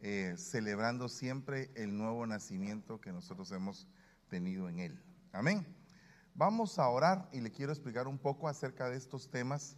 eh, 0.00 0.34
celebrando 0.36 1.08
siempre 1.08 1.72
el 1.74 1.96
nuevo 1.96 2.24
nacimiento 2.24 3.00
que 3.00 3.12
nosotros 3.12 3.50
hemos 3.50 3.88
tenido 4.28 4.68
en 4.68 4.78
Él. 4.78 5.02
Amén. 5.32 5.66
Vamos 6.34 6.78
a 6.78 6.88
orar 6.88 7.28
y 7.32 7.40
le 7.40 7.50
quiero 7.50 7.72
explicar 7.72 8.06
un 8.06 8.18
poco 8.18 8.48
acerca 8.48 8.88
de 8.88 8.96
estos 8.96 9.28
temas 9.28 9.76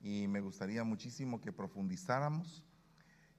y 0.00 0.28
me 0.28 0.42
gustaría 0.42 0.84
muchísimo 0.84 1.40
que 1.40 1.50
profundizáramos 1.50 2.62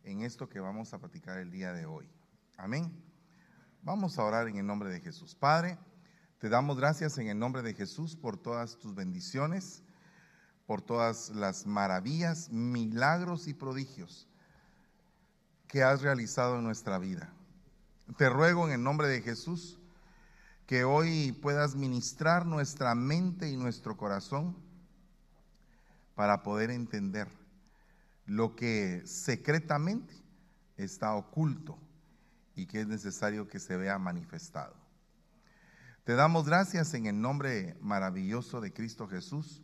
en 0.03 0.23
esto 0.23 0.49
que 0.49 0.59
vamos 0.59 0.93
a 0.93 0.99
platicar 0.99 1.37
el 1.37 1.51
día 1.51 1.73
de 1.73 1.85
hoy. 1.85 2.09
Amén. 2.57 2.91
Vamos 3.83 4.17
a 4.17 4.23
orar 4.23 4.47
en 4.47 4.57
el 4.57 4.65
nombre 4.65 4.89
de 4.89 5.01
Jesús. 5.01 5.35
Padre, 5.35 5.77
te 6.39 6.49
damos 6.49 6.77
gracias 6.77 7.19
en 7.19 7.27
el 7.27 7.37
nombre 7.37 7.61
de 7.61 7.75
Jesús 7.75 8.15
por 8.15 8.35
todas 8.35 8.79
tus 8.79 8.95
bendiciones, 8.95 9.83
por 10.65 10.81
todas 10.81 11.29
las 11.29 11.67
maravillas, 11.67 12.49
milagros 12.49 13.47
y 13.47 13.53
prodigios 13.53 14.27
que 15.67 15.83
has 15.83 16.01
realizado 16.01 16.57
en 16.57 16.63
nuestra 16.63 16.97
vida. 16.97 17.33
Te 18.17 18.29
ruego 18.29 18.67
en 18.67 18.73
el 18.73 18.83
nombre 18.83 19.07
de 19.07 19.21
Jesús 19.21 19.79
que 20.65 20.83
hoy 20.83 21.31
puedas 21.31 21.75
ministrar 21.75 22.45
nuestra 22.45 22.95
mente 22.95 23.49
y 23.49 23.57
nuestro 23.57 23.97
corazón 23.97 24.55
para 26.15 26.43
poder 26.43 26.71
entender 26.71 27.27
lo 28.25 28.55
que 28.55 29.03
secretamente 29.05 30.13
está 30.77 31.13
oculto 31.13 31.77
y 32.55 32.65
que 32.65 32.81
es 32.81 32.87
necesario 32.87 33.47
que 33.47 33.59
se 33.59 33.77
vea 33.77 33.99
manifestado. 33.99 34.73
Te 36.05 36.13
damos 36.13 36.45
gracias 36.45 36.93
en 36.93 37.07
el 37.07 37.19
nombre 37.19 37.77
maravilloso 37.81 38.61
de 38.61 38.71
Cristo 38.71 39.07
Jesús, 39.07 39.63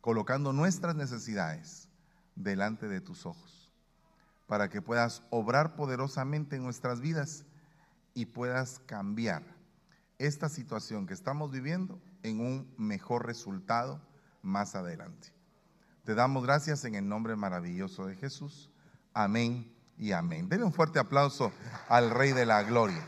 colocando 0.00 0.52
nuestras 0.52 0.94
necesidades 0.94 1.88
delante 2.36 2.88
de 2.88 3.00
tus 3.00 3.26
ojos, 3.26 3.59
para 4.50 4.68
que 4.68 4.82
puedas 4.82 5.22
obrar 5.30 5.76
poderosamente 5.76 6.56
en 6.56 6.64
nuestras 6.64 7.00
vidas 7.00 7.44
y 8.14 8.26
puedas 8.26 8.80
cambiar 8.84 9.44
esta 10.18 10.48
situación 10.48 11.06
que 11.06 11.14
estamos 11.14 11.52
viviendo 11.52 12.00
en 12.24 12.40
un 12.40 12.74
mejor 12.76 13.26
resultado 13.26 14.00
más 14.42 14.74
adelante. 14.74 15.28
Te 16.02 16.16
damos 16.16 16.42
gracias 16.42 16.84
en 16.84 16.96
el 16.96 17.08
nombre 17.08 17.36
maravilloso 17.36 18.06
de 18.06 18.16
Jesús. 18.16 18.72
Amén 19.14 19.72
y 19.96 20.10
amén. 20.10 20.48
Denle 20.48 20.66
un 20.66 20.72
fuerte 20.72 20.98
aplauso 20.98 21.52
al 21.88 22.10
Rey 22.10 22.32
de 22.32 22.44
la 22.44 22.64
Gloria. 22.64 23.06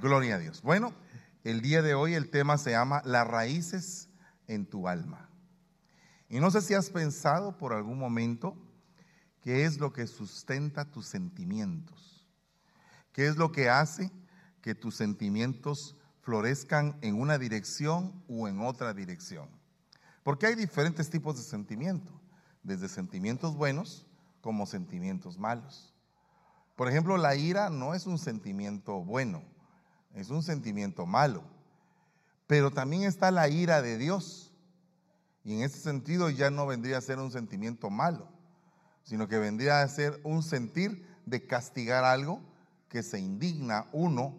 Gloria 0.00 0.36
a 0.36 0.38
Dios. 0.38 0.62
Bueno, 0.62 0.94
el 1.44 1.60
día 1.60 1.82
de 1.82 1.94
hoy 1.94 2.14
el 2.14 2.30
tema 2.30 2.56
se 2.56 2.70
llama 2.70 3.02
Las 3.04 3.28
raíces 3.28 4.08
en 4.46 4.64
tu 4.64 4.88
alma. 4.88 5.27
Y 6.28 6.40
no 6.40 6.50
sé 6.50 6.60
si 6.60 6.74
has 6.74 6.90
pensado 6.90 7.56
por 7.56 7.72
algún 7.72 7.98
momento 7.98 8.56
qué 9.42 9.64
es 9.64 9.78
lo 9.78 9.92
que 9.92 10.06
sustenta 10.06 10.84
tus 10.84 11.06
sentimientos. 11.06 12.26
¿Qué 13.12 13.26
es 13.26 13.36
lo 13.36 13.50
que 13.50 13.70
hace 13.70 14.12
que 14.60 14.74
tus 14.74 14.96
sentimientos 14.96 15.96
florezcan 16.20 16.98
en 17.00 17.18
una 17.20 17.38
dirección 17.38 18.22
o 18.28 18.46
en 18.46 18.60
otra 18.60 18.92
dirección? 18.92 19.48
Porque 20.22 20.46
hay 20.46 20.54
diferentes 20.54 21.08
tipos 21.08 21.36
de 21.36 21.42
sentimientos 21.42 22.14
desde 22.62 22.88
sentimientos 22.88 23.56
buenos 23.56 24.06
como 24.40 24.66
sentimientos 24.66 25.38
malos. 25.38 25.94
Por 26.76 26.88
ejemplo, 26.88 27.16
la 27.16 27.34
ira 27.34 27.70
no 27.70 27.94
es 27.94 28.06
un 28.06 28.18
sentimiento 28.18 29.02
bueno, 29.02 29.42
es 30.14 30.30
un 30.30 30.42
sentimiento 30.42 31.06
malo. 31.06 31.42
Pero 32.46 32.70
también 32.70 33.02
está 33.02 33.30
la 33.30 33.48
ira 33.48 33.82
de 33.82 33.98
Dios. 33.98 34.47
Y 35.44 35.54
en 35.54 35.62
ese 35.62 35.78
sentido 35.78 36.30
ya 36.30 36.50
no 36.50 36.66
vendría 36.66 36.98
a 36.98 37.02
ser 37.02 37.18
un 37.18 37.30
sentimiento 37.30 37.90
malo, 37.90 38.28
sino 39.02 39.28
que 39.28 39.38
vendría 39.38 39.82
a 39.82 39.88
ser 39.88 40.20
un 40.24 40.42
sentir 40.42 41.06
de 41.26 41.46
castigar 41.46 42.04
algo 42.04 42.40
que 42.88 43.02
se 43.02 43.18
indigna 43.18 43.86
uno 43.92 44.34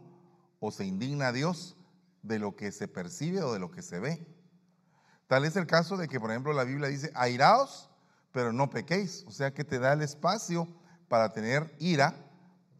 o 0.60 0.72
se 0.72 0.86
indigna 0.86 1.32
Dios 1.32 1.76
de 2.24 2.40
lo 2.40 2.56
que 2.56 2.72
se 2.72 2.88
percibe 2.88 3.42
o 3.42 3.54
de 3.54 3.60
lo 3.60 3.72
que 3.72 3.82
se 3.82 4.00
ve. 4.00 4.28
Tal 5.28 5.46
es 5.46 5.56
el 5.56 5.68
caso 5.68 5.96
de 5.96 6.08
que, 6.08 6.20
por 6.20 6.32
ejemplo, 6.32 6.54
la 6.54 6.64
Biblia 6.64 6.90
dice, 6.90 7.12
airaos, 7.14 7.90
pero 8.32 8.52
no 8.52 8.70
pequéis. 8.70 9.24
O 9.28 9.32
sea 9.32 9.54
que 9.54 9.64
te 9.64 9.80
da 9.80 9.94
el 9.94 10.02
espacio 10.02 10.68
para 11.08 11.34
tener 11.34 11.76
ira, 11.80 12.16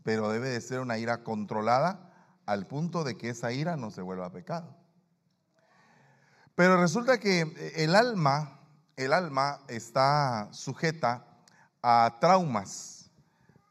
pero 0.04 0.30
debe 0.30 0.50
de 0.50 0.62
ser 0.62 0.80
una 0.80 0.98
ira 0.98 1.24
controlada 1.24 2.12
al 2.46 2.66
punto 2.66 3.04
de 3.04 3.18
que 3.18 3.30
esa 3.30 3.52
ira 3.52 3.76
no 3.76 3.92
se 3.92 4.02
vuelva 4.02 4.32
pecado. 4.32 4.79
Pero 6.60 6.76
resulta 6.76 7.22
que 7.22 7.74
el 7.78 7.96
alma, 7.96 8.60
el 8.98 9.14
alma 9.14 9.62
está 9.70 10.50
sujeta 10.52 11.26
a 11.82 12.18
traumas, 12.20 13.10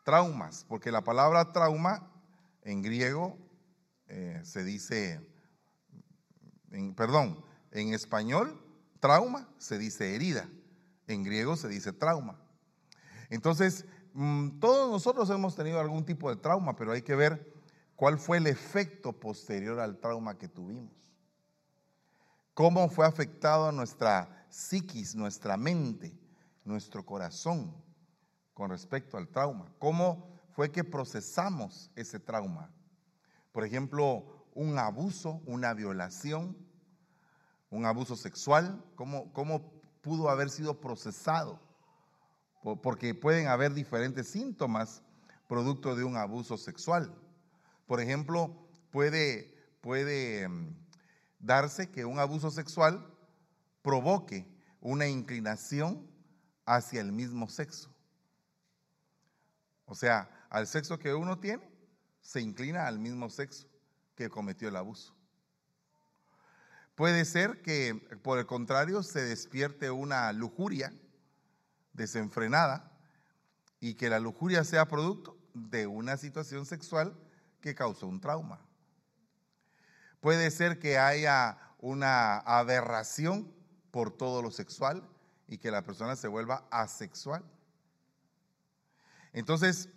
traumas, 0.07 0.65
porque 0.67 0.91
la 0.91 1.05
palabra 1.05 1.53
trauma 1.53 2.11
en 2.63 2.81
griego 2.81 3.37
eh, 4.07 4.41
se 4.43 4.65
dice, 4.65 5.21
perdón, 6.97 7.45
en 7.73 7.93
español, 7.93 8.59
trauma 9.01 9.47
se 9.59 9.77
dice 9.77 10.15
herida. 10.15 10.49
En 11.09 11.25
griego 11.25 11.57
se 11.57 11.69
dice 11.69 11.93
trauma. 11.93 12.41
Entonces, 13.29 13.85
mm, 14.15 14.61
todos 14.61 14.91
nosotros 14.91 15.29
hemos 15.29 15.55
tenido 15.55 15.79
algún 15.79 16.07
tipo 16.07 16.31
de 16.31 16.41
trauma, 16.41 16.75
pero 16.75 16.93
hay 16.93 17.03
que 17.03 17.15
ver 17.15 17.55
cuál 17.97 18.19
fue 18.19 18.39
el 18.39 18.47
efecto 18.47 19.13
posterior 19.13 19.79
al 19.79 19.99
trauma 19.99 20.39
que 20.39 20.49
tuvimos. 20.49 21.08
Cómo 22.59 22.89
fue 22.89 23.07
afectado 23.07 23.71
nuestra 23.71 24.45
psiquis, 24.49 25.15
nuestra 25.15 25.57
mente, 25.57 26.19
nuestro 26.65 27.07
corazón 27.07 27.73
con 28.53 28.71
respecto 28.71 29.17
al 29.17 29.29
trauma. 29.29 29.73
Cómo 29.79 30.29
fue 30.51 30.73
que 30.73 30.83
procesamos 30.83 31.89
ese 31.95 32.19
trauma. 32.19 32.69
Por 33.53 33.65
ejemplo, 33.65 34.45
un 34.55 34.77
abuso, 34.77 35.41
una 35.47 35.73
violación, 35.73 36.57
un 37.71 37.87
abuso 37.87 38.17
sexual, 38.17 38.85
cómo, 38.97 39.33
cómo 39.33 39.71
pudo 40.01 40.29
haber 40.29 40.51
sido 40.51 40.81
procesado, 40.81 41.61
porque 42.83 43.15
pueden 43.15 43.47
haber 43.47 43.73
diferentes 43.73 44.27
síntomas 44.27 45.05
producto 45.47 45.95
de 45.95 46.03
un 46.03 46.17
abuso 46.17 46.59
sexual. 46.59 47.15
Por 47.87 48.01
ejemplo, 48.01 48.69
puede, 48.91 49.55
puede 49.81 50.49
mm, 50.49 50.88
darse 51.39 51.91
que 51.91 52.05
un 52.05 52.19
abuso 52.19 52.51
sexual 52.51 53.07
provoque 53.83 54.47
una 54.81 55.07
inclinación 55.07 56.07
hacia 56.65 57.01
el 57.01 57.13
mismo 57.13 57.49
sexo. 57.49 57.95
O 59.87 59.95
sea, 59.95 60.31
al 60.51 60.67
sexo 60.67 60.99
que 60.99 61.15
uno 61.15 61.39
tiene, 61.39 61.69
se 62.21 62.41
inclina 62.41 62.87
al 62.87 62.99
mismo 62.99 63.31
sexo 63.31 63.67
que 64.15 64.29
cometió 64.29 64.69
el 64.69 64.77
abuso. 64.77 65.15
Puede 66.95 67.25
ser 67.25 67.63
que, 67.63 67.95
por 68.23 68.39
el 68.39 68.47
contrario, 68.47 69.03
se 69.03 69.23
despierte 69.23 69.91
una 69.91 70.33
lujuria 70.33 70.93
desenfrenada 71.93 72.93
y 73.81 73.95
que 73.95 74.11
la 74.11 74.19
lujuria 74.19 74.65
sea 74.65 74.89
producto 74.89 75.39
de 75.55 75.87
una 75.87 76.17
situación 76.17 76.67
sexual 76.67 77.17
que 77.61 77.75
causó 77.75 78.07
un 78.07 78.21
trauma. 78.21 78.61
Puede 80.21 80.51
ser 80.51 80.79
que 80.79 80.99
haya 80.99 81.59
una 81.79 82.39
aberración 82.39 83.53
por 83.91 84.11
todo 84.11 84.43
lo 84.43 84.51
sexual 84.51 85.09
y 85.47 85.59
que 85.59 85.71
la 85.71 85.83
persona 85.83 86.17
se 86.17 86.29
vuelva 86.29 86.67
asexual. 86.71 87.43
Entonces, 89.33 89.89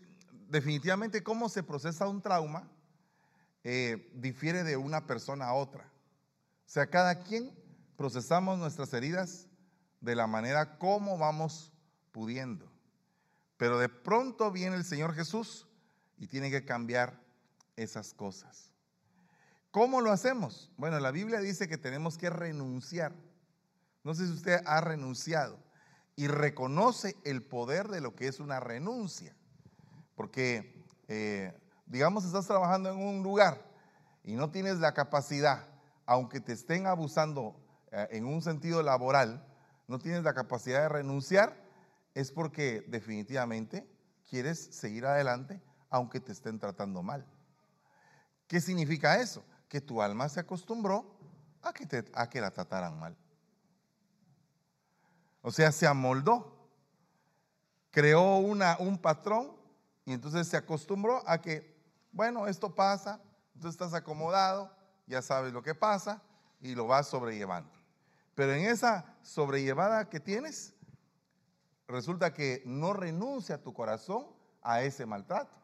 definitivamente 0.49 1.23
cómo 1.23 1.49
se 1.49 1.63
procesa 1.63 2.07
un 2.07 2.21
trauma 2.21 2.69
eh, 3.63 4.09
difiere 4.15 4.63
de 4.63 4.75
una 4.75 5.05
persona 5.05 5.45
a 5.45 5.53
otra. 5.53 5.83
O 5.83 6.69
sea, 6.73 6.87
cada 6.87 7.23
quien 7.23 7.51
procesamos 7.95 8.57
nuestras 8.57 8.93
heridas 8.93 9.47
de 9.99 10.15
la 10.15 10.25
manera 10.25 10.77
como 10.79 11.17
vamos 11.17 11.71
pudiendo. 12.11 12.71
Pero 13.57 13.77
de 13.77 13.89
pronto 13.89 14.51
viene 14.51 14.75
el 14.75 14.83
Señor 14.83 15.13
Jesús 15.13 15.67
y 16.17 16.27
tiene 16.27 16.49
que 16.49 16.65
cambiar 16.65 17.21
esas 17.75 18.13
cosas. 18.13 18.70
¿Cómo 19.71 20.01
lo 20.01 20.11
hacemos? 20.11 20.69
Bueno, 20.77 20.99
la 20.99 21.11
Biblia 21.11 21.39
dice 21.39 21.67
que 21.67 21.77
tenemos 21.77 22.17
que 22.17 22.29
renunciar. 22.29 23.13
No 24.03 24.13
sé 24.13 24.27
si 24.27 24.33
usted 24.33 24.61
ha 24.65 24.81
renunciado 24.81 25.59
y 26.15 26.27
reconoce 26.27 27.15
el 27.23 27.41
poder 27.41 27.87
de 27.87 28.01
lo 28.01 28.13
que 28.15 28.27
es 28.27 28.39
una 28.39 28.59
renuncia. 28.59 29.33
Porque, 30.15 30.83
eh, 31.07 31.57
digamos, 31.85 32.25
estás 32.25 32.47
trabajando 32.47 32.89
en 32.91 32.97
un 32.97 33.23
lugar 33.23 33.65
y 34.23 34.35
no 34.35 34.51
tienes 34.51 34.79
la 34.79 34.93
capacidad 34.93 35.67
aunque 36.05 36.41
te 36.41 36.51
estén 36.51 36.87
abusando 36.87 37.55
eh, 37.91 38.07
en 38.11 38.25
un 38.25 38.41
sentido 38.41 38.83
laboral, 38.83 39.47
no 39.87 39.99
tienes 39.99 40.23
la 40.23 40.33
capacidad 40.33 40.81
de 40.81 40.89
renunciar, 40.89 41.55
es 42.13 42.33
porque 42.33 42.83
definitivamente 42.89 43.87
quieres 44.29 44.59
seguir 44.59 45.05
adelante 45.05 45.61
aunque 45.89 46.19
te 46.19 46.33
estén 46.33 46.59
tratando 46.59 47.01
mal. 47.01 47.25
¿Qué 48.47 48.59
significa 48.59 49.21
eso? 49.21 49.45
Que 49.71 49.79
tu 49.79 50.01
alma 50.01 50.27
se 50.27 50.41
acostumbró 50.41 51.05
a 51.61 51.71
que, 51.71 51.85
te, 51.85 52.03
a 52.13 52.29
que 52.29 52.41
la 52.41 52.51
trataran 52.51 52.99
mal. 52.99 53.15
O 55.41 55.49
sea, 55.49 55.71
se 55.71 55.87
amoldó. 55.87 56.69
creó 57.89 58.39
una, 58.39 58.75
un 58.79 58.97
patrón 58.97 59.55
y 60.03 60.11
entonces 60.11 60.49
se 60.49 60.57
acostumbró 60.57 61.23
a 61.25 61.41
que, 61.41 61.73
bueno, 62.11 62.47
esto 62.47 62.75
pasa, 62.75 63.21
tú 63.61 63.69
estás 63.69 63.93
acomodado, 63.93 64.75
ya 65.07 65.21
sabes 65.21 65.53
lo 65.53 65.63
que 65.63 65.73
pasa 65.73 66.21
y 66.59 66.75
lo 66.75 66.85
vas 66.87 67.07
sobrellevando. 67.07 67.71
Pero 68.35 68.51
en 68.51 68.65
esa 68.65 69.05
sobrellevada 69.21 70.09
que 70.09 70.19
tienes, 70.19 70.73
resulta 71.87 72.33
que 72.33 72.61
no 72.65 72.91
renuncia 72.91 73.63
tu 73.63 73.73
corazón 73.73 74.27
a 74.61 74.81
ese 74.81 75.05
maltrato. 75.05 75.55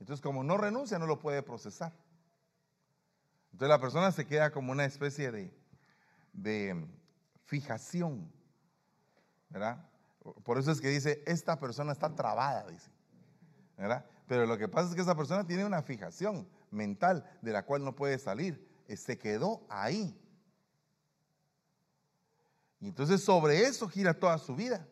Entonces, 0.00 0.22
como 0.22 0.42
no 0.42 0.56
renuncia, 0.56 0.98
no 0.98 1.06
lo 1.06 1.20
puede 1.20 1.42
procesar. 1.42 1.92
Entonces 3.56 3.70
la 3.70 3.80
persona 3.80 4.12
se 4.12 4.26
queda 4.26 4.50
como 4.50 4.70
una 4.70 4.84
especie 4.84 5.32
de, 5.32 5.50
de 6.34 6.86
fijación, 7.46 8.30
¿verdad? 9.48 9.82
Por 10.44 10.58
eso 10.58 10.70
es 10.70 10.78
que 10.78 10.90
dice, 10.90 11.22
esta 11.24 11.58
persona 11.58 11.92
está 11.92 12.14
trabada, 12.14 12.66
dice, 12.68 12.90
¿verdad? 13.78 14.04
Pero 14.26 14.44
lo 14.44 14.58
que 14.58 14.68
pasa 14.68 14.90
es 14.90 14.94
que 14.94 15.00
esa 15.00 15.16
persona 15.16 15.46
tiene 15.46 15.64
una 15.64 15.80
fijación 15.80 16.46
mental 16.70 17.24
de 17.40 17.52
la 17.52 17.64
cual 17.64 17.82
no 17.82 17.96
puede 17.96 18.18
salir, 18.18 18.62
eh, 18.88 18.96
se 18.98 19.16
quedó 19.16 19.64
ahí. 19.70 20.14
Y 22.78 22.88
entonces 22.88 23.24
sobre 23.24 23.62
eso 23.62 23.88
gira 23.88 24.12
toda 24.12 24.36
su 24.36 24.54
vida. 24.54 24.86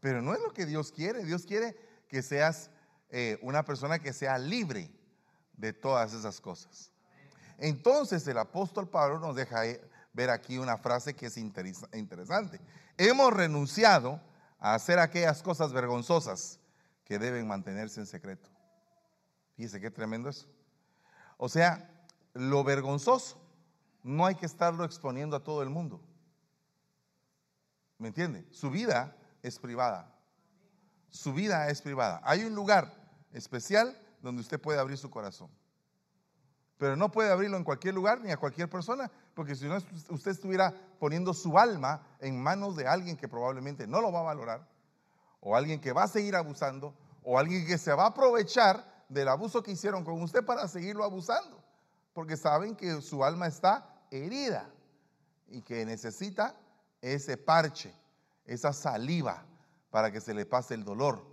Pero 0.00 0.20
no 0.20 0.34
es 0.34 0.42
lo 0.42 0.52
que 0.52 0.66
Dios 0.66 0.92
quiere. 0.92 1.24
Dios 1.24 1.46
quiere 1.46 1.74
que 2.06 2.20
seas 2.20 2.70
eh, 3.08 3.38
una 3.40 3.64
persona 3.64 3.98
que 3.98 4.12
sea 4.12 4.36
libre 4.36 4.92
de 5.54 5.72
todas 5.72 6.12
esas 6.12 6.38
cosas. 6.38 6.92
Entonces 7.58 8.26
el 8.26 8.38
apóstol 8.38 8.88
Pablo 8.88 9.18
nos 9.18 9.36
deja 9.36 9.62
ver 10.12 10.30
aquí 10.30 10.58
una 10.58 10.78
frase 10.78 11.14
que 11.14 11.26
es 11.26 11.36
interesante. 11.36 12.60
Hemos 12.96 13.32
renunciado 13.32 14.20
a 14.58 14.74
hacer 14.74 14.98
aquellas 14.98 15.42
cosas 15.42 15.72
vergonzosas 15.72 16.58
que 17.04 17.18
deben 17.18 17.46
mantenerse 17.46 18.00
en 18.00 18.06
secreto. 18.06 18.48
Fíjese 19.56 19.80
qué 19.80 19.90
tremendo 19.90 20.28
eso. 20.28 20.46
O 21.36 21.48
sea, 21.48 21.90
lo 22.32 22.64
vergonzoso 22.64 23.40
no 24.02 24.26
hay 24.26 24.34
que 24.34 24.46
estarlo 24.46 24.84
exponiendo 24.84 25.36
a 25.36 25.42
todo 25.42 25.62
el 25.62 25.70
mundo. 25.70 26.00
¿Me 27.98 28.08
entiende? 28.08 28.46
Su 28.50 28.70
vida 28.70 29.16
es 29.42 29.58
privada. 29.58 30.14
Su 31.10 31.32
vida 31.32 31.68
es 31.68 31.80
privada. 31.80 32.20
Hay 32.24 32.44
un 32.44 32.54
lugar 32.54 32.92
especial 33.32 33.96
donde 34.20 34.42
usted 34.42 34.60
puede 34.60 34.78
abrir 34.78 34.98
su 34.98 35.10
corazón. 35.10 35.50
Pero 36.78 36.96
no 36.96 37.10
puede 37.10 37.30
abrirlo 37.30 37.56
en 37.56 37.64
cualquier 37.64 37.94
lugar 37.94 38.20
ni 38.20 38.30
a 38.30 38.36
cualquier 38.36 38.68
persona, 38.68 39.10
porque 39.34 39.54
si 39.54 39.66
no 39.66 39.76
usted 40.10 40.30
estuviera 40.30 40.74
poniendo 40.98 41.32
su 41.32 41.58
alma 41.58 42.02
en 42.20 42.42
manos 42.42 42.76
de 42.76 42.86
alguien 42.86 43.16
que 43.16 43.28
probablemente 43.28 43.86
no 43.86 44.00
lo 44.00 44.10
va 44.10 44.20
a 44.20 44.24
valorar, 44.24 44.66
o 45.40 45.54
alguien 45.54 45.80
que 45.80 45.92
va 45.92 46.04
a 46.04 46.08
seguir 46.08 46.34
abusando, 46.34 46.94
o 47.22 47.38
alguien 47.38 47.66
que 47.66 47.78
se 47.78 47.92
va 47.92 48.04
a 48.04 48.08
aprovechar 48.08 49.04
del 49.08 49.28
abuso 49.28 49.62
que 49.62 49.72
hicieron 49.72 50.04
con 50.04 50.20
usted 50.22 50.44
para 50.44 50.66
seguirlo 50.66 51.04
abusando, 51.04 51.62
porque 52.12 52.36
saben 52.36 52.74
que 52.74 53.00
su 53.00 53.24
alma 53.24 53.46
está 53.46 53.88
herida 54.10 54.68
y 55.48 55.62
que 55.62 55.84
necesita 55.84 56.56
ese 57.00 57.36
parche, 57.36 57.94
esa 58.46 58.72
saliva 58.72 59.44
para 59.90 60.10
que 60.10 60.20
se 60.20 60.34
le 60.34 60.46
pase 60.46 60.74
el 60.74 60.84
dolor. 60.84 61.24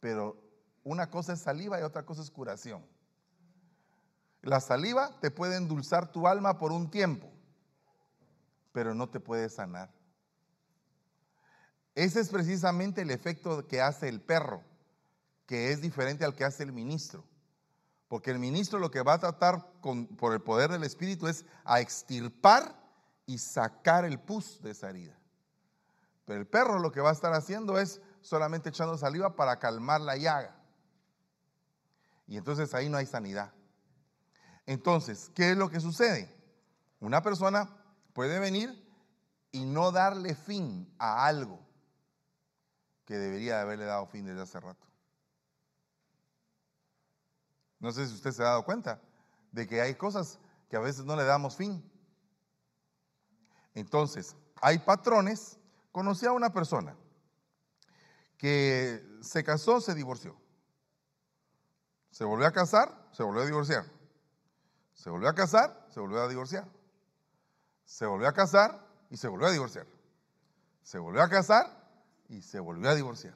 Pero 0.00 0.36
una 0.84 1.08
cosa 1.10 1.32
es 1.32 1.40
saliva 1.40 1.80
y 1.80 1.82
otra 1.82 2.04
cosa 2.04 2.22
es 2.22 2.30
curación. 2.30 2.84
La 4.42 4.60
saliva 4.60 5.18
te 5.20 5.30
puede 5.30 5.56
endulzar 5.56 6.10
tu 6.10 6.26
alma 6.26 6.58
por 6.58 6.72
un 6.72 6.90
tiempo, 6.90 7.30
pero 8.72 8.94
no 8.94 9.08
te 9.08 9.20
puede 9.20 9.48
sanar. 9.48 9.90
Ese 11.94 12.20
es 12.20 12.30
precisamente 12.30 13.02
el 13.02 13.10
efecto 13.10 13.66
que 13.66 13.82
hace 13.82 14.08
el 14.08 14.20
perro, 14.20 14.62
que 15.46 15.72
es 15.72 15.82
diferente 15.82 16.24
al 16.24 16.34
que 16.34 16.44
hace 16.44 16.62
el 16.62 16.72
ministro. 16.72 17.24
Porque 18.08 18.30
el 18.30 18.38
ministro 18.38 18.78
lo 18.78 18.90
que 18.90 19.02
va 19.02 19.14
a 19.14 19.18
tratar 19.18 19.72
por 19.80 20.32
el 20.32 20.40
poder 20.40 20.70
del 20.70 20.84
Espíritu 20.84 21.26
es 21.26 21.44
a 21.64 21.80
extirpar 21.80 22.74
y 23.26 23.38
sacar 23.38 24.04
el 24.04 24.18
pus 24.18 24.60
de 24.62 24.70
esa 24.70 24.90
herida. 24.90 25.16
Pero 26.24 26.40
el 26.40 26.46
perro 26.46 26.78
lo 26.78 26.90
que 26.90 27.00
va 27.00 27.10
a 27.10 27.12
estar 27.12 27.32
haciendo 27.34 27.78
es 27.78 28.00
solamente 28.20 28.70
echando 28.70 28.96
saliva 28.96 29.36
para 29.36 29.58
calmar 29.58 30.00
la 30.00 30.16
llaga. 30.16 30.56
Y 32.26 32.36
entonces 32.36 32.72
ahí 32.74 32.88
no 32.88 32.96
hay 32.96 33.06
sanidad. 33.06 33.52
Entonces, 34.70 35.32
¿qué 35.34 35.50
es 35.50 35.56
lo 35.56 35.68
que 35.68 35.80
sucede? 35.80 36.32
Una 37.00 37.22
persona 37.22 37.68
puede 38.12 38.38
venir 38.38 38.70
y 39.50 39.64
no 39.64 39.90
darle 39.90 40.36
fin 40.36 40.88
a 40.96 41.26
algo 41.26 41.58
que 43.04 43.18
debería 43.18 43.56
de 43.56 43.62
haberle 43.62 43.84
dado 43.84 44.06
fin 44.06 44.24
desde 44.24 44.42
hace 44.42 44.60
rato. 44.60 44.86
No 47.80 47.90
sé 47.90 48.06
si 48.06 48.14
usted 48.14 48.30
se 48.30 48.42
ha 48.42 48.46
dado 48.46 48.64
cuenta 48.64 49.02
de 49.50 49.66
que 49.66 49.80
hay 49.80 49.96
cosas 49.96 50.38
que 50.68 50.76
a 50.76 50.80
veces 50.80 51.04
no 51.04 51.16
le 51.16 51.24
damos 51.24 51.56
fin. 51.56 51.82
Entonces, 53.74 54.36
hay 54.62 54.78
patrones 54.78 55.58
Conocí 55.90 56.24
a 56.24 56.30
una 56.30 56.52
persona 56.52 56.96
que 58.38 59.04
se 59.22 59.42
casó, 59.42 59.80
se 59.80 59.92
divorció. 59.92 60.40
Se 62.12 62.24
volvió 62.24 62.46
a 62.46 62.52
casar, 62.52 63.08
se 63.10 63.24
volvió 63.24 63.42
a 63.42 63.46
divorciar. 63.46 63.99
Se 65.00 65.08
volvió 65.08 65.30
a 65.30 65.34
casar, 65.34 65.86
se 65.88 65.98
volvió 65.98 66.20
a 66.20 66.28
divorciar. 66.28 66.68
Se 67.86 68.04
volvió 68.04 68.28
a 68.28 68.34
casar 68.34 68.86
y 69.08 69.16
se 69.16 69.28
volvió 69.28 69.46
a 69.46 69.50
divorciar. 69.50 69.86
Se 70.82 70.98
volvió 70.98 71.22
a 71.22 71.28
casar 71.30 71.90
y 72.28 72.42
se 72.42 72.60
volvió 72.60 72.90
a 72.90 72.94
divorciar. 72.94 73.34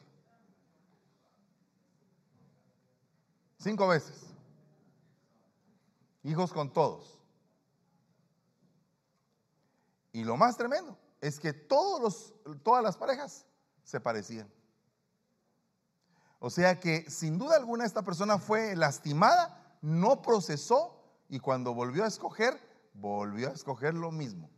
Cinco 3.56 3.88
veces. 3.88 4.26
Hijos 6.22 6.52
con 6.52 6.70
todos. 6.70 7.18
Y 10.12 10.22
lo 10.22 10.36
más 10.36 10.58
tremendo 10.58 10.98
es 11.22 11.40
que 11.40 11.54
todos 11.54 11.98
los, 11.98 12.62
todas 12.62 12.84
las 12.84 12.98
parejas 12.98 13.46
se 13.84 14.00
parecían. 14.00 14.52
O 16.40 16.50
sea 16.50 16.78
que 16.78 17.10
sin 17.10 17.38
duda 17.38 17.56
alguna 17.56 17.86
esta 17.86 18.02
persona 18.02 18.36
fue 18.36 18.76
lastimada, 18.76 19.78
no 19.80 20.20
procesó 20.20 21.00
y 21.34 21.40
cuando 21.40 21.74
volvió 21.74 22.04
a 22.04 22.06
escoger, 22.06 22.60
volvió 22.92 23.50
a 23.50 23.54
escoger 23.54 23.92
lo 23.92 24.12
mismo. 24.12 24.48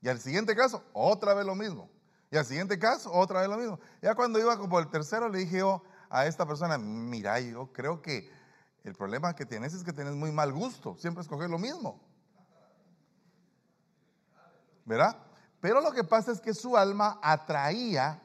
Y 0.00 0.08
al 0.08 0.18
siguiente 0.18 0.56
caso, 0.56 0.82
otra 0.94 1.34
vez 1.34 1.44
lo 1.44 1.54
mismo. 1.54 1.90
Y 2.30 2.38
al 2.38 2.46
siguiente 2.46 2.78
caso, 2.78 3.12
otra 3.12 3.40
vez 3.40 3.50
lo 3.50 3.58
mismo. 3.58 3.78
Ya 4.00 4.14
cuando 4.14 4.38
iba 4.38 4.56
como 4.56 4.78
el 4.78 4.88
tercero, 4.88 5.28
le 5.28 5.40
dije 5.40 5.58
yo 5.58 5.82
a 6.08 6.24
esta 6.24 6.46
persona, 6.46 6.78
mira, 6.78 7.38
yo 7.40 7.70
creo 7.70 8.00
que 8.00 8.32
el 8.82 8.94
problema 8.94 9.36
que 9.36 9.44
tienes 9.44 9.74
es 9.74 9.84
que 9.84 9.92
tienes 9.92 10.14
muy 10.14 10.32
mal 10.32 10.54
gusto, 10.54 10.96
siempre 10.96 11.20
escoger 11.20 11.50
lo 11.50 11.58
mismo. 11.58 12.00
¿Verdad? 14.86 15.18
Pero 15.60 15.82
lo 15.82 15.92
que 15.92 16.02
pasa 16.02 16.32
es 16.32 16.40
que 16.40 16.54
su 16.54 16.78
alma 16.78 17.20
atraía 17.22 18.22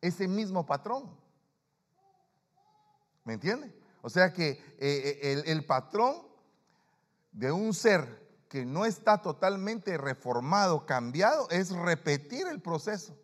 ese 0.00 0.28
mismo 0.28 0.64
patrón. 0.64 1.10
¿Me 3.24 3.32
entiende? 3.32 3.76
O 4.00 4.08
sea 4.08 4.32
que 4.32 4.50
eh, 4.50 5.18
eh, 5.22 5.42
el, 5.46 5.66
patrón 5.66 6.33
de 7.34 7.52
un 7.52 7.74
ser 7.74 8.24
que 8.48 8.64
no 8.64 8.86
está 8.86 9.20
totalmente 9.20 9.98
reformado, 9.98 10.86
cambiado, 10.86 11.50
es 11.50 11.70
repetir 11.70 12.46
el 12.46 12.62
proceso 12.62 13.14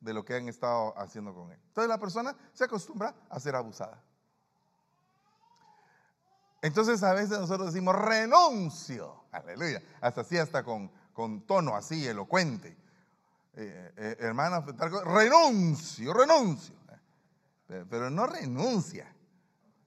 de 0.00 0.12
lo 0.12 0.22
que 0.22 0.34
han 0.34 0.48
estado 0.48 0.92
haciendo 0.98 1.32
con 1.32 1.50
él. 1.50 1.58
Entonces 1.68 1.88
la 1.88 1.98
persona 1.98 2.36
se 2.52 2.64
acostumbra 2.64 3.14
a 3.30 3.40
ser 3.40 3.56
abusada. 3.56 4.02
Entonces 6.60 7.02
a 7.02 7.14
veces 7.14 7.38
nosotros 7.38 7.72
decimos 7.72 7.94
renuncio, 7.94 9.24
aleluya, 9.32 9.82
hasta 10.02 10.20
así, 10.20 10.36
hasta 10.36 10.62
con, 10.62 10.90
con 11.14 11.46
tono 11.46 11.74
así 11.74 12.06
elocuente 12.06 12.76
eh, 13.58 13.92
eh, 13.96 14.16
hermana, 14.20 14.60
renuncio, 14.60 16.12
renuncio. 16.12 16.74
Pero, 17.66 18.10
no 18.10 18.26
renuncia. 18.26 19.12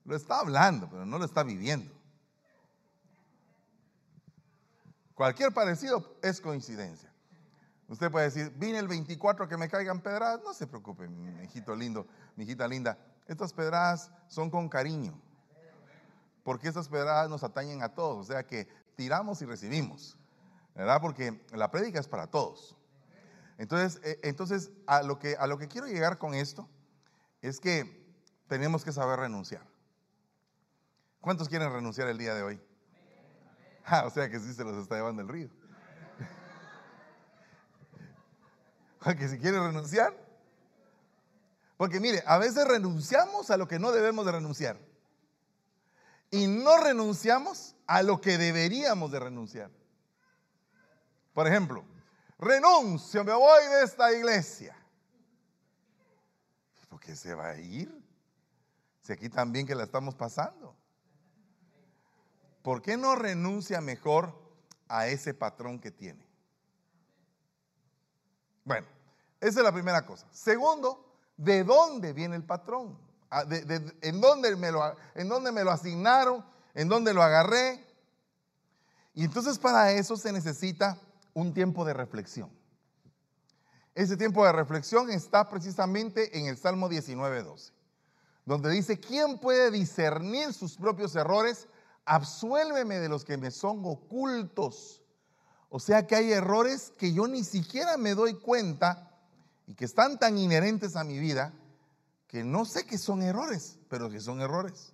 Lo 0.04 0.16
está 0.16 0.40
hablando, 0.40 0.90
pero 0.90 1.06
no 1.06 1.20
lo 1.20 1.26
está 1.26 1.44
viviendo. 1.44 1.94
Cualquier 5.20 5.52
parecido 5.52 6.18
es 6.22 6.40
coincidencia. 6.40 7.12
Usted 7.90 8.10
puede 8.10 8.28
decir, 8.28 8.54
vine 8.56 8.80
el 8.80 8.88
24 8.88 9.50
que 9.50 9.58
me 9.58 9.68
caigan 9.68 10.00
pedradas. 10.00 10.40
No 10.46 10.54
se 10.54 10.66
preocupe, 10.66 11.10
mi 11.10 11.44
hijito 11.44 11.76
lindo, 11.76 12.08
mi 12.38 12.46
hijita 12.46 12.66
linda. 12.70 12.98
Estas 13.28 13.52
pedradas 13.52 14.14
son 14.30 14.50
con 14.50 14.70
cariño. 14.70 15.22
Porque 16.42 16.70
estas 16.70 16.88
pedradas 16.88 17.30
nos 17.30 17.44
atañen 17.44 17.84
a 17.84 17.94
todos. 17.94 18.30
O 18.30 18.32
sea 18.32 18.48
que 18.48 18.70
tiramos 18.96 19.42
y 19.42 19.46
recibimos. 19.46 20.18
¿Verdad? 20.74 21.02
Porque 21.02 21.46
la 21.52 21.70
prédica 21.70 22.00
es 22.00 22.08
para 22.08 22.28
todos. 22.28 22.78
Entonces, 23.58 24.00
eh, 24.06 24.22
entonces 24.24 24.72
a, 24.88 25.04
lo 25.04 25.20
que, 25.20 25.36
a 25.36 25.48
lo 25.48 25.58
que 25.58 25.68
quiero 25.68 25.88
llegar 25.88 26.18
con 26.18 26.34
esto 26.34 26.70
es 27.42 27.60
que 27.60 28.10
tenemos 28.48 28.86
que 28.86 28.94
saber 28.94 29.20
renunciar. 29.20 29.68
¿Cuántos 31.20 31.50
quieren 31.50 31.74
renunciar 31.74 32.08
el 32.08 32.18
día 32.18 32.34
de 32.34 32.42
hoy? 32.42 32.69
Ah, 33.92 34.06
o 34.06 34.12
sea 34.12 34.30
que 34.30 34.40
sí 34.40 34.54
se 34.54 34.64
los 34.64 34.78
está 34.78 34.96
llevando 34.96 35.24
el 35.24 35.28
río. 35.28 35.50
Porque 39.04 39.28
si 39.28 39.40
quieren 39.40 39.64
renunciar, 39.64 40.14
Porque 41.76 42.00
mire, 42.00 42.22
a 42.28 42.38
veces 42.38 42.68
renunciamos 42.68 43.50
a 43.50 43.58
lo 43.58 43.68
que 43.68 43.80
no 43.80 43.92
debemos 43.92 44.26
de 44.26 44.34
renunciar. 44.34 44.78
Y 46.30 46.46
no 46.46 46.78
renunciamos 46.78 47.76
a 47.88 48.04
lo 48.04 48.22
que 48.22 48.38
deberíamos 48.38 49.12
de 49.12 49.20
renunciar. 49.20 49.72
Por 51.34 51.48
ejemplo, 51.48 51.84
renuncio, 52.38 53.24
me 53.24 53.34
voy 53.34 53.66
de 53.66 53.84
esta 53.84 54.14
iglesia. 54.14 54.76
¿Por 56.90 57.00
qué 57.00 57.16
se 57.16 57.34
va 57.34 57.52
a 57.52 57.58
ir? 57.58 57.92
Si 59.02 59.14
aquí 59.14 59.30
también 59.30 59.66
que 59.66 59.74
la 59.74 59.86
estamos 59.86 60.14
pasando. 60.14 60.79
¿Por 62.62 62.82
qué 62.82 62.98
no 62.98 63.16
renuncia 63.16 63.82
mejor 63.82 64.34
a 64.88 65.08
ese 65.08 65.34
patrón 65.34 65.80
que 65.80 65.92
tiene? 65.92 66.26
Bueno, 68.66 68.88
esa 69.40 69.60
es 69.60 69.64
la 69.64 69.72
primera 69.72 70.06
cosa. 70.06 70.28
Segundo, 70.32 71.18
¿de 71.38 71.64
dónde 71.64 72.14
viene 72.14 72.36
el 72.36 72.44
patrón? 72.44 73.00
Ah, 73.32 73.46
en, 74.02 74.22
dónde 74.22 74.56
me 74.56 74.72
lo, 74.72 74.96
¿En 75.16 75.30
dónde 75.30 75.52
me 75.52 75.64
lo 75.64 75.72
asignaron? 75.72 76.44
¿En 76.74 76.90
dónde 76.90 77.14
lo 77.14 77.24
agarré? 77.24 77.86
Y 79.14 79.24
entonces 79.24 79.58
para 79.60 79.92
eso 79.92 80.18
se 80.18 80.32
necesita 80.32 81.00
un 81.34 81.54
tiempo 81.54 81.86
de 81.86 81.94
reflexión. 81.94 82.52
Ese 83.96 84.18
tiempo 84.18 84.46
de 84.46 84.52
reflexión 84.52 85.10
está 85.10 85.50
precisamente 85.50 86.38
en 86.38 86.46
el 86.46 86.58
Salmo 86.58 86.90
19.12, 86.90 87.72
donde 88.46 88.70
dice, 88.70 89.00
¿quién 89.00 89.40
puede 89.40 89.72
discernir 89.72 90.54
sus 90.54 90.78
propios 90.78 91.16
errores? 91.16 91.68
Absuélveme 92.06 93.00
de 93.00 93.10
los 93.10 93.24
que 93.26 93.38
me 93.38 93.52
son 93.52 93.82
ocultos. 93.86 95.02
O 95.70 95.80
sea 95.80 96.08
que 96.08 96.16
hay 96.16 96.32
errores 96.32 96.92
que 96.98 97.14
yo 97.14 97.28
ni 97.28 97.44
siquiera 97.44 97.98
me 97.98 98.16
doy 98.16 98.34
cuenta 98.34 99.12
y 99.68 99.76
que 99.76 99.86
están 99.86 100.18
tan 100.18 100.38
inherentes 100.38 100.96
a 100.96 101.04
mi 101.04 101.20
vida 101.20 101.54
que 102.28 102.44
no 102.44 102.66
sé 102.66 102.86
que 102.86 102.98
son 102.98 103.22
errores, 103.22 103.78
pero 103.88 104.10
que 104.10 104.20
son 104.20 104.42
errores. 104.42 104.94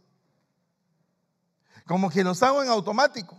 Como 1.86 2.10
que 2.10 2.24
los 2.24 2.42
hago 2.44 2.64
en 2.64 2.70
automático. 2.70 3.38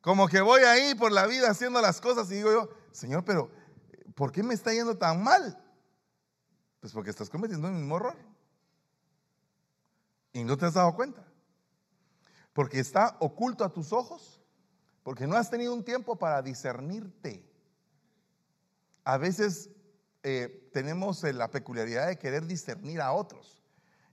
Como 0.00 0.28
que 0.28 0.40
voy 0.40 0.62
ahí 0.62 0.94
por 0.94 1.12
la 1.12 1.26
vida 1.26 1.50
haciendo 1.50 1.80
las 1.80 2.00
cosas 2.00 2.30
y 2.30 2.34
digo 2.36 2.52
yo, 2.52 2.68
Señor, 2.90 3.24
pero 3.24 3.50
¿por 4.14 4.32
qué 4.32 4.42
me 4.42 4.54
está 4.54 4.72
yendo 4.72 4.96
tan 4.96 5.22
mal? 5.22 5.58
Pues 6.80 6.92
porque 6.92 7.10
estás 7.10 7.30
cometiendo 7.30 7.68
el 7.68 7.74
mismo 7.74 7.96
error. 7.96 8.16
Y 10.32 10.44
no 10.44 10.56
te 10.56 10.66
has 10.66 10.74
dado 10.74 10.94
cuenta. 10.94 11.24
Porque 12.52 12.80
está 12.80 13.16
oculto 13.20 13.64
a 13.64 13.72
tus 13.72 13.92
ojos. 13.92 14.40
Porque 15.02 15.26
no 15.26 15.36
has 15.36 15.50
tenido 15.50 15.74
un 15.74 15.84
tiempo 15.84 16.16
para 16.16 16.42
discernirte. 16.42 17.44
A 19.04 19.16
veces 19.16 19.70
eh, 20.22 20.70
tenemos 20.72 21.22
la 21.24 21.50
peculiaridad 21.50 22.06
de 22.06 22.18
querer 22.18 22.46
discernir 22.46 23.00
a 23.00 23.12
otros. 23.12 23.62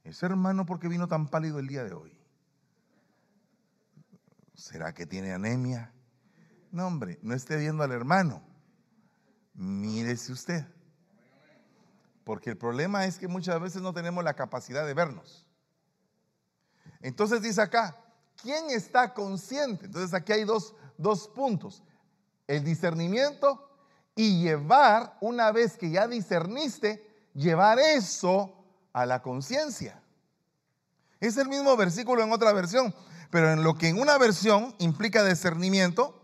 Ese 0.04 0.26
hermano, 0.26 0.66
¿por 0.66 0.80
qué 0.80 0.88
vino 0.88 1.08
tan 1.08 1.28
pálido 1.28 1.60
el 1.60 1.68
día 1.68 1.84
de 1.84 1.94
hoy? 1.94 2.18
¿Será 4.56 4.94
que 4.94 5.06
tiene 5.06 5.32
anemia? 5.32 5.94
No, 6.72 6.88
hombre, 6.88 7.20
no 7.22 7.34
esté 7.36 7.58
viendo 7.58 7.84
al 7.84 7.92
hermano. 7.92 8.42
Mírese 9.54 10.32
usted. 10.32 10.66
Porque 12.24 12.50
el 12.50 12.58
problema 12.58 13.06
es 13.06 13.20
que 13.20 13.28
muchas 13.28 13.60
veces 13.62 13.82
no 13.82 13.94
tenemos 13.94 14.24
la 14.24 14.36
capacidad 14.36 14.86
de 14.86 14.94
vernos. 14.94 15.48
Entonces 17.02 17.42
dice 17.42 17.62
acá, 17.62 17.98
¿quién 18.42 18.70
está 18.70 19.14
consciente? 19.14 19.86
Entonces 19.86 20.14
aquí 20.14 20.34
hay 20.34 20.44
dos, 20.44 20.74
dos 20.98 21.28
puntos. 21.28 21.84
El 22.48 22.64
discernimiento 22.64 23.70
y 24.16 24.42
llevar, 24.42 25.18
una 25.22 25.52
vez 25.52 25.78
que 25.78 25.92
ya 25.92 26.08
discerniste, 26.08 27.06
llevar 27.34 27.80
eso 27.80 28.54
a 28.92 29.06
la 29.06 29.22
conciencia. 29.22 30.02
Es 31.20 31.38
el 31.38 31.48
mismo 31.48 31.76
versículo 31.78 32.24
en 32.24 32.32
otra 32.32 32.52
versión. 32.54 32.94
Pero 33.30 33.52
en 33.52 33.64
lo 33.64 33.76
que 33.76 33.90
en 33.90 34.00
una 34.00 34.18
versión 34.18 34.76
implica 34.80 35.24
discernimiento, 35.24 36.20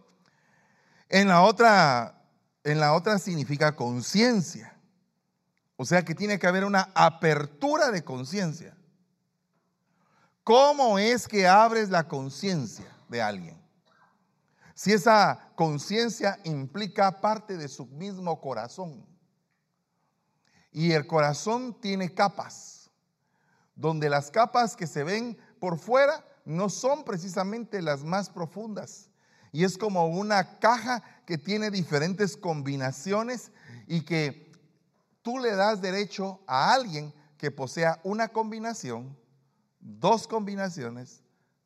en 1.10 1.28
la 1.28 1.42
otra, 1.42 2.24
en 2.64 2.80
la 2.80 2.94
otra 2.94 3.20
significa 3.20 3.76
conciencia. 3.76 4.76
O 5.78 5.86
sea 5.86 6.04
que 6.04 6.16
tiene 6.16 6.40
que 6.40 6.48
haber 6.48 6.66
una 6.66 6.90
apertura 6.96 7.92
de 7.92 8.04
conciencia. 8.04 8.76
¿Cómo 10.46 11.00
es 11.00 11.28
que 11.28 11.48
abres 11.48 11.90
la 11.90 12.08
conciencia 12.08 12.86
de 13.10 13.20
alguien? 13.20 13.60
Si 14.76 14.94
esa 14.94 15.52
conciencia 15.56 16.38
implica 16.44 17.20
parte 17.20 17.58
de 17.58 17.68
su 17.68 17.88
mismo 17.88 18.40
corazón. 18.40 19.04
Y 20.72 20.92
el 20.92 21.08
corazón 21.08 21.74
tiene 21.82 22.14
capas, 22.14 22.92
donde 23.76 24.08
las 24.08 24.30
capas 24.30 24.76
que 24.76 24.86
se 24.86 25.04
ven 25.04 25.36
por 25.60 25.80
fuera 25.80 26.24
no 26.46 26.70
son 26.70 27.04
precisamente 27.04 27.82
las 27.82 28.04
más 28.04 28.30
profundas. 28.30 29.10
Y 29.52 29.64
es 29.64 29.80
como 29.80 30.06
una 30.06 30.60
caja 30.60 31.02
que 31.26 31.40
tiene 31.40 31.72
diferentes 31.72 32.38
combinaciones 32.38 33.52
y 33.88 34.02
que 34.06 34.52
tú 35.24 35.40
le 35.40 35.56
das 35.56 35.82
derecho 35.82 36.40
a 36.46 36.72
alguien 36.72 37.12
que 37.40 37.50
posea 37.50 38.00
una 38.04 38.28
combinación, 38.28 39.18
dos 39.86 40.28
combinaciones, 40.28 41.24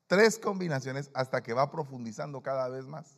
tres 0.07 0.37
combinaciones, 0.37 1.09
hasta 1.13 1.41
que 1.41 1.53
va 1.53 1.71
profundizando 1.71 2.41
cada 2.41 2.67
vez 2.67 2.85
más. 2.85 3.17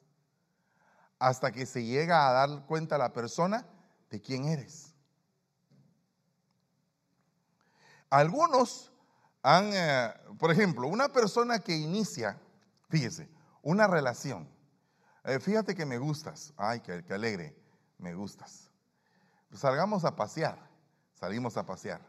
Hasta 1.17 1.51
que 1.51 1.65
se 1.65 1.83
llega 1.83 2.27
a 2.27 2.33
dar 2.33 2.65
cuenta 2.65 2.97
la 2.97 3.11
persona 3.11 3.65
de 4.09 4.21
quién 4.21 4.45
eres. 4.45 4.93
Algunos 8.09 8.91
han, 9.41 9.71
eh, 9.73 10.13
por 10.37 10.51
ejemplo, 10.51 10.87
una 10.87 11.09
persona 11.09 11.59
que 11.59 11.75
inicia, 11.75 12.39
fíjese, 12.89 13.29
una 13.63 13.87
relación. 13.87 14.47
Eh, 15.23 15.39
fíjate 15.39 15.73
que 15.75 15.85
me 15.85 15.97
gustas. 15.97 16.53
Ay, 16.57 16.81
que, 16.81 17.03
alegre, 17.09 17.55
me 17.97 18.13
gustas. 18.13 18.69
Pues 19.49 19.61
salgamos 19.61 20.05
a 20.05 20.15
pasear. 20.15 20.59
Salimos 21.13 21.57
a 21.57 21.65
pasear. 21.65 22.01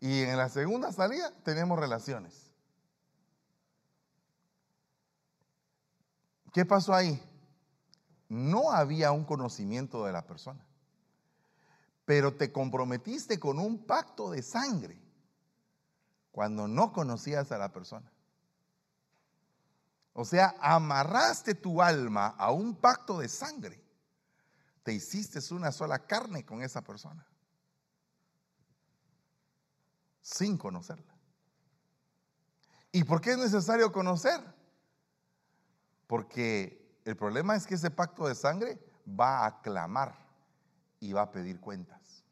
Y 0.00 0.22
en 0.22 0.36
la 0.36 0.48
segunda 0.48 0.92
salida 0.92 1.32
tenemos 1.42 1.78
relaciones. 1.78 2.52
¿Qué 6.52 6.64
pasó 6.64 6.94
ahí? 6.94 7.22
No 8.28 8.72
había 8.72 9.12
un 9.12 9.24
conocimiento 9.24 10.04
de 10.04 10.12
la 10.12 10.26
persona, 10.26 10.64
pero 12.04 12.34
te 12.34 12.52
comprometiste 12.52 13.38
con 13.38 13.58
un 13.58 13.84
pacto 13.86 14.30
de 14.30 14.42
sangre 14.42 15.00
cuando 16.30 16.68
no 16.68 16.92
conocías 16.92 17.50
a 17.52 17.58
la 17.58 17.72
persona. 17.72 18.10
O 20.12 20.24
sea, 20.24 20.56
amarraste 20.60 21.54
tu 21.54 21.80
alma 21.80 22.28
a 22.38 22.50
un 22.50 22.74
pacto 22.74 23.18
de 23.18 23.28
sangre. 23.28 23.80
Te 24.82 24.92
hiciste 24.92 25.38
una 25.54 25.70
sola 25.70 26.06
carne 26.06 26.44
con 26.44 26.62
esa 26.62 26.82
persona. 26.82 27.26
Sin 30.20 30.58
conocerla. 30.58 31.14
¿Y 32.92 33.04
por 33.04 33.20
qué 33.20 33.32
es 33.32 33.38
necesario 33.38 33.92
conocer? 33.92 34.40
Porque 36.06 37.00
el 37.04 37.16
problema 37.16 37.54
es 37.54 37.66
que 37.66 37.74
ese 37.74 37.90
pacto 37.90 38.26
de 38.26 38.34
sangre 38.34 38.80
va 39.08 39.46
a 39.46 39.60
clamar 39.60 40.14
y 41.00 41.12
va 41.12 41.22
a 41.22 41.32
pedir 41.32 41.60
cuentas. 41.60 42.24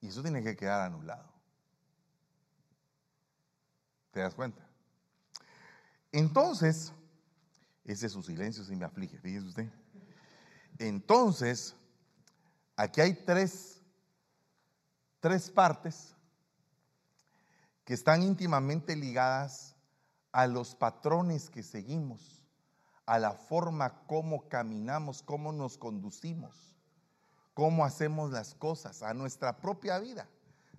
Y 0.00 0.08
eso 0.08 0.22
tiene 0.22 0.42
que 0.42 0.56
quedar 0.56 0.80
anulado. 0.82 1.32
¿Te 4.10 4.20
das 4.20 4.34
cuenta? 4.34 4.66
Entonces, 6.12 6.92
ese 7.84 8.06
es 8.06 8.12
su 8.12 8.22
silencio 8.22 8.64
si 8.64 8.74
me 8.74 8.84
aflige, 8.84 9.18
fíjese 9.18 9.46
usted. 9.46 9.70
Entonces, 10.78 11.76
aquí 12.76 13.00
hay 13.00 13.14
tres, 13.14 13.75
tres 15.20 15.50
partes 15.50 16.14
que 17.84 17.94
están 17.94 18.22
íntimamente 18.22 18.96
ligadas 18.96 19.76
a 20.32 20.46
los 20.46 20.74
patrones 20.74 21.48
que 21.48 21.62
seguimos, 21.62 22.42
a 23.06 23.18
la 23.18 23.32
forma 23.32 24.06
como 24.06 24.48
caminamos, 24.48 25.22
cómo 25.22 25.52
nos 25.52 25.78
conducimos, 25.78 26.74
cómo 27.54 27.84
hacemos 27.84 28.32
las 28.32 28.54
cosas, 28.54 29.02
a 29.02 29.14
nuestra 29.14 29.58
propia 29.58 29.98
vida. 29.98 30.28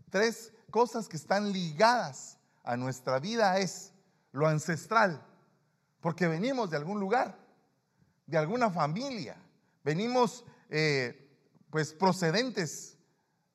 Tres 0.10 0.53
cosas 0.70 1.08
que 1.08 1.17
están 1.17 1.51
ligadas 1.53 2.38
a 2.63 2.75
nuestra 2.75 3.20
vida 3.20 3.58
es 3.58 3.94
lo 4.34 4.48
ancestral, 4.48 5.25
porque 6.01 6.27
venimos 6.27 6.70
de 6.70 6.77
algún 6.77 7.00
lugar, 7.00 7.38
de 8.25 8.38
alguna 8.38 8.70
familia, 8.70 9.38
venimos 9.84 10.44
eh, 10.70 11.32
pues 11.70 11.94
procedentes 11.94 12.97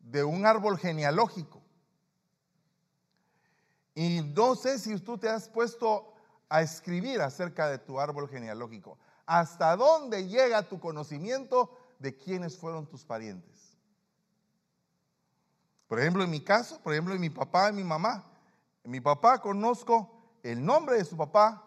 de 0.03 0.23
un 0.25 0.45
árbol 0.45 0.79
genealógico. 0.79 1.63
Y 3.95 4.21
no 4.35 4.55
sé 4.55 4.79
si 4.79 4.99
tú 4.99 5.19
te 5.19 5.29
has 5.29 5.49
puesto 5.49 6.15
a 6.49 6.63
escribir 6.63 7.21
acerca 7.21 7.69
de 7.69 7.79
tu 7.79 7.99
árbol 7.99 8.29
genealógico. 8.29 8.99
¿Hasta 9.25 9.77
dónde 9.77 10.29
llega 10.29 10.69
tu 10.69 10.81
conocimiento 10.81 11.77
de 11.99 12.17
quiénes 12.17 12.57
fueron 12.57 12.87
tus 12.87 13.05
parientes? 13.05 13.77
Por 15.89 16.01
ejemplo, 16.01 16.25
en 16.25 16.31
mi 16.31 16.41
caso, 16.41 16.81
por 16.81 16.93
ejemplo, 16.93 17.15
en 17.15 17.21
mi 17.21 17.31
papá 17.31 17.71
y 17.71 17.75
mi 17.75 17.85
mamá. 17.85 18.25
En 18.83 18.91
mi 18.91 19.01
papá 19.01 19.41
conozco 19.41 20.11
el 20.43 20.65
nombre 20.65 20.97
de 20.97 21.05
su 21.05 21.17
papá 21.17 21.63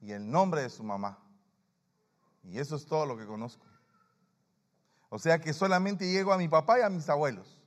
y 0.00 0.12
el 0.12 0.30
nombre 0.30 0.62
de 0.62 0.70
su 0.70 0.84
mamá. 0.84 1.18
Y 2.44 2.58
eso 2.58 2.76
es 2.76 2.86
todo 2.86 3.06
lo 3.06 3.16
que 3.16 3.26
conozco. 3.26 3.64
O 5.08 5.18
sea 5.18 5.40
que 5.40 5.52
solamente 5.52 6.10
llego 6.10 6.32
a 6.32 6.38
mi 6.38 6.48
papá 6.48 6.78
y 6.78 6.82
a 6.82 6.90
mis 6.90 7.08
abuelos. 7.08 7.61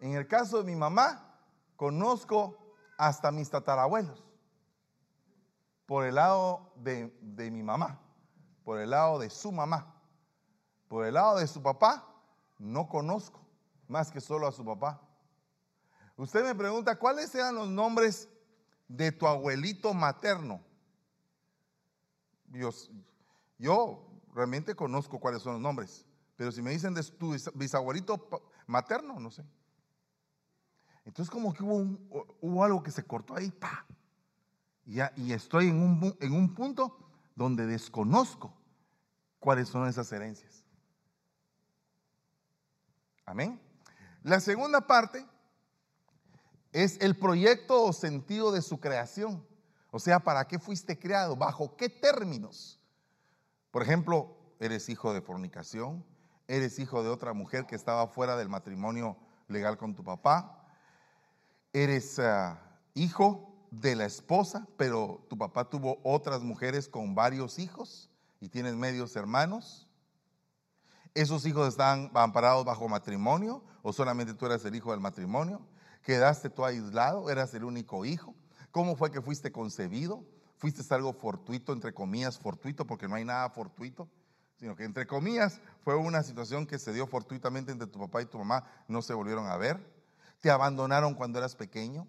En 0.00 0.14
el 0.14 0.26
caso 0.26 0.58
de 0.58 0.64
mi 0.64 0.74
mamá, 0.74 1.38
conozco 1.76 2.74
hasta 2.96 3.30
mis 3.30 3.50
tatarabuelos. 3.50 4.24
Por 5.86 6.04
el 6.04 6.16
lado 6.16 6.72
de, 6.76 7.16
de 7.20 7.50
mi 7.50 7.62
mamá, 7.62 8.00
por 8.64 8.80
el 8.80 8.90
lado 8.90 9.18
de 9.18 9.30
su 9.30 9.52
mamá. 9.52 9.94
Por 10.88 11.04
el 11.04 11.14
lado 11.14 11.38
de 11.38 11.46
su 11.46 11.62
papá, 11.62 12.06
no 12.58 12.88
conozco 12.88 13.40
más 13.88 14.10
que 14.10 14.20
solo 14.20 14.46
a 14.46 14.52
su 14.52 14.64
papá. 14.64 15.00
Usted 16.16 16.44
me 16.44 16.54
pregunta, 16.54 16.98
¿cuáles 16.98 17.34
eran 17.34 17.54
los 17.54 17.68
nombres 17.68 18.28
de 18.88 19.12
tu 19.12 19.26
abuelito 19.26 19.94
materno? 19.94 20.60
Dios, 22.46 22.90
yo 23.58 24.06
realmente 24.34 24.74
conozco 24.74 25.20
cuáles 25.20 25.42
son 25.42 25.54
los 25.54 25.62
nombres, 25.62 26.06
pero 26.36 26.52
si 26.52 26.62
me 26.62 26.70
dicen 26.70 26.94
de 26.94 27.02
tu 27.04 27.34
bisabuelito 27.54 28.28
materno, 28.66 29.18
no 29.18 29.30
sé. 29.30 29.44
Entonces 31.10 31.28
como 31.28 31.52
que 31.52 31.64
hubo, 31.64 31.98
hubo 32.40 32.62
algo 32.62 32.84
que 32.84 32.92
se 32.92 33.02
cortó 33.02 33.34
ahí, 33.34 33.50
pa. 33.50 33.84
Y, 34.86 35.00
y 35.16 35.32
estoy 35.32 35.66
en 35.66 35.82
un, 35.82 36.16
en 36.20 36.32
un 36.32 36.54
punto 36.54 36.96
donde 37.34 37.66
desconozco 37.66 38.54
cuáles 39.40 39.68
son 39.68 39.88
esas 39.88 40.12
herencias. 40.12 40.64
Amén. 43.26 43.60
La 44.22 44.38
segunda 44.38 44.86
parte 44.86 45.26
es 46.70 46.96
el 47.00 47.18
proyecto 47.18 47.82
o 47.82 47.92
sentido 47.92 48.52
de 48.52 48.62
su 48.62 48.78
creación. 48.78 49.44
O 49.90 49.98
sea, 49.98 50.20
¿para 50.20 50.46
qué 50.46 50.60
fuiste 50.60 50.96
creado? 50.96 51.34
¿Bajo 51.34 51.74
qué 51.76 51.88
términos? 51.88 52.78
Por 53.72 53.82
ejemplo, 53.82 54.36
eres 54.60 54.88
hijo 54.88 55.12
de 55.12 55.22
fornicación, 55.22 56.06
eres 56.46 56.78
hijo 56.78 57.02
de 57.02 57.08
otra 57.08 57.32
mujer 57.32 57.66
que 57.66 57.74
estaba 57.74 58.06
fuera 58.06 58.36
del 58.36 58.48
matrimonio 58.48 59.16
legal 59.48 59.76
con 59.76 59.96
tu 59.96 60.04
papá, 60.04 60.59
eres 61.72 62.18
ah, 62.18 62.60
hijo 62.94 63.50
de 63.70 63.94
la 63.94 64.04
esposa, 64.04 64.66
pero 64.76 65.24
tu 65.28 65.38
papá 65.38 65.68
tuvo 65.68 66.00
otras 66.02 66.42
mujeres 66.42 66.88
con 66.88 67.14
varios 67.14 67.58
hijos 67.58 68.10
y 68.40 68.48
tienes 68.48 68.74
medios 68.74 69.14
hermanos. 69.16 69.88
¿Esos 71.14 71.44
hijos 71.46 71.68
están 71.68 72.10
amparados 72.14 72.64
bajo 72.64 72.88
matrimonio 72.88 73.64
o 73.82 73.92
solamente 73.92 74.34
tú 74.34 74.46
eras 74.46 74.64
el 74.64 74.74
hijo 74.74 74.90
del 74.92 75.00
matrimonio? 75.00 75.60
¿Quedaste 76.02 76.50
tú 76.50 76.64
aislado? 76.64 77.30
¿Eras 77.30 77.52
el 77.54 77.64
único 77.64 78.04
hijo? 78.04 78.34
¿Cómo 78.70 78.96
fue 78.96 79.10
que 79.10 79.20
fuiste 79.20 79.52
concebido? 79.52 80.24
¿Fuiste 80.56 80.82
algo 80.94 81.12
fortuito, 81.12 81.72
entre 81.72 81.92
comillas, 81.92 82.38
fortuito, 82.38 82.86
porque 82.86 83.08
no 83.08 83.14
hay 83.16 83.24
nada 83.24 83.48
fortuito? 83.50 84.08
Sino 84.56 84.76
que 84.76 84.84
entre 84.84 85.06
comillas 85.06 85.60
fue 85.82 85.96
una 85.96 86.22
situación 86.22 86.66
que 86.66 86.78
se 86.78 86.92
dio 86.92 87.06
fortuitamente 87.06 87.72
entre 87.72 87.88
tu 87.88 87.98
papá 87.98 88.22
y 88.22 88.26
tu 88.26 88.38
mamá, 88.38 88.64
no 88.86 89.02
se 89.02 89.14
volvieron 89.14 89.46
a 89.46 89.56
ver. 89.56 89.99
¿Te 90.40 90.50
abandonaron 90.50 91.14
cuando 91.14 91.38
eras 91.38 91.54
pequeño? 91.54 92.08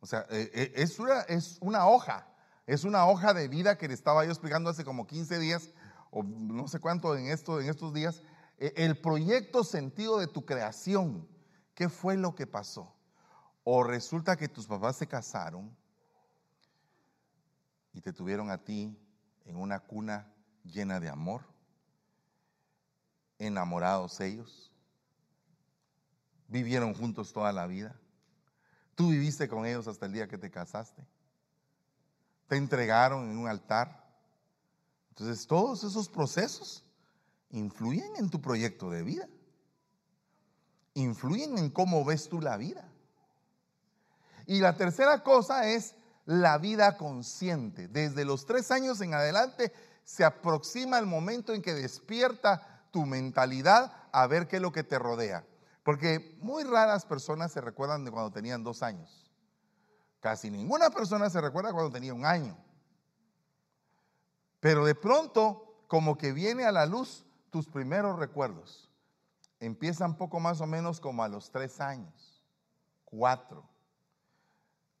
O 0.00 0.06
sea, 0.06 0.26
eh, 0.30 0.50
eh, 0.52 0.72
es 0.76 0.98
una, 0.98 1.20
es 1.22 1.58
una 1.60 1.86
hoja, 1.86 2.26
es 2.66 2.84
una 2.84 3.06
hoja 3.06 3.34
de 3.34 3.48
vida 3.48 3.78
que 3.78 3.86
le 3.86 3.94
estaba 3.94 4.24
yo 4.24 4.30
explicando 4.30 4.70
hace 4.70 4.84
como 4.84 5.06
15 5.06 5.38
días, 5.38 5.70
o 6.10 6.22
no 6.22 6.66
sé 6.68 6.80
cuánto 6.80 7.16
en, 7.16 7.26
esto, 7.26 7.60
en 7.60 7.68
estos 7.68 7.92
días, 7.94 8.22
e, 8.58 8.72
el 8.76 8.98
proyecto 9.00 9.62
sentido 9.62 10.18
de 10.18 10.26
tu 10.26 10.44
creación. 10.44 11.28
¿Qué 11.74 11.88
fue 11.88 12.16
lo 12.16 12.34
que 12.34 12.46
pasó? 12.46 12.94
O 13.64 13.84
resulta 13.84 14.36
que 14.36 14.48
tus 14.48 14.66
papás 14.66 14.96
se 14.96 15.06
casaron 15.06 15.74
y 17.92 18.00
te 18.00 18.12
tuvieron 18.12 18.50
a 18.50 18.58
ti 18.58 18.98
en 19.44 19.56
una 19.56 19.80
cuna 19.80 20.32
llena 20.64 20.98
de 20.98 21.08
amor, 21.08 21.42
enamorados 23.38 24.20
ellos, 24.20 24.71
vivieron 26.52 26.94
juntos 26.94 27.32
toda 27.32 27.50
la 27.50 27.66
vida, 27.66 27.96
tú 28.94 29.08
viviste 29.08 29.48
con 29.48 29.66
ellos 29.66 29.88
hasta 29.88 30.06
el 30.06 30.12
día 30.12 30.28
que 30.28 30.38
te 30.38 30.50
casaste, 30.50 31.04
te 32.46 32.56
entregaron 32.56 33.30
en 33.30 33.38
un 33.38 33.48
altar. 33.48 34.04
Entonces 35.08 35.46
todos 35.46 35.82
esos 35.82 36.08
procesos 36.08 36.84
influyen 37.50 38.16
en 38.16 38.28
tu 38.30 38.40
proyecto 38.40 38.90
de 38.90 39.02
vida, 39.02 39.28
influyen 40.94 41.56
en 41.56 41.70
cómo 41.70 42.04
ves 42.04 42.28
tú 42.28 42.40
la 42.40 42.56
vida. 42.58 42.86
Y 44.46 44.60
la 44.60 44.76
tercera 44.76 45.22
cosa 45.22 45.68
es 45.68 45.94
la 46.26 46.58
vida 46.58 46.98
consciente. 46.98 47.88
Desde 47.88 48.24
los 48.24 48.44
tres 48.44 48.70
años 48.70 49.00
en 49.00 49.14
adelante 49.14 49.72
se 50.04 50.24
aproxima 50.24 50.98
el 50.98 51.06
momento 51.06 51.54
en 51.54 51.62
que 51.62 51.74
despierta 51.74 52.84
tu 52.90 53.06
mentalidad 53.06 53.92
a 54.12 54.26
ver 54.26 54.48
qué 54.48 54.56
es 54.56 54.62
lo 54.62 54.72
que 54.72 54.84
te 54.84 54.98
rodea. 54.98 55.46
Porque 55.82 56.38
muy 56.40 56.64
raras 56.64 57.04
personas 57.04 57.52
se 57.52 57.60
recuerdan 57.60 58.04
de 58.04 58.10
cuando 58.10 58.30
tenían 58.30 58.62
dos 58.62 58.82
años. 58.82 59.30
Casi 60.20 60.50
ninguna 60.50 60.90
persona 60.90 61.28
se 61.28 61.40
recuerda 61.40 61.72
cuando 61.72 61.90
tenía 61.90 62.14
un 62.14 62.24
año. 62.24 62.56
Pero 64.60 64.84
de 64.84 64.94
pronto, 64.94 65.84
como 65.88 66.16
que 66.16 66.32
viene 66.32 66.64
a 66.64 66.72
la 66.72 66.86
luz 66.86 67.24
tus 67.50 67.66
primeros 67.66 68.18
recuerdos. 68.18 68.88
Empiezan 69.58 70.16
poco 70.16 70.38
más 70.38 70.60
o 70.60 70.66
menos 70.66 71.00
como 71.00 71.24
a 71.24 71.28
los 71.28 71.50
tres 71.50 71.80
años, 71.80 72.42
cuatro. 73.04 73.68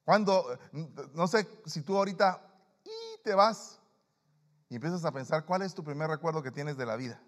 Cuando, 0.04 0.58
no 1.14 1.28
sé 1.28 1.48
si 1.66 1.82
tú 1.82 1.96
ahorita 1.96 2.42
y 2.84 3.22
te 3.22 3.34
vas 3.34 3.80
y 4.68 4.74
empiezas 4.74 5.04
a 5.04 5.12
pensar 5.12 5.44
cuál 5.44 5.62
es 5.62 5.74
tu 5.74 5.84
primer 5.84 6.08
recuerdo 6.08 6.42
que 6.42 6.50
tienes 6.50 6.76
de 6.76 6.86
la 6.86 6.96
vida. 6.96 7.22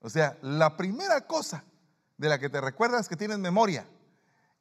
O 0.00 0.08
sea, 0.08 0.38
la 0.42 0.76
primera 0.76 1.26
cosa 1.26 1.64
de 2.16 2.28
la 2.28 2.38
que 2.38 2.48
te 2.48 2.60
recuerdas 2.60 3.08
que 3.08 3.16
tienes 3.16 3.38
memoria. 3.38 3.86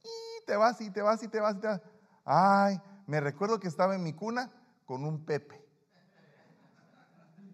Y 0.03 0.45
te 0.45 0.55
vas 0.55 0.79
y 0.81 0.89
te 0.89 1.01
vas 1.01 1.21
y 1.23 1.27
te 1.27 1.39
vas 1.39 1.55
y 1.55 1.59
te 1.59 1.67
vas. 1.67 1.81
Ay, 2.23 2.81
me 3.05 3.19
recuerdo 3.19 3.59
que 3.59 3.67
estaba 3.67 3.95
en 3.95 4.03
mi 4.03 4.13
cuna 4.13 4.51
con 4.85 5.03
un 5.03 5.25
Pepe. 5.25 5.63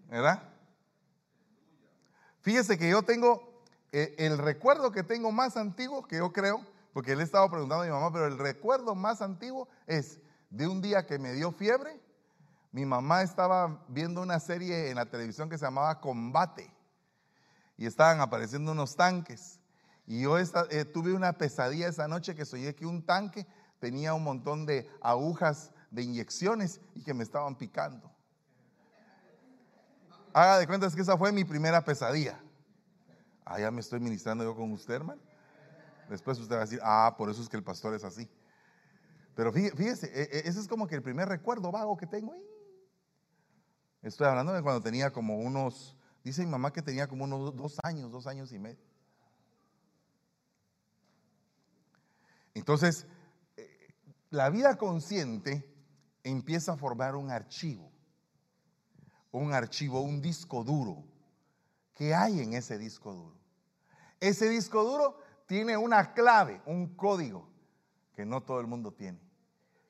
¿Verdad? 0.08 0.42
Fíjese 2.40 2.78
que 2.78 2.88
yo 2.88 3.02
tengo 3.02 3.62
eh, 3.92 4.14
el 4.18 4.38
recuerdo 4.38 4.92
que 4.92 5.02
tengo 5.02 5.32
más 5.32 5.56
antiguo 5.56 6.06
que 6.06 6.18
yo 6.18 6.32
creo 6.32 6.60
porque 6.92 7.16
le 7.16 7.24
estaba 7.24 7.48
preguntando 7.50 7.82
a 7.82 7.86
mi 7.86 7.92
mamá, 7.92 8.12
pero 8.12 8.26
el 8.26 8.38
recuerdo 8.38 8.94
más 8.94 9.20
antiguo 9.22 9.68
es 9.86 10.20
de 10.50 10.68
un 10.68 10.80
día 10.80 11.06
que 11.06 11.18
me 11.18 11.32
dio 11.32 11.50
fiebre. 11.50 12.00
Mi 12.70 12.84
mamá 12.84 13.22
estaba 13.22 13.84
viendo 13.88 14.20
una 14.20 14.38
serie 14.38 14.90
en 14.90 14.96
la 14.96 15.06
televisión 15.06 15.48
que 15.48 15.58
se 15.58 15.64
llamaba 15.64 16.00
Combate 16.00 16.73
y 17.76 17.86
estaban 17.86 18.20
apareciendo 18.20 18.72
unos 18.72 18.96
tanques. 18.96 19.60
Y 20.06 20.22
yo 20.22 20.38
eh, 20.38 20.84
tuve 20.84 21.12
una 21.12 21.32
pesadilla 21.32 21.88
esa 21.88 22.08
noche 22.08 22.34
que 22.34 22.44
soñé 22.44 22.74
que 22.74 22.86
un 22.86 23.04
tanque 23.04 23.46
tenía 23.78 24.14
un 24.14 24.22
montón 24.22 24.66
de 24.66 24.88
agujas 25.00 25.70
de 25.90 26.02
inyecciones 26.02 26.80
y 26.94 27.02
que 27.02 27.14
me 27.14 27.22
estaban 27.22 27.56
picando. 27.56 28.10
Haga 30.32 30.58
de 30.58 30.66
cuenta 30.66 30.90
que 30.90 31.00
esa 31.00 31.16
fue 31.16 31.32
mi 31.32 31.44
primera 31.44 31.84
pesadilla. 31.84 32.40
Ah, 33.44 33.60
ya 33.60 33.70
me 33.70 33.80
estoy 33.80 34.00
ministrando 34.00 34.42
yo 34.42 34.56
con 34.56 34.72
usted, 34.72 34.94
hermano. 34.94 35.22
Después 36.08 36.38
usted 36.38 36.56
va 36.56 36.60
a 36.60 36.64
decir, 36.64 36.80
ah, 36.82 37.14
por 37.16 37.30
eso 37.30 37.40
es 37.40 37.48
que 37.48 37.56
el 37.56 37.62
pastor 37.62 37.94
es 37.94 38.04
así. 38.04 38.28
Pero 39.34 39.52
fíjese, 39.52 40.06
e, 40.06 40.38
e, 40.38 40.48
ese 40.48 40.60
es 40.60 40.68
como 40.68 40.86
que 40.86 40.94
el 40.94 41.02
primer 41.02 41.28
recuerdo 41.28 41.70
vago 41.70 41.96
que 41.96 42.06
tengo. 42.06 42.34
Estoy 44.02 44.26
hablando 44.26 44.52
de 44.52 44.62
cuando 44.62 44.82
tenía 44.82 45.12
como 45.12 45.38
unos, 45.38 45.96
dice 46.24 46.44
mi 46.44 46.50
mamá 46.50 46.72
que 46.72 46.82
tenía 46.82 47.06
como 47.06 47.24
unos 47.24 47.54
dos 47.54 47.78
años, 47.82 48.10
dos 48.10 48.26
años 48.26 48.50
y 48.52 48.58
medio. 48.58 48.82
Entonces, 52.54 53.06
eh, 53.56 53.94
la 54.30 54.48
vida 54.48 54.76
consciente 54.78 55.70
empieza 56.22 56.72
a 56.72 56.76
formar 56.76 57.14
un 57.14 57.30
archivo, 57.30 57.90
un 59.32 59.52
archivo, 59.52 60.00
un 60.00 60.22
disco 60.22 60.64
duro. 60.64 61.04
¿Qué 61.92 62.14
hay 62.14 62.40
en 62.40 62.54
ese 62.54 62.78
disco 62.78 63.12
duro? 63.12 63.36
Ese 64.18 64.48
disco 64.48 64.82
duro 64.82 65.18
tiene 65.46 65.76
una 65.76 66.14
clave, 66.14 66.62
un 66.66 66.94
código 66.96 67.48
que 68.14 68.24
no 68.24 68.42
todo 68.42 68.60
el 68.60 68.66
mundo 68.66 68.92
tiene. 68.92 69.20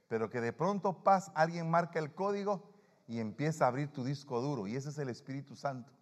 Pero 0.09 0.29
que 0.29 0.41
de 0.41 0.53
pronto 0.53 1.03
pasa, 1.03 1.33
alguien 1.35 1.71
marca 1.71 1.99
el 1.99 2.15
código 2.15 2.71
y 3.07 3.21
empieza 3.21 3.65
a 3.65 3.69
abrir 3.69 3.93
tu 3.93 4.05
disco 4.05 4.41
duro. 4.41 4.67
Y 4.67 4.77
ese 4.77 4.89
es 4.89 4.99
el 4.99 5.09
Espíritu 5.09 5.55
Santo. 5.55 5.93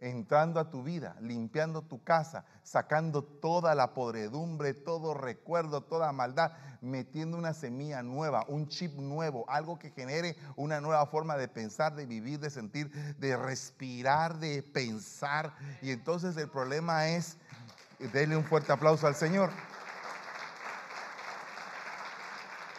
Entrando 0.00 0.60
a 0.60 0.70
tu 0.70 0.82
vida, 0.82 1.16
limpiando 1.20 1.82
tu 1.82 2.04
casa, 2.04 2.44
sacando 2.62 3.24
toda 3.24 3.74
la 3.74 3.94
podredumbre, 3.94 4.74
todo 4.74 5.14
recuerdo, 5.14 5.82
toda 5.82 6.12
maldad, 6.12 6.52
metiendo 6.80 7.36
una 7.36 7.52
semilla 7.52 8.02
nueva, 8.02 8.44
un 8.46 8.68
chip 8.68 8.94
nuevo, 8.94 9.44
algo 9.48 9.78
que 9.78 9.90
genere 9.90 10.36
una 10.54 10.80
nueva 10.80 11.06
forma 11.06 11.36
de 11.36 11.48
pensar, 11.48 11.96
de 11.96 12.06
vivir, 12.06 12.38
de 12.38 12.50
sentir, 12.50 12.90
de 13.18 13.36
respirar, 13.36 14.38
de 14.38 14.62
pensar. 14.62 15.52
Y 15.82 15.90
entonces 15.90 16.36
el 16.36 16.48
problema 16.48 17.08
es 17.08 17.36
Denle 17.98 18.36
un 18.36 18.44
fuerte 18.44 18.72
aplauso 18.72 19.06
al 19.06 19.16
Señor. 19.16 19.50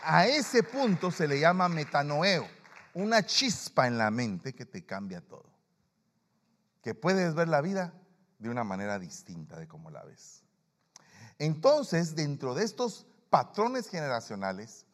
A 0.03 0.25
ese 0.27 0.63
punto 0.63 1.11
se 1.11 1.27
le 1.27 1.39
llama 1.39 1.67
metanoeo, 1.67 2.47
una 2.93 3.23
chispa 3.25 3.85
en 3.85 3.97
la 3.97 4.09
mente 4.09 4.53
que 4.53 4.65
te 4.65 4.85
cambia 4.85 5.21
todo. 5.21 5.48
Que 6.81 6.95
puedes 6.95 7.35
ver 7.35 7.47
la 7.47 7.61
vida 7.61 7.93
de 8.39 8.49
una 8.49 8.63
manera 8.63 8.99
distinta 8.99 9.57
de 9.57 9.67
como 9.67 9.91
la 9.91 10.03
ves. 10.03 10.43
Entonces, 11.37 12.15
dentro 12.15 12.53
de 12.53 12.63
estos 12.63 13.05
patrones 13.29 13.89
generacionales, 13.89 14.85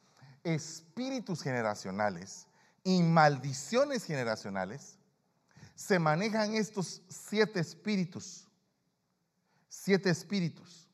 espíritus 0.44 1.42
generacionales 1.42 2.48
y 2.84 3.02
maldiciones 3.02 4.04
generacionales, 4.04 4.98
se 5.76 6.00
manejan 6.00 6.56
estos 6.56 7.02
siete 7.10 7.60
espíritus. 7.60 8.48
Siete 9.68 10.10
espíritus. 10.10 10.88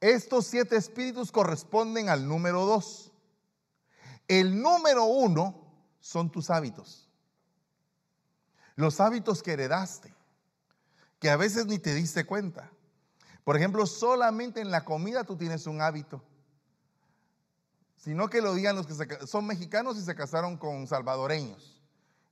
Estos 0.00 0.46
siete 0.46 0.76
espíritus 0.76 1.32
corresponden 1.32 2.08
al 2.08 2.28
número 2.28 2.64
dos. 2.64 3.12
El 4.28 4.60
número 4.60 5.04
uno 5.04 5.72
son 6.00 6.30
tus 6.30 6.50
hábitos. 6.50 7.07
Los 8.78 9.00
hábitos 9.00 9.42
que 9.42 9.54
heredaste, 9.54 10.14
que 11.18 11.30
a 11.30 11.36
veces 11.36 11.66
ni 11.66 11.80
te 11.80 11.92
diste 11.94 12.24
cuenta. 12.24 12.70
Por 13.42 13.56
ejemplo, 13.56 13.84
solamente 13.86 14.60
en 14.60 14.70
la 14.70 14.84
comida 14.84 15.24
tú 15.24 15.36
tienes 15.36 15.66
un 15.66 15.82
hábito. 15.82 16.22
Sino 17.96 18.30
que 18.30 18.40
lo 18.40 18.54
digan 18.54 18.76
los 18.76 18.86
que 18.86 19.26
son 19.26 19.48
mexicanos 19.48 19.98
y 19.98 20.02
se 20.02 20.14
casaron 20.14 20.56
con 20.56 20.86
salvadoreños. 20.86 21.82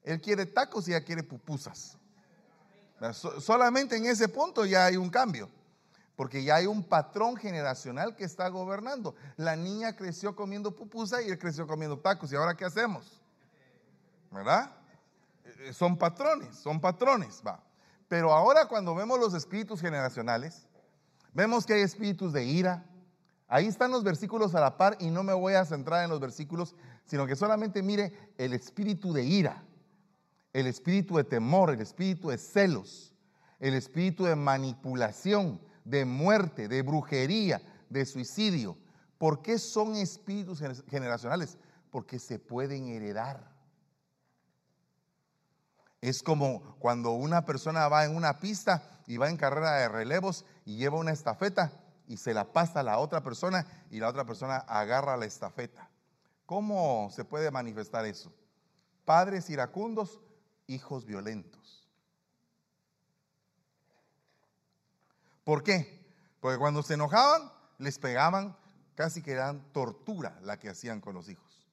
Él 0.04 0.20
quiere 0.20 0.46
tacos 0.46 0.87
y 0.87 0.92
ella 0.92 1.04
quiere 1.04 1.24
pupusas. 1.24 1.98
Solamente 3.40 3.96
en 3.96 4.06
ese 4.06 4.28
punto 4.28 4.64
ya 4.64 4.85
hay 4.85 4.96
un 4.96 5.11
cambio. 5.11 5.50
Porque 6.14 6.44
ya 6.44 6.54
hay 6.54 6.66
un 6.66 6.85
patrón 6.85 7.35
generacional 7.37 8.14
que 8.14 8.22
está 8.22 8.46
gobernando. 8.50 9.16
La 9.37 9.56
niña 9.56 9.96
creció 9.96 10.37
comiendo 10.37 10.76
pupusa 10.76 11.20
y 11.22 11.28
él 11.28 11.40
creció 11.40 11.66
comiendo 11.66 11.98
tacos. 11.98 12.30
¿Y 12.30 12.37
ahora 12.37 12.56
qué 12.56 12.64
hacemos? 12.64 13.20
¿Verdad? 14.30 14.75
Eh, 15.61 15.73
son 15.73 15.97
patrones, 15.97 16.57
son 16.57 16.81
patrones, 16.81 17.42
va. 17.47 17.62
Pero 18.09 18.33
ahora 18.33 18.66
cuando 18.66 18.95
vemos 18.95 19.19
los 19.19 19.35
espíritus 19.35 19.81
generacionales, 19.81 20.66
Vemos 21.37 21.66
que 21.66 21.75
hay 21.75 21.83
espíritus 21.83 22.33
de 22.33 22.47
ira. 22.47 22.87
Ahí 23.47 23.66
están 23.66 23.90
los 23.90 24.03
versículos 24.03 24.55
a 24.55 24.61
la 24.61 24.79
par 24.79 24.97
y 25.01 25.11
no 25.11 25.23
me 25.23 25.35
voy 25.35 25.53
a 25.53 25.66
centrar 25.66 26.03
en 26.03 26.09
los 26.09 26.19
versículos, 26.19 26.75
sino 27.05 27.27
que 27.27 27.37
solamente 27.37 27.83
mire 27.83 28.33
el 28.38 28.55
espíritu 28.55 29.12
de 29.12 29.23
ira, 29.23 29.62
el 30.55 30.66
espíritu 30.66 31.19
de 31.19 31.25
temor, 31.25 31.69
el 31.69 31.81
espíritu 31.83 32.31
de 32.31 32.38
celos, 32.38 33.12
el 33.61 33.75
espíritu 33.75 34.25
de 34.25 34.35
manipulación, 34.35 35.61
de 35.85 36.07
muerte, 36.07 36.69
de 36.69 36.81
brujería, 36.81 37.61
de 37.90 38.07
suicidio. 38.07 38.79
¿Por 39.19 39.42
qué 39.42 39.59
son 39.59 39.95
espíritus 39.95 40.62
generacionales? 40.88 41.59
Porque 41.90 42.19
se 42.19 42.38
pueden 42.38 42.88
heredar. 42.88 43.56
Es 46.00 46.22
como 46.22 46.76
cuando 46.78 47.12
una 47.12 47.44
persona 47.44 47.88
va 47.88 48.04
en 48.04 48.14
una 48.14 48.38
pista 48.38 48.82
y 49.06 49.16
va 49.16 49.28
en 49.28 49.37
carrera 49.37 49.72
de 49.76 49.88
relevos 49.88 50.44
y 50.64 50.76
lleva 50.76 50.98
una 50.98 51.12
estafeta 51.12 51.72
y 52.06 52.16
se 52.18 52.35
la 52.35 52.52
pasa 52.52 52.80
a 52.80 52.85
la 52.85 52.98
otra 52.98 53.22
persona 53.22 53.66
y 53.90 53.98
la 53.98 54.09
otra 54.09 54.24
persona 54.24 54.56
agarra 54.56 55.16
la 55.16 55.26
estafeta. 55.26 55.88
¿Cómo 56.44 57.09
se 57.11 57.24
puede 57.24 57.50
manifestar 57.50 58.04
eso? 58.06 58.32
Padres 59.04 59.50
iracundos, 59.50 60.20
hijos 60.66 61.04
violentos. 61.04 61.88
¿Por 65.44 65.62
qué? 65.62 66.04
Porque 66.40 66.59
cuando 66.59 66.82
se 66.82 66.94
enojaban, 66.94 67.52
les 67.78 67.98
pegaban, 67.98 68.56
casi 68.94 69.22
que 69.22 69.32
eran 69.32 69.61
tortura 69.72 70.38
la 70.42 70.59
que 70.59 70.68
hacían 70.68 71.00
con 71.00 71.14
los 71.14 71.28
hijos. 71.28 71.68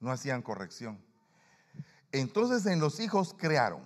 No 0.00 0.10
hacían 0.10 0.42
corrección. 0.42 1.05
Entonces 2.20 2.64
en 2.64 2.80
los 2.80 2.98
hijos 2.98 3.34
crearon 3.36 3.82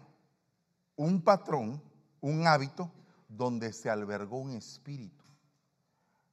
un 0.95 1.21
patrón, 1.21 1.83
un 2.21 2.47
hábito, 2.47 2.93
donde 3.29 3.73
se 3.73 3.91
albergó 3.91 4.39
un 4.39 4.53
espíritu. 4.53 5.25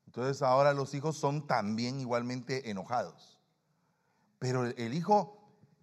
Entonces 0.06 0.44
ahora 0.44 0.74
los 0.74 0.94
hijos 0.94 1.18
son 1.18 1.48
también 1.48 2.00
igualmente 2.00 2.70
enojados. 2.70 3.40
Pero 4.38 4.66
el 4.66 4.94
hijo 4.94 5.40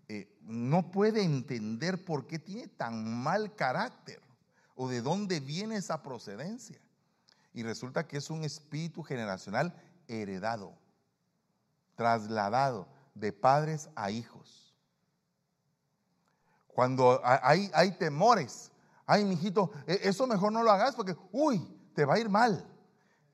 eh, 0.06 0.32
no 0.42 0.92
puede 0.92 1.24
entender 1.24 2.04
por 2.04 2.28
qué 2.28 2.38
tiene 2.38 2.68
tan 2.68 3.22
mal 3.22 3.56
carácter 3.56 4.20
o 4.76 4.88
de 4.88 5.02
dónde 5.02 5.40
viene 5.40 5.76
esa 5.76 6.00
procedencia. 6.00 6.80
Y 7.52 7.64
resulta 7.64 8.06
que 8.06 8.18
es 8.18 8.30
un 8.30 8.44
espíritu 8.44 9.02
generacional 9.02 9.74
heredado, 10.06 10.78
trasladado 11.96 12.86
de 13.16 13.32
padres 13.32 13.88
a 13.96 14.12
hijos. 14.12 14.63
Cuando 16.74 17.20
hay, 17.22 17.70
hay 17.72 17.92
temores, 17.92 18.72
ay, 19.06 19.24
mijito, 19.24 19.70
e, 19.86 20.00
eso 20.02 20.26
mejor 20.26 20.52
no 20.52 20.62
lo 20.62 20.70
hagas 20.72 20.96
porque, 20.96 21.16
uy, 21.30 21.60
te 21.94 22.04
va 22.04 22.14
a 22.14 22.18
ir 22.18 22.28
mal. 22.28 22.66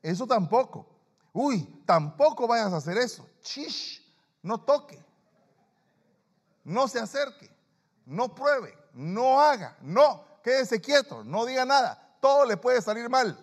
Eso 0.02 0.26
tampoco. 0.26 0.86
Uy, 1.32 1.82
tampoco 1.86 2.46
vayas 2.46 2.72
a 2.72 2.76
hacer 2.76 2.98
eso. 2.98 3.26
Chish, 3.40 4.02
no 4.42 4.60
toque. 4.60 5.02
No 6.64 6.86
se 6.86 7.00
acerque. 7.00 7.50
No 8.04 8.34
pruebe. 8.34 8.76
No 8.92 9.40
haga. 9.40 9.76
No, 9.80 10.24
quédese 10.42 10.80
quieto. 10.80 11.24
No 11.24 11.46
diga 11.46 11.64
nada. 11.64 12.16
Todo 12.20 12.44
le 12.44 12.56
puede 12.56 12.82
salir 12.82 13.08
mal. 13.08 13.38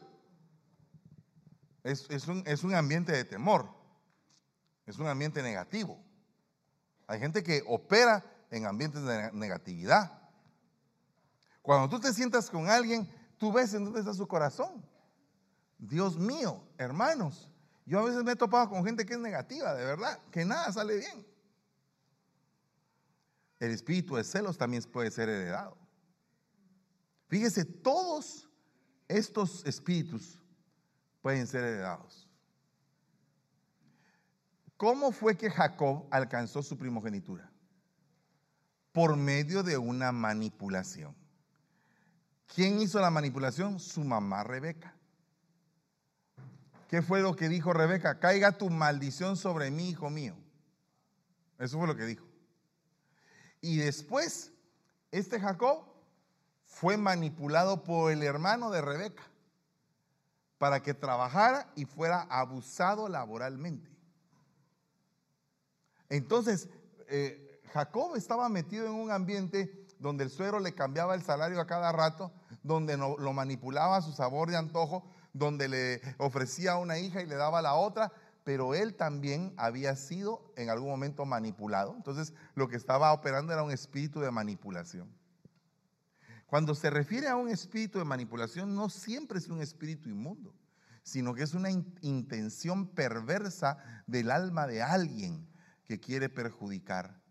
Es, 1.83 2.27
un, 2.27 2.43
es 2.45 2.63
un 2.63 2.75
ambiente 2.75 3.13
de 3.13 3.23
temor. 3.23 3.67
Es 4.85 4.99
un 4.99 5.07
ambiente 5.07 5.41
negativo. 5.41 5.97
Hay 7.07 7.19
gente 7.19 7.41
que 7.41 7.63
opera 7.65 8.23
en 8.49 8.65
ambientes 8.65 9.03
de 9.03 9.31
negatividad. 9.33 10.11
Cuando 11.61 11.89
tú 11.89 11.99
te 11.99 12.13
sientas 12.13 12.49
con 12.49 12.69
alguien, 12.69 13.09
tú 13.37 13.51
ves 13.51 13.73
en 13.73 13.83
dónde 13.83 13.99
está 13.99 14.13
su 14.13 14.27
corazón. 14.27 14.85
Dios 15.77 16.17
mío, 16.17 16.63
hermanos, 16.77 17.49
yo 17.85 17.99
a 17.99 18.05
veces 18.05 18.23
me 18.23 18.31
he 18.31 18.35
topado 18.35 18.69
con 18.69 18.83
gente 18.83 19.05
que 19.05 19.13
es 19.13 19.19
negativa, 19.19 19.73
de 19.73 19.85
verdad, 19.85 20.19
que 20.31 20.45
nada 20.45 20.71
sale 20.71 20.97
bien. 20.97 21.25
El 23.59 23.71
espíritu 23.71 24.15
de 24.15 24.23
celos 24.23 24.57
también 24.57 24.83
puede 24.83 25.11
ser 25.11 25.29
heredado. 25.29 25.77
Fíjese, 27.27 27.65
todos 27.65 28.49
estos 29.07 29.65
espíritus 29.65 30.39
pueden 31.21 31.47
ser 31.47 31.63
heredados. 31.63 32.27
¿Cómo 34.77 35.11
fue 35.11 35.35
que 35.35 35.49
Jacob 35.49 36.07
alcanzó 36.11 36.61
su 36.61 36.77
primogenitura? 36.77 37.51
Por 38.97 39.15
medio 39.15 39.61
de 39.61 39.77
una 39.77 40.11
manipulación. 40.11 41.15
¿Quién 42.55 42.81
hizo 42.81 42.99
la 42.99 43.11
manipulación? 43.11 43.79
Su 43.79 44.03
mamá 44.03 44.43
Rebeca. 44.43 44.95
¿Qué 46.89 47.03
fue 47.03 47.21
lo 47.21 47.35
que 47.35 47.47
dijo 47.47 47.73
Rebeca? 47.73 48.17
Caiga 48.17 48.57
tu 48.57 48.71
maldición 48.71 49.37
sobre 49.37 49.69
mí, 49.69 49.91
hijo 49.91 50.09
mío. 50.09 50.35
Eso 51.59 51.77
fue 51.77 51.85
lo 51.85 51.95
que 51.95 52.05
dijo. 52.05 52.25
Y 53.61 53.77
después, 53.77 54.51
este 55.11 55.39
Jacob 55.39 55.85
fue 56.65 56.97
manipulado 56.97 57.83
por 57.83 58.11
el 58.11 58.23
hermano 58.23 58.71
de 58.71 58.81
Rebeca 58.81 59.21
para 60.57 60.81
que 60.81 60.95
trabajara 60.95 61.71
y 61.75 61.85
fuera 61.85 62.21
abusado 62.21 63.09
laboralmente. 63.09 63.91
Entonces, 66.09 66.67
eh, 67.09 67.46
Jacob 67.73 68.15
estaba 68.15 68.49
metido 68.49 68.85
en 68.85 68.93
un 68.93 69.11
ambiente 69.11 69.85
donde 69.99 70.23
el 70.23 70.29
suegro 70.29 70.59
le 70.59 70.73
cambiaba 70.73 71.15
el 71.15 71.23
salario 71.23 71.59
a 71.59 71.67
cada 71.67 71.91
rato, 71.91 72.31
donde 72.63 72.97
lo 72.97 73.33
manipulaba 73.33 73.97
a 73.97 74.01
su 74.01 74.11
sabor 74.11 74.49
de 74.49 74.57
antojo, 74.57 75.09
donde 75.33 75.67
le 75.67 76.01
ofrecía 76.17 76.77
una 76.77 76.97
hija 76.97 77.21
y 77.21 77.25
le 77.25 77.35
daba 77.35 77.61
la 77.61 77.75
otra, 77.75 78.11
pero 78.43 78.73
él 78.73 78.95
también 78.95 79.53
había 79.57 79.95
sido 79.95 80.53
en 80.55 80.69
algún 80.69 80.89
momento 80.89 81.25
manipulado. 81.25 81.93
Entonces 81.95 82.33
lo 82.55 82.67
que 82.67 82.77
estaba 82.77 83.11
operando 83.11 83.53
era 83.53 83.63
un 83.63 83.71
espíritu 83.71 84.19
de 84.19 84.31
manipulación. 84.31 85.11
Cuando 86.45 86.73
se 86.75 86.89
refiere 86.89 87.27
a 87.27 87.35
un 87.35 87.49
espíritu 87.49 87.99
de 87.99 88.05
manipulación, 88.05 88.73
no 88.73 88.89
siempre 88.89 89.37
es 89.37 89.49
un 89.49 89.61
espíritu 89.61 90.09
inmundo, 90.09 90.55
sino 91.03 91.33
que 91.33 91.43
es 91.43 91.53
una 91.53 91.69
intención 91.69 92.87
perversa 92.87 93.77
del 94.07 94.31
alma 94.31 94.65
de 94.65 94.81
alguien 94.81 95.45
que 95.83 95.99
quiere 95.99 96.29
perjudicar. 96.29 97.21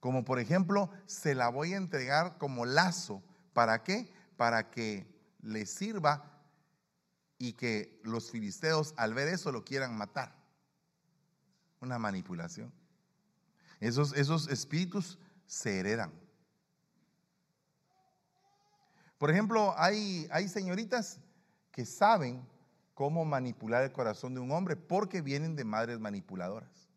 Como 0.00 0.24
por 0.24 0.38
ejemplo, 0.38 0.90
se 1.06 1.34
la 1.34 1.48
voy 1.48 1.74
a 1.74 1.76
entregar 1.76 2.38
como 2.38 2.64
lazo. 2.64 3.22
¿Para 3.52 3.82
qué? 3.82 4.12
Para 4.36 4.70
que 4.70 5.06
le 5.40 5.66
sirva 5.66 6.38
y 7.38 7.54
que 7.54 8.00
los 8.04 8.30
filisteos 8.30 8.94
al 8.96 9.14
ver 9.14 9.28
eso 9.28 9.52
lo 9.52 9.64
quieran 9.64 9.96
matar. 9.96 10.34
Una 11.80 11.98
manipulación. 11.98 12.72
Esos, 13.80 14.12
esos 14.14 14.48
espíritus 14.48 15.18
se 15.46 15.78
heredan. 15.78 16.12
Por 19.18 19.30
ejemplo, 19.30 19.74
hay, 19.76 20.28
hay 20.30 20.48
señoritas 20.48 21.20
que 21.72 21.84
saben 21.84 22.46
cómo 22.94 23.24
manipular 23.24 23.84
el 23.84 23.92
corazón 23.92 24.34
de 24.34 24.40
un 24.40 24.50
hombre, 24.50 24.76
porque 24.76 25.20
vienen 25.22 25.54
de 25.54 25.64
madres 25.64 26.00
manipuladoras. 26.00 26.87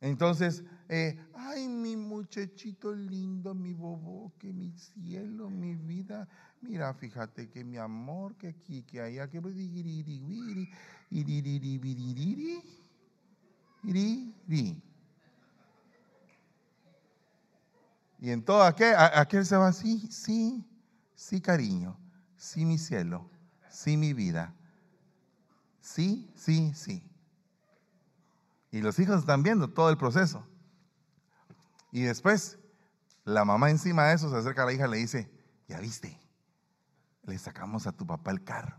Entonces, 0.00 0.62
eh, 0.88 1.18
ay, 1.34 1.68
mi 1.68 1.96
muchachito 1.96 2.94
lindo, 2.94 3.54
mi 3.54 3.72
bobo, 3.72 4.32
que 4.38 4.52
mi 4.52 4.70
cielo, 4.72 5.50
mi 5.50 5.74
vida. 5.74 6.28
Mira, 6.60 6.94
fíjate 6.94 7.48
que 7.48 7.64
mi 7.64 7.78
amor, 7.78 8.36
que 8.36 8.48
aquí, 8.48 8.82
que 8.84 9.00
allá, 9.00 9.28
que 9.28 9.40
y 18.20 18.30
en 18.30 18.44
todo 18.44 18.62
aquel, 18.62 18.94
aquel 18.96 19.46
se 19.46 19.56
va, 19.56 19.72
sí, 19.72 20.08
sí, 20.10 20.64
sí, 21.14 21.40
cariño, 21.40 21.98
sí, 22.36 22.64
mi 22.64 22.78
cielo, 22.78 23.30
sí, 23.70 23.96
mi 23.96 24.12
vida, 24.12 24.54
sí, 25.80 26.30
sí, 26.34 26.72
sí. 26.74 27.07
Y 28.70 28.80
los 28.80 28.98
hijos 28.98 29.20
están 29.20 29.42
viendo 29.42 29.70
todo 29.70 29.90
el 29.90 29.96
proceso. 29.96 30.46
Y 31.90 32.02
después, 32.02 32.58
la 33.24 33.44
mamá 33.44 33.70
encima 33.70 34.04
de 34.04 34.14
eso 34.14 34.30
se 34.30 34.36
acerca 34.36 34.62
a 34.62 34.66
la 34.66 34.72
hija 34.72 34.86
y 34.86 34.90
le 34.90 34.96
dice, 34.98 35.30
ya 35.68 35.80
viste, 35.80 36.20
le 37.22 37.38
sacamos 37.38 37.86
a 37.86 37.92
tu 37.92 38.06
papá 38.06 38.30
el 38.30 38.44
carro. 38.44 38.76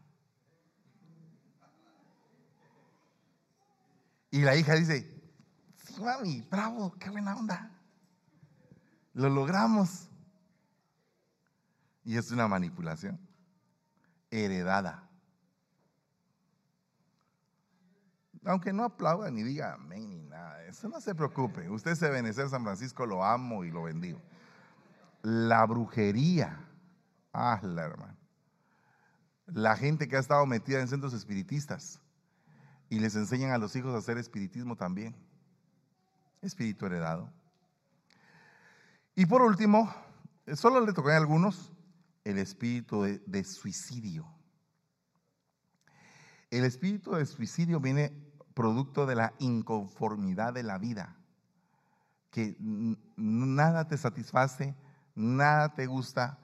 Y 4.32 4.42
la 4.42 4.56
hija 4.56 4.76
dice, 4.76 5.12
sí, 5.84 6.02
mami, 6.02 6.42
bravo, 6.42 6.94
qué 7.00 7.10
buena 7.10 7.36
onda. 7.36 7.72
Lo 9.14 9.30
logramos. 9.30 10.08
Y 12.04 12.16
es 12.16 12.32
una 12.32 12.48
manipulación 12.48 13.20
heredada. 14.30 15.09
Aunque 18.50 18.74
no 18.74 18.84
aplauda 18.84 19.30
ni 19.30 19.44
diga 19.44 19.76
amén 19.76 20.10
ni 20.10 20.24
nada, 20.24 20.66
eso 20.66 20.90
no 20.90 21.00
se 21.00 21.14
preocupe. 21.14 21.70
Usted 21.70 21.94
se 21.94 22.10
benecer 22.10 22.50
San 22.50 22.64
Francisco, 22.64 23.06
lo 23.06 23.24
amo 23.24 23.64
y 23.64 23.70
lo 23.70 23.84
bendigo. 23.84 24.20
La 25.22 25.64
brujería, 25.68 26.60
ah, 27.32 27.60
la 27.62 27.84
hermano. 27.84 28.18
La 29.46 29.76
gente 29.76 30.08
que 30.08 30.16
ha 30.16 30.20
estado 30.20 30.48
metida 30.48 30.82
en 30.82 30.88
centros 30.88 31.14
espiritistas 31.14 32.02
y 32.90 32.98
les 32.98 33.16
enseñan 33.16 33.52
a 33.52 33.60
los 33.60 33.76
hijos 33.76 33.94
a 33.94 34.00
hacer 34.00 34.18
espiritismo 34.18 34.76
también. 34.76 35.16
Espíritu 36.42 36.88
heredado. 36.88 37.32
Y 39.14 39.28
por 39.28 39.44
último, 39.44 39.94
solo 40.56 40.84
le 40.84 40.94
tocan 40.94 41.14
a 41.14 41.18
algunos 41.18 41.72
el 42.24 42.40
espíritu 42.40 43.04
de, 43.04 43.44
suicidio. 43.44 44.26
El 46.50 46.64
espíritu 46.64 47.12
de 47.12 47.28
suicidio 47.28 47.80
viene 47.80 48.29
producto 48.60 49.06
de 49.06 49.16
la 49.16 49.34
inconformidad 49.40 50.52
de 50.52 50.64
la 50.64 50.78
vida, 50.78 51.16
que 52.30 52.58
nada 53.16 53.88
te 53.88 53.98
satisface, 53.98 54.76
nada 55.16 55.74
te 55.76 55.86
gusta, 55.86 56.38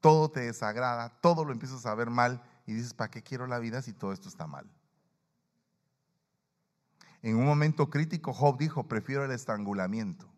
todo 0.00 0.30
te 0.30 0.40
desagrada, 0.40 1.20
todo 1.20 1.44
lo 1.44 1.52
empiezas 1.52 1.84
a 1.84 1.94
ver 1.94 2.08
mal 2.08 2.42
y 2.66 2.72
dices, 2.72 2.94
¿para 2.94 3.10
qué 3.10 3.22
quiero 3.22 3.46
la 3.46 3.58
vida 3.58 3.82
si 3.82 3.92
todo 3.92 4.14
esto 4.14 4.30
está 4.30 4.46
mal? 4.46 4.70
En 7.20 7.36
un 7.36 7.44
momento 7.44 7.90
crítico, 7.90 8.32
Job 8.32 8.56
dijo, 8.56 8.88
prefiero 8.88 9.26
el 9.26 9.30
estrangulamiento. 9.30 10.32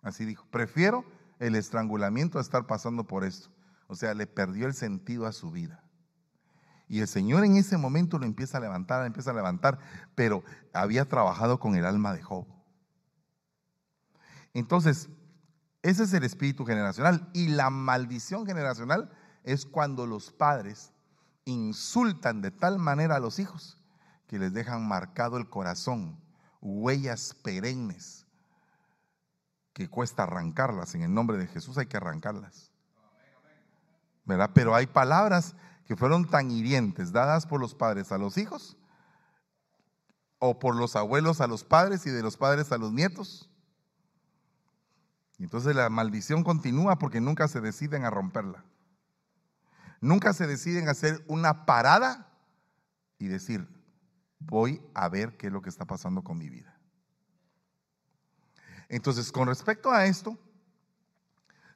Así 0.00 0.24
dijo, 0.24 0.46
prefiero 0.52 1.04
el 1.40 1.56
estrangulamiento 1.56 2.38
a 2.38 2.42
estar 2.42 2.68
pasando 2.68 3.08
por 3.08 3.24
esto. 3.24 3.50
O 3.88 3.96
sea, 3.96 4.14
le 4.14 4.28
perdió 4.28 4.68
el 4.68 4.74
sentido 4.74 5.26
a 5.26 5.32
su 5.32 5.50
vida. 5.50 5.81
Y 6.92 7.00
el 7.00 7.08
Señor 7.08 7.42
en 7.46 7.56
ese 7.56 7.78
momento 7.78 8.18
lo 8.18 8.26
empieza 8.26 8.58
a 8.58 8.60
levantar, 8.60 9.06
empieza 9.06 9.30
a 9.30 9.34
levantar, 9.34 9.78
pero 10.14 10.44
había 10.74 11.08
trabajado 11.08 11.58
con 11.58 11.74
el 11.74 11.86
alma 11.86 12.12
de 12.12 12.20
Job. 12.20 12.44
Entonces, 14.52 15.08
ese 15.80 16.02
es 16.02 16.12
el 16.12 16.22
espíritu 16.22 16.66
generacional. 16.66 17.30
Y 17.32 17.48
la 17.48 17.70
maldición 17.70 18.44
generacional 18.44 19.10
es 19.42 19.64
cuando 19.64 20.04
los 20.04 20.32
padres 20.32 20.92
insultan 21.46 22.42
de 22.42 22.50
tal 22.50 22.78
manera 22.78 23.16
a 23.16 23.20
los 23.20 23.38
hijos 23.38 23.82
que 24.26 24.38
les 24.38 24.52
dejan 24.52 24.86
marcado 24.86 25.38
el 25.38 25.48
corazón, 25.48 26.20
huellas 26.60 27.34
perennes 27.42 28.26
que 29.72 29.88
cuesta 29.88 30.24
arrancarlas. 30.24 30.94
En 30.94 31.00
el 31.00 31.14
nombre 31.14 31.38
de 31.38 31.46
Jesús 31.46 31.78
hay 31.78 31.86
que 31.86 31.96
arrancarlas. 31.96 32.70
¿Verdad? 34.26 34.50
Pero 34.52 34.74
hay 34.74 34.86
palabras 34.86 35.56
que 35.86 35.96
fueron 35.96 36.28
tan 36.28 36.50
hirientes 36.50 37.12
dadas 37.12 37.46
por 37.46 37.60
los 37.60 37.74
padres 37.74 38.12
a 38.12 38.18
los 38.18 38.38
hijos 38.38 38.76
o 40.38 40.58
por 40.58 40.76
los 40.76 40.96
abuelos 40.96 41.40
a 41.40 41.46
los 41.46 41.64
padres 41.64 42.06
y 42.06 42.10
de 42.10 42.22
los 42.22 42.36
padres 42.36 42.72
a 42.72 42.78
los 42.78 42.92
nietos. 42.92 43.48
Entonces 45.38 45.74
la 45.74 45.88
maldición 45.90 46.44
continúa 46.44 46.98
porque 46.98 47.20
nunca 47.20 47.48
se 47.48 47.60
deciden 47.60 48.04
a 48.04 48.10
romperla. 48.10 48.64
Nunca 50.00 50.32
se 50.32 50.46
deciden 50.46 50.88
a 50.88 50.92
hacer 50.92 51.24
una 51.28 51.64
parada 51.64 52.28
y 53.18 53.28
decir, 53.28 53.68
voy 54.40 54.82
a 54.94 55.08
ver 55.08 55.36
qué 55.36 55.46
es 55.46 55.52
lo 55.52 55.62
que 55.62 55.68
está 55.68 55.84
pasando 55.84 56.22
con 56.22 56.38
mi 56.38 56.48
vida. 56.48 56.76
Entonces, 58.88 59.32
con 59.32 59.48
respecto 59.48 59.90
a 59.90 60.06
esto, 60.06 60.38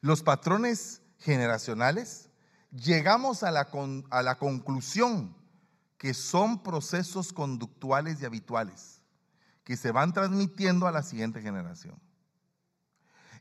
los 0.00 0.22
patrones 0.22 1.02
generacionales, 1.18 2.25
llegamos 2.70 3.42
a 3.42 3.50
la, 3.50 3.68
a 4.10 4.22
la 4.22 4.38
conclusión 4.38 5.34
que 5.98 6.14
son 6.14 6.62
procesos 6.62 7.32
conductuales 7.32 8.20
y 8.20 8.24
habituales 8.24 9.00
que 9.64 9.76
se 9.76 9.90
van 9.90 10.12
transmitiendo 10.12 10.86
a 10.86 10.92
la 10.92 11.02
siguiente 11.02 11.42
generación. 11.42 12.00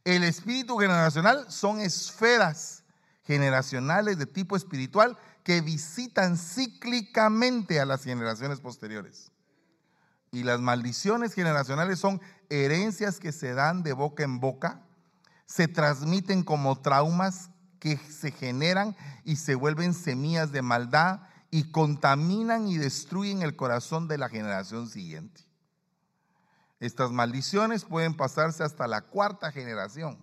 El 0.03 0.23
espíritu 0.23 0.77
generacional 0.77 1.45
son 1.51 1.79
esferas 1.79 2.83
generacionales 3.23 4.17
de 4.17 4.25
tipo 4.25 4.55
espiritual 4.55 5.17
que 5.43 5.61
visitan 5.61 6.37
cíclicamente 6.37 7.79
a 7.79 7.85
las 7.85 8.03
generaciones 8.03 8.59
posteriores. 8.59 9.31
Y 10.31 10.43
las 10.43 10.59
maldiciones 10.59 11.33
generacionales 11.33 11.99
son 11.99 12.19
herencias 12.49 13.19
que 13.19 13.31
se 13.31 13.53
dan 13.53 13.83
de 13.83 13.93
boca 13.93 14.23
en 14.23 14.39
boca, 14.39 14.81
se 15.45 15.67
transmiten 15.67 16.43
como 16.43 16.81
traumas 16.81 17.51
que 17.85 17.97
se 17.97 18.31
generan 18.31 18.95
y 19.23 19.35
se 19.35 19.53
vuelven 19.53 19.93
semillas 19.93 20.51
de 20.51 20.63
maldad 20.63 21.19
y 21.51 21.69
contaminan 21.69 22.67
y 22.67 22.79
destruyen 22.79 23.43
el 23.43 23.55
corazón 23.55 24.07
de 24.07 24.17
la 24.17 24.27
generación 24.27 24.89
siguiente. 24.89 25.43
Estas 26.79 27.11
maldiciones 27.11 27.85
pueden 27.85 28.17
pasarse 28.17 28.63
hasta 28.63 28.87
la 28.87 29.01
cuarta 29.01 29.51
generación. 29.51 30.17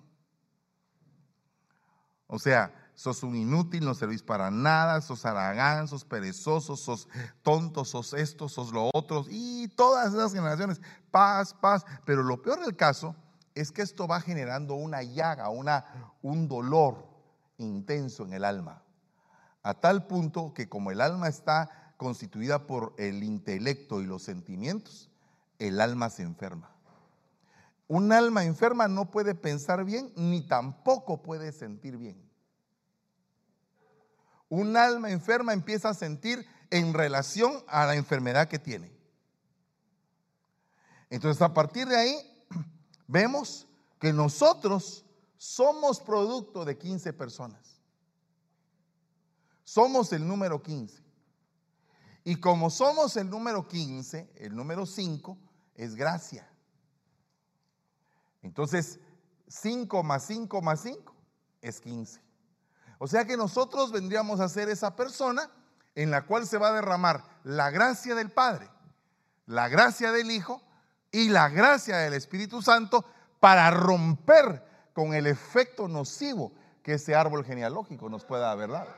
O 2.26 2.40
sea, 2.40 2.74
sos 2.96 3.22
un 3.22 3.36
inútil, 3.36 3.84
no 3.84 3.94
servís 3.94 4.24
para 4.24 4.50
nada, 4.50 5.00
sos 5.00 5.24
aragán, 5.24 5.86
sos 5.86 6.04
perezoso, 6.04 6.74
sos 6.74 7.08
tonto, 7.44 7.84
sos 7.84 8.12
esto, 8.12 8.48
sos 8.48 8.72
lo 8.72 8.90
otro, 8.92 9.24
y 9.30 9.68
todas 9.76 10.12
esas 10.12 10.32
generaciones, 10.32 10.80
paz, 11.12 11.54
paz. 11.54 11.84
Pero 12.04 12.24
lo 12.24 12.42
peor 12.42 12.58
del 12.58 12.74
caso 12.74 13.14
es 13.54 13.70
que 13.70 13.82
esto 13.82 14.08
va 14.08 14.20
generando 14.20 14.74
una 14.74 15.04
llaga, 15.04 15.48
una, 15.48 16.16
un 16.22 16.48
dolor 16.48 17.11
intenso 17.62 18.24
en 18.24 18.32
el 18.34 18.44
alma, 18.44 18.82
a 19.62 19.74
tal 19.74 20.06
punto 20.06 20.52
que 20.54 20.68
como 20.68 20.90
el 20.90 21.00
alma 21.00 21.28
está 21.28 21.94
constituida 21.96 22.66
por 22.66 22.94
el 22.98 23.22
intelecto 23.22 24.00
y 24.02 24.06
los 24.06 24.22
sentimientos, 24.22 25.10
el 25.58 25.80
alma 25.80 26.10
se 26.10 26.22
enferma. 26.22 26.70
Un 27.88 28.12
alma 28.12 28.44
enferma 28.44 28.88
no 28.88 29.10
puede 29.10 29.34
pensar 29.34 29.84
bien 29.84 30.12
ni 30.16 30.46
tampoco 30.46 31.22
puede 31.22 31.52
sentir 31.52 31.96
bien 31.96 32.32
un 34.52 34.76
alma 34.76 35.10
enferma 35.10 35.54
empieza 35.54 35.88
a 35.88 35.94
sentir 35.94 36.46
en 36.68 36.92
relación 36.92 37.64
a 37.68 37.86
la 37.86 37.94
enfermedad 37.94 38.48
que 38.48 38.58
tiene. 38.58 38.92
Entonces 41.08 41.40
a 41.40 41.54
partir 41.54 41.88
de 41.88 41.96
ahí 41.96 42.46
vemos 43.06 43.66
que 43.98 44.12
nosotros 44.12 45.06
somos 45.42 45.98
producto 45.98 46.64
de 46.64 46.78
15 46.78 47.12
personas. 47.14 47.80
Somos 49.64 50.12
el 50.12 50.24
número 50.24 50.62
15. 50.62 51.02
Y 52.22 52.36
como 52.36 52.70
somos 52.70 53.16
el 53.16 53.28
número 53.28 53.66
15, 53.66 54.34
el 54.36 54.54
número 54.54 54.86
5 54.86 55.36
es 55.74 55.96
gracia. 55.96 56.48
Entonces, 58.42 59.00
5 59.48 60.04
más 60.04 60.26
5 60.26 60.62
más 60.62 60.80
5 60.82 61.12
es 61.60 61.80
15. 61.80 62.22
O 63.00 63.08
sea 63.08 63.24
que 63.24 63.36
nosotros 63.36 63.90
vendríamos 63.90 64.38
a 64.38 64.48
ser 64.48 64.68
esa 64.68 64.94
persona 64.94 65.50
en 65.96 66.12
la 66.12 66.24
cual 66.24 66.46
se 66.46 66.58
va 66.58 66.68
a 66.68 66.74
derramar 66.74 67.24
la 67.42 67.70
gracia 67.70 68.14
del 68.14 68.30
Padre, 68.30 68.70
la 69.46 69.68
gracia 69.68 70.12
del 70.12 70.30
Hijo 70.30 70.62
y 71.10 71.30
la 71.30 71.48
gracia 71.48 71.96
del 71.96 72.14
Espíritu 72.14 72.62
Santo 72.62 73.04
para 73.40 73.72
romper 73.72 74.70
con 74.92 75.14
el 75.14 75.26
efecto 75.26 75.88
nocivo 75.88 76.52
que 76.82 76.94
ese 76.94 77.14
árbol 77.14 77.44
genealógico 77.44 78.08
nos 78.08 78.24
pueda 78.24 78.50
haber 78.50 78.70
dado. 78.70 78.90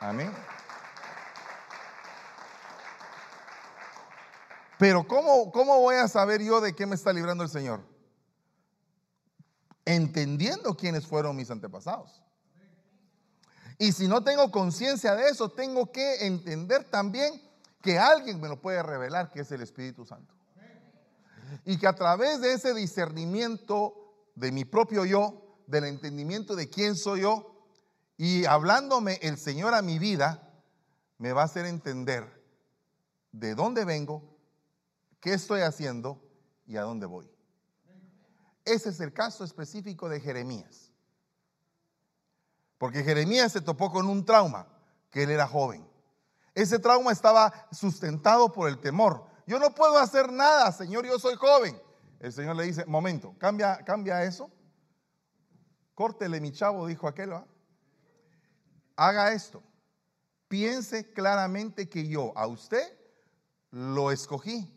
Amén. 0.00 0.32
Pero 4.78 5.06
¿cómo, 5.06 5.50
¿cómo 5.52 5.80
voy 5.80 5.96
a 5.96 6.08
saber 6.08 6.42
yo 6.42 6.60
de 6.60 6.74
qué 6.74 6.86
me 6.86 6.94
está 6.94 7.12
librando 7.12 7.42
el 7.42 7.50
Señor? 7.50 7.80
Entendiendo 9.84 10.76
quiénes 10.76 11.06
fueron 11.06 11.34
mis 11.34 11.50
antepasados. 11.50 12.22
Y 13.78 13.92
si 13.92 14.08
no 14.08 14.22
tengo 14.22 14.50
conciencia 14.50 15.14
de 15.14 15.28
eso, 15.28 15.50
tengo 15.50 15.92
que 15.92 16.26
entender 16.26 16.84
también 16.84 17.42
que 17.82 17.98
alguien 17.98 18.40
me 18.40 18.48
lo 18.48 18.60
puede 18.60 18.82
revelar, 18.82 19.30
que 19.30 19.40
es 19.40 19.52
el 19.52 19.62
Espíritu 19.62 20.04
Santo. 20.04 20.34
Y 21.64 21.78
que 21.78 21.86
a 21.86 21.94
través 21.94 22.40
de 22.40 22.52
ese 22.52 22.74
discernimiento 22.74 24.28
de 24.34 24.52
mi 24.52 24.64
propio 24.64 25.04
yo, 25.04 25.62
del 25.66 25.84
entendimiento 25.84 26.54
de 26.54 26.68
quién 26.68 26.96
soy 26.96 27.22
yo, 27.22 27.56
y 28.16 28.44
hablándome 28.44 29.18
el 29.22 29.38
Señor 29.38 29.74
a 29.74 29.82
mi 29.82 29.98
vida, 29.98 30.42
me 31.18 31.32
va 31.32 31.42
a 31.42 31.46
hacer 31.46 31.66
entender 31.66 32.36
de 33.32 33.54
dónde 33.54 33.84
vengo, 33.84 34.22
qué 35.20 35.34
estoy 35.34 35.60
haciendo 35.60 36.22
y 36.66 36.76
a 36.76 36.82
dónde 36.82 37.06
voy. 37.06 37.30
Ese 38.64 38.88
es 38.88 39.00
el 39.00 39.12
caso 39.12 39.44
específico 39.44 40.08
de 40.08 40.20
Jeremías. 40.20 40.90
Porque 42.78 43.04
Jeremías 43.04 43.52
se 43.52 43.60
topó 43.60 43.90
con 43.90 44.08
un 44.08 44.24
trauma, 44.24 44.66
que 45.10 45.22
él 45.22 45.30
era 45.30 45.46
joven. 45.46 45.86
Ese 46.54 46.78
trauma 46.78 47.12
estaba 47.12 47.68
sustentado 47.70 48.52
por 48.52 48.68
el 48.68 48.78
temor. 48.78 49.26
Yo 49.46 49.58
no 49.58 49.74
puedo 49.74 49.96
hacer 49.98 50.32
nada, 50.32 50.72
Señor, 50.72 51.06
yo 51.06 51.18
soy 51.18 51.36
joven. 51.36 51.80
El 52.18 52.32
Señor 52.32 52.56
le 52.56 52.64
dice, 52.64 52.84
momento, 52.86 53.34
cambia, 53.38 53.78
cambia 53.84 54.22
eso. 54.24 54.50
Córtele, 55.94 56.40
mi 56.40 56.52
chavo, 56.52 56.86
dijo 56.86 57.06
aquel. 57.06 57.32
Haga 58.96 59.32
esto. 59.32 59.62
Piense 60.48 61.12
claramente 61.12 61.88
que 61.88 62.06
yo 62.06 62.32
a 62.36 62.46
usted 62.46 62.98
lo 63.70 64.10
escogí 64.10 64.72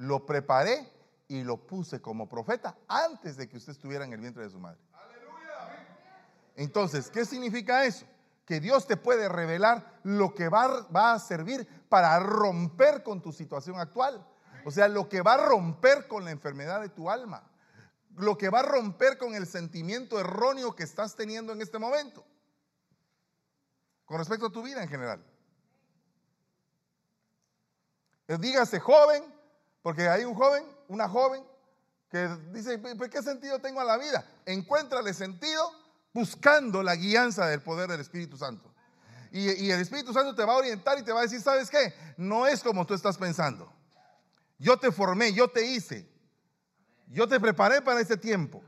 lo 0.00 0.24
preparé 0.24 0.90
y 1.28 1.42
lo 1.42 1.66
puse 1.66 2.00
como 2.00 2.26
profeta 2.26 2.76
antes 2.88 3.36
de 3.36 3.48
que 3.48 3.58
usted 3.58 3.72
estuviera 3.72 4.04
en 4.04 4.14
el 4.14 4.20
vientre 4.20 4.42
de 4.42 4.50
su 4.50 4.58
madre. 4.58 4.80
Entonces, 6.56 7.10
¿qué 7.10 7.24
significa 7.26 7.84
eso? 7.84 8.06
Que 8.50 8.58
Dios 8.58 8.88
te 8.88 8.96
puede 8.96 9.28
revelar 9.28 10.00
lo 10.02 10.34
que 10.34 10.48
va, 10.48 10.84
va, 10.90 11.12
a 11.12 11.20
servir 11.20 11.68
para 11.88 12.18
romper 12.18 13.04
con 13.04 13.22
tu 13.22 13.30
situación 13.30 13.78
actual. 13.78 14.26
O 14.64 14.72
sea, 14.72 14.88
lo 14.88 15.08
que 15.08 15.22
va 15.22 15.34
a 15.34 15.46
romper 15.46 16.08
con 16.08 16.24
la 16.24 16.32
enfermedad 16.32 16.80
de 16.80 16.88
tu 16.88 17.08
alma. 17.08 17.48
Lo 18.16 18.36
que 18.36 18.50
va 18.50 18.58
a 18.58 18.62
romper 18.64 19.18
con 19.18 19.36
el 19.36 19.46
sentimiento 19.46 20.18
erróneo 20.18 20.74
que 20.74 20.82
estás 20.82 21.14
teniendo 21.14 21.52
en 21.52 21.62
este 21.62 21.78
momento. 21.78 22.26
Con 24.04 24.18
respecto 24.18 24.46
a 24.46 24.50
tu 24.50 24.64
vida 24.64 24.82
en 24.82 24.88
general. 24.88 25.24
Dígase 28.26 28.80
joven, 28.80 29.32
porque 29.80 30.08
hay 30.08 30.24
un 30.24 30.34
joven, 30.34 30.64
una 30.88 31.08
joven, 31.08 31.46
que 32.08 32.26
dice, 32.50 32.82
¿qué 33.12 33.22
sentido 33.22 33.60
tengo 33.60 33.80
a 33.80 33.84
la 33.84 33.96
vida? 33.96 34.28
Encuéntrale 34.44 35.14
sentido 35.14 35.70
buscando 36.12 36.82
la 36.82 36.96
guianza 36.96 37.46
del 37.46 37.62
poder 37.62 37.88
del 37.90 38.00
Espíritu 38.00 38.36
Santo. 38.36 38.72
Y, 39.32 39.70
el 39.70 39.80
Espíritu 39.80 40.12
Santo 40.12 40.34
te 40.34 40.44
va 40.44 40.54
a 40.54 40.56
orientar 40.56 40.98
y 40.98 41.04
te 41.04 41.12
va 41.12 41.20
a 41.20 41.22
decir, 41.22 41.40
¿sabes 41.40 41.70
qué? 41.70 41.94
No 42.16 42.46
es 42.46 42.62
como 42.62 42.84
tú 42.84 42.94
estás 42.94 43.16
pensando. 43.16 43.72
Yo 44.58 44.76
te 44.76 44.90
formé, 44.90 45.32
yo 45.32 45.48
te 45.48 45.64
hice. 45.64 46.08
Yo 47.06 47.28
te 47.28 47.38
preparé 47.38 47.80
para 47.80 48.00
ese 48.00 48.16
tiempo. 48.16 48.62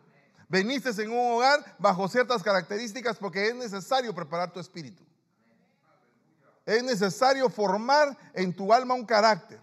Veniste 0.49 0.91
en 1.03 1.11
un 1.11 1.37
hogar 1.37 1.77
bajo 1.79 2.07
ciertas 2.09 2.43
características 2.43 3.17
porque 3.17 3.49
es 3.49 3.55
necesario 3.55 4.15
preparar 4.15 4.53
tu 4.53 4.61
espíritu. 4.61 5.05
Es 6.65 6.83
necesario 6.85 7.51
formar 7.51 8.17
en 8.33 8.55
tu 8.55 8.73
alma 8.73 8.95
un 8.95 9.05
carácter. 9.05 9.61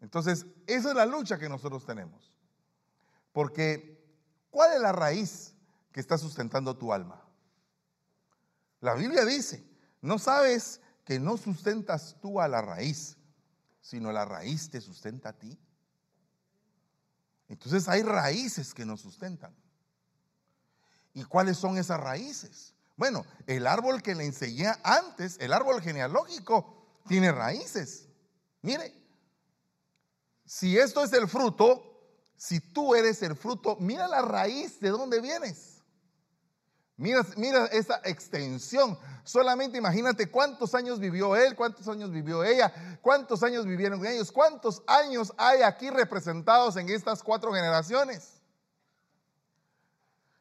Entonces, 0.00 0.46
esa 0.66 0.90
es 0.90 0.94
la 0.94 1.06
lucha 1.06 1.38
que 1.38 1.48
nosotros 1.48 1.84
tenemos. 1.84 2.32
Porque, 3.32 4.00
¿cuál 4.50 4.74
es 4.74 4.80
la 4.80 4.92
raíz 4.92 5.55
que 5.96 6.00
está 6.00 6.18
sustentando 6.18 6.76
tu 6.76 6.92
alma? 6.92 7.24
La 8.80 8.92
Biblia 8.92 9.24
dice, 9.24 9.66
no 10.02 10.18
sabes 10.18 10.82
que 11.06 11.18
no 11.18 11.38
sustentas 11.38 12.16
tú 12.20 12.38
a 12.38 12.48
la 12.48 12.60
raíz, 12.60 13.16
sino 13.80 14.12
la 14.12 14.26
raíz 14.26 14.68
te 14.68 14.82
sustenta 14.82 15.30
a 15.30 15.32
ti. 15.32 15.58
Entonces 17.48 17.88
hay 17.88 18.02
raíces 18.02 18.74
que 18.74 18.84
nos 18.84 19.00
sustentan. 19.00 19.56
¿Y 21.14 21.24
cuáles 21.24 21.56
son 21.56 21.78
esas 21.78 21.98
raíces? 21.98 22.74
Bueno, 22.98 23.24
el 23.46 23.66
árbol 23.66 24.02
que 24.02 24.14
le 24.14 24.26
enseñé 24.26 24.70
antes, 24.82 25.38
el 25.40 25.54
árbol 25.54 25.80
genealógico, 25.80 27.00
tiene 27.08 27.32
raíces. 27.32 28.06
Mire, 28.60 28.92
si 30.44 30.76
esto 30.76 31.02
es 31.02 31.14
el 31.14 31.26
fruto, 31.26 32.20
si 32.36 32.60
tú 32.60 32.94
eres 32.94 33.22
el 33.22 33.34
fruto, 33.34 33.78
mira 33.80 34.06
la 34.06 34.20
raíz 34.20 34.78
de 34.78 34.90
dónde 34.90 35.22
vienes. 35.22 35.75
Mira, 36.96 37.26
mira 37.36 37.66
esa 37.66 38.00
extensión. 38.04 38.98
Solamente 39.22 39.76
imagínate 39.76 40.30
cuántos 40.30 40.74
años 40.74 40.98
vivió 40.98 41.36
él, 41.36 41.54
cuántos 41.54 41.86
años 41.88 42.10
vivió 42.10 42.42
ella, 42.42 42.72
cuántos 43.02 43.42
años 43.42 43.66
vivieron 43.66 44.04
ellos, 44.06 44.32
cuántos 44.32 44.82
años 44.86 45.32
hay 45.36 45.62
aquí 45.62 45.90
representados 45.90 46.76
en 46.76 46.88
estas 46.88 47.22
cuatro 47.22 47.52
generaciones. 47.52 48.40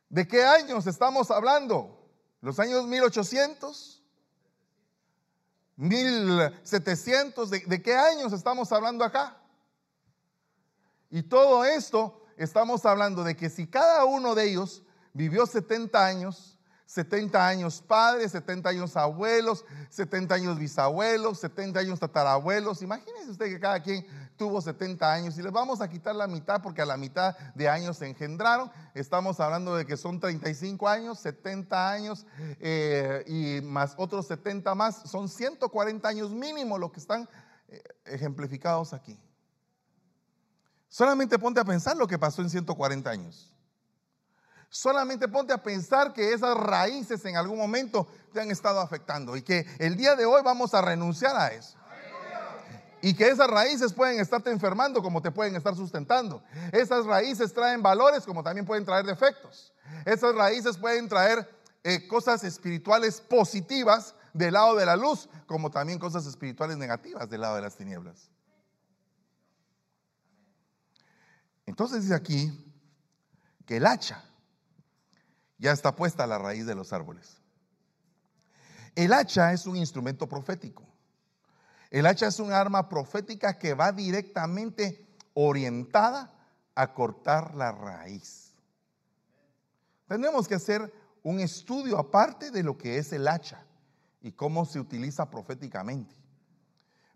¿De 0.07 0.27
qué 0.27 0.45
años 0.45 0.87
estamos 0.87 1.29
hablando? 1.29 1.99
¿Los 2.41 2.59
años 2.59 2.85
1800? 2.85 4.03
¿1700? 5.77 7.47
¿De, 7.47 7.59
de 7.65 7.81
qué 7.81 7.95
años 7.95 8.31
estamos 8.31 8.71
hablando 8.71 9.03
acá? 9.03 9.35
Y 11.09 11.23
todo 11.23 11.65
esto 11.65 12.23
estamos 12.37 12.85
hablando 12.85 13.23
de 13.23 13.35
que 13.35 13.49
si 13.49 13.67
cada 13.67 14.05
uno 14.05 14.35
de 14.35 14.51
ellos 14.51 14.83
vivió 15.15 15.45
70 15.45 16.05
años, 16.05 16.57
70 16.85 17.47
años 17.47 17.81
padres, 17.81 18.33
70 18.33 18.69
años 18.69 18.95
abuelos, 18.97 19.65
70 19.89 20.35
años 20.35 20.59
bisabuelos, 20.59 21.39
70 21.39 21.79
años 21.79 21.99
tatarabuelos. 21.99 22.81
Imagínense 22.81 23.31
usted 23.31 23.45
que 23.47 23.59
cada 23.59 23.81
quien 23.81 24.05
tuvo 24.35 24.61
70 24.61 25.11
años 25.11 25.37
y 25.37 25.41
les 25.41 25.53
vamos 25.53 25.79
a 25.79 25.87
quitar 25.87 26.15
la 26.15 26.27
mitad 26.27 26.61
porque 26.61 26.81
a 26.81 26.85
la 26.85 26.97
mitad 26.97 27.35
de 27.55 27.69
años 27.69 27.97
se 27.97 28.07
engendraron. 28.07 28.69
Estamos 28.93 29.39
hablando 29.39 29.75
de 29.75 29.85
que 29.85 29.95
son 29.95 30.19
35 30.19 30.87
años, 30.87 31.19
70 31.19 31.91
años 31.91 32.27
eh, 32.59 33.23
y 33.25 33.65
más 33.65 33.95
otros 33.97 34.27
70 34.27 34.75
más. 34.75 35.09
Son 35.09 35.29
140 35.29 36.07
años 36.07 36.31
mínimo 36.31 36.77
lo 36.77 36.91
que 36.91 36.99
están 36.99 37.27
eh, 37.69 37.81
ejemplificados 38.03 38.93
aquí. 38.93 39.17
Solamente 40.89 41.39
ponte 41.39 41.61
a 41.61 41.65
pensar 41.65 41.95
lo 41.95 42.05
que 42.05 42.19
pasó 42.19 42.41
en 42.41 42.49
140 42.49 43.09
años. 43.09 43.54
Solamente 44.75 45.29
ponte 45.29 45.53
a 45.53 45.63
pensar 45.63 46.11
que 46.11 46.33
esas 46.33 46.53
raíces 46.57 47.23
en 47.23 47.37
algún 47.37 47.57
momento 47.57 48.05
te 48.33 48.41
han 48.41 48.51
estado 48.51 48.81
afectando 48.81 49.37
y 49.37 49.41
que 49.41 49.65
el 49.79 49.95
día 49.95 50.17
de 50.17 50.25
hoy 50.25 50.41
vamos 50.43 50.73
a 50.73 50.81
renunciar 50.81 51.33
a 51.33 51.47
eso. 51.47 51.77
Y 53.01 53.13
que 53.13 53.29
esas 53.29 53.49
raíces 53.49 53.93
pueden 53.93 54.19
estarte 54.19 54.51
enfermando 54.51 55.01
como 55.01 55.21
te 55.21 55.31
pueden 55.31 55.55
estar 55.55 55.73
sustentando. 55.77 56.43
Esas 56.73 57.05
raíces 57.05 57.53
traen 57.53 57.81
valores 57.81 58.25
como 58.25 58.43
también 58.43 58.65
pueden 58.65 58.83
traer 58.83 59.05
defectos. 59.05 59.73
Esas 60.03 60.35
raíces 60.35 60.75
pueden 60.75 61.07
traer 61.07 61.49
eh, 61.81 62.05
cosas 62.09 62.43
espirituales 62.43 63.21
positivas 63.21 64.13
del 64.33 64.55
lado 64.55 64.75
de 64.75 64.85
la 64.85 64.97
luz 64.97 65.29
como 65.45 65.71
también 65.71 65.99
cosas 65.99 66.25
espirituales 66.25 66.75
negativas 66.75 67.29
del 67.29 67.39
lado 67.39 67.55
de 67.55 67.61
las 67.61 67.77
tinieblas. 67.77 68.29
Entonces 71.65 72.01
dice 72.01 72.15
aquí 72.15 72.51
que 73.65 73.77
el 73.77 73.85
hacha 73.85 74.21
ya 75.57 75.71
está 75.71 75.95
puesta 75.95 76.23
a 76.23 76.27
la 76.27 76.37
raíz 76.37 76.65
de 76.65 76.75
los 76.75 76.93
árboles. 76.93 77.41
El 78.95 79.13
hacha 79.13 79.53
es 79.53 79.65
un 79.65 79.75
instrumento 79.75 80.27
profético. 80.27 80.83
El 81.91 82.05
hacha 82.05 82.27
es 82.27 82.39
un 82.39 82.51
arma 82.51 82.89
profética 82.89 83.57
que 83.57 83.73
va 83.73 83.91
directamente 83.91 85.05
orientada 85.33 86.33
a 86.73 86.93
cortar 86.93 87.55
la 87.55 87.71
raíz. 87.71 88.53
Tenemos 90.07 90.47
que 90.47 90.55
hacer 90.55 90.93
un 91.23 91.39
estudio 91.39 91.97
aparte 91.97 92.51
de 92.51 92.63
lo 92.63 92.77
que 92.77 92.97
es 92.97 93.11
el 93.13 93.27
hacha 93.27 93.65
y 94.21 94.31
cómo 94.31 94.65
se 94.65 94.79
utiliza 94.79 95.29
proféticamente. 95.29 96.15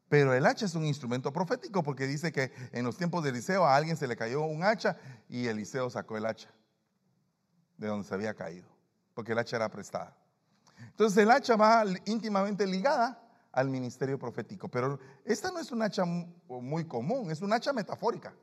Pero 0.08 0.34
el 0.34 0.46
hacha 0.46 0.66
es 0.66 0.76
un 0.76 0.86
instrumento 0.86 1.32
profético 1.32 1.84
porque 1.84 2.08
dice 2.08 2.32
que 2.32 2.52
en 2.72 2.84
los 2.84 2.98
tiempos 2.98 3.24
de 3.24 3.30
Eliseo 3.30 3.66
a 3.66 3.76
alguien 3.76 3.96
se 3.96 4.08
le 4.08 4.18
cayó 4.18 4.42
un 4.42 4.64
hacha 4.64 4.98
y 5.30 5.48
Eliseo 5.48 5.90
sacó 5.90 6.18
el 6.18 6.26
hacha 6.26 6.50
de 7.80 7.88
donde 7.88 8.08
se 8.08 8.14
había 8.14 8.34
caído, 8.34 8.68
porque 9.14 9.32
el 9.32 9.40
hacha 9.40 9.56
era 9.56 9.70
prestada. 9.70 10.16
Entonces 10.78 11.18
el 11.18 11.32
hacha 11.32 11.56
va 11.56 11.84
íntimamente 12.06 12.68
ligada 12.68 13.22
al 13.52 13.70
ministerio 13.70 14.20
profético, 14.20 14.68
pero 14.68 15.00
esta 15.26 15.50
no 15.52 15.60
es 15.60 15.72
un 15.72 15.82
hacha 15.82 16.04
muy 16.06 16.86
común, 16.86 17.32
es 17.32 17.42
un 17.42 17.52
hacha 17.54 17.74
metafórica. 17.74 18.34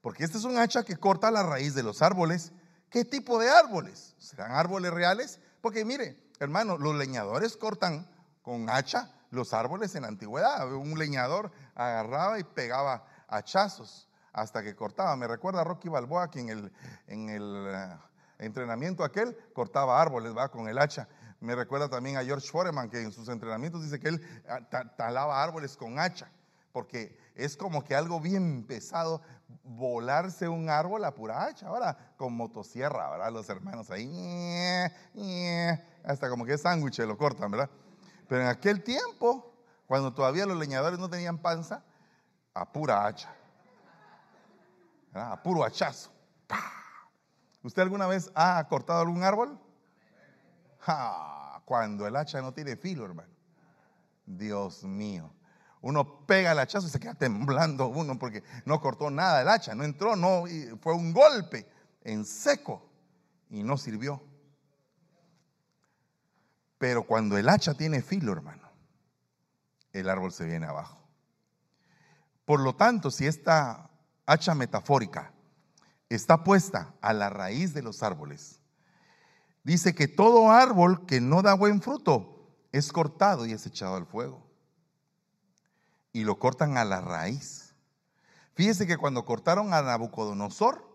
Porque 0.00 0.24
este 0.24 0.38
es 0.38 0.44
un 0.44 0.58
hacha 0.58 0.84
que 0.84 0.96
corta 0.96 1.30
la 1.30 1.42
raíz 1.42 1.74
de 1.74 1.82
los 1.82 2.02
árboles. 2.02 2.52
¿Qué 2.90 3.04
tipo 3.04 3.38
de 3.38 3.48
árboles? 3.48 4.14
¿Serán 4.18 4.52
árboles 4.52 4.92
reales? 4.92 5.40
Porque 5.60 5.84
mire, 5.84 6.30
hermano, 6.38 6.76
los 6.76 6.94
leñadores 6.94 7.56
cortan 7.56 8.08
con 8.42 8.68
hacha 8.68 9.10
los 9.30 9.54
árboles 9.54 9.94
en 9.94 10.02
la 10.02 10.08
antigüedad. 10.08 10.70
Un 10.74 10.98
leñador 10.98 11.52
agarraba 11.74 12.38
y 12.38 12.44
pegaba 12.44 13.06
hachazos 13.28 14.08
hasta 14.32 14.62
que 14.62 14.74
cortaba. 14.74 15.14
Me 15.16 15.26
recuerda 15.26 15.60
a 15.60 15.64
Rocky 15.64 15.88
Balboa 15.88 16.30
que 16.30 16.40
en 16.40 16.48
el, 16.48 17.66
eh, 17.68 17.96
entrenamiento 18.38 19.04
aquel 19.04 19.36
cortaba 19.52 20.00
árboles 20.00 20.36
¿va? 20.36 20.48
con 20.48 20.68
el 20.68 20.78
hacha. 20.78 21.08
Me 21.40 21.54
recuerda 21.54 21.88
también 21.88 22.16
a 22.16 22.24
George 22.24 22.48
Foreman 22.48 22.88
que 22.88 23.02
en 23.02 23.12
sus 23.12 23.28
entrenamientos 23.28 23.82
dice 23.82 23.98
que 23.98 24.08
él 24.08 24.42
ah, 24.48 24.60
talaba 24.96 25.42
árboles 25.42 25.76
con 25.76 25.98
hacha, 25.98 26.30
porque 26.72 27.18
es 27.34 27.56
como 27.56 27.82
que 27.84 27.96
algo 27.96 28.20
bien 28.20 28.64
pesado 28.64 29.20
volarse 29.64 30.48
un 30.48 30.70
árbol 30.70 31.04
a 31.04 31.14
pura 31.14 31.44
hacha. 31.44 31.66
Ahora 31.66 32.14
con 32.16 32.34
motosierra, 32.34 33.10
¿verdad? 33.10 33.32
Los 33.32 33.48
hermanos 33.48 33.90
ahí, 33.90 34.08
hasta 36.04 36.30
como 36.30 36.44
que 36.44 36.54
es 36.54 36.62
sándwich 36.62 36.98
lo 37.00 37.18
cortan, 37.18 37.50
¿verdad? 37.50 37.70
Pero 38.28 38.42
en 38.42 38.48
aquel 38.48 38.82
tiempo, 38.84 39.52
cuando 39.86 40.14
todavía 40.14 40.46
los 40.46 40.56
leñadores 40.56 40.98
no 41.00 41.10
tenían 41.10 41.38
panza, 41.38 41.84
a 42.54 42.70
pura 42.70 43.04
hacha 43.06 43.34
a 45.12 45.42
puro 45.42 45.64
hachazo. 45.64 46.10
¿Usted 47.62 47.82
alguna 47.82 48.06
vez 48.06 48.30
ha 48.34 48.66
cortado 48.68 49.00
algún 49.00 49.22
árbol? 49.22 49.58
cuando 51.64 52.08
el 52.08 52.16
hacha 52.16 52.40
no 52.42 52.52
tiene 52.52 52.76
filo, 52.76 53.04
hermano. 53.04 53.30
Dios 54.26 54.82
mío. 54.82 55.32
Uno 55.80 56.26
pega 56.26 56.52
el 56.52 56.58
hachazo 56.58 56.86
y 56.86 56.90
se 56.90 57.00
queda 57.00 57.14
temblando 57.14 57.86
uno 57.86 58.18
porque 58.18 58.42
no 58.64 58.80
cortó 58.80 59.10
nada 59.10 59.42
el 59.42 59.48
hacha, 59.48 59.74
no 59.74 59.84
entró, 59.84 60.16
no, 60.16 60.44
fue 60.80 60.94
un 60.94 61.12
golpe 61.12 61.66
en 62.02 62.24
seco 62.24 62.88
y 63.48 63.62
no 63.62 63.76
sirvió. 63.76 64.22
Pero 66.78 67.04
cuando 67.04 67.36
el 67.38 67.48
hacha 67.48 67.74
tiene 67.74 68.02
filo, 68.02 68.32
hermano, 68.32 68.68
el 69.92 70.08
árbol 70.08 70.32
se 70.32 70.44
viene 70.44 70.66
abajo. 70.66 70.98
Por 72.44 72.60
lo 72.60 72.74
tanto, 72.74 73.10
si 73.10 73.26
esta 73.26 73.91
hacha 74.32 74.54
metafórica, 74.54 75.32
está 76.08 76.42
puesta 76.42 76.94
a 77.00 77.12
la 77.12 77.30
raíz 77.30 77.74
de 77.74 77.82
los 77.82 78.02
árboles. 78.02 78.60
Dice 79.64 79.94
que 79.94 80.08
todo 80.08 80.50
árbol 80.50 81.06
que 81.06 81.20
no 81.20 81.42
da 81.42 81.54
buen 81.54 81.80
fruto 81.80 82.50
es 82.72 82.92
cortado 82.92 83.46
y 83.46 83.52
es 83.52 83.66
echado 83.66 83.96
al 83.96 84.06
fuego. 84.06 84.46
Y 86.12 86.24
lo 86.24 86.38
cortan 86.38 86.76
a 86.76 86.84
la 86.84 87.00
raíz. 87.00 87.74
Fíjese 88.54 88.86
que 88.86 88.96
cuando 88.96 89.24
cortaron 89.24 89.72
a 89.72 89.82
Nabucodonosor, 89.82 90.86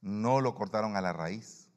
no 0.00 0.40
lo 0.40 0.54
cortaron 0.54 0.96
a 0.96 1.00
la 1.00 1.12
raíz. 1.12 1.68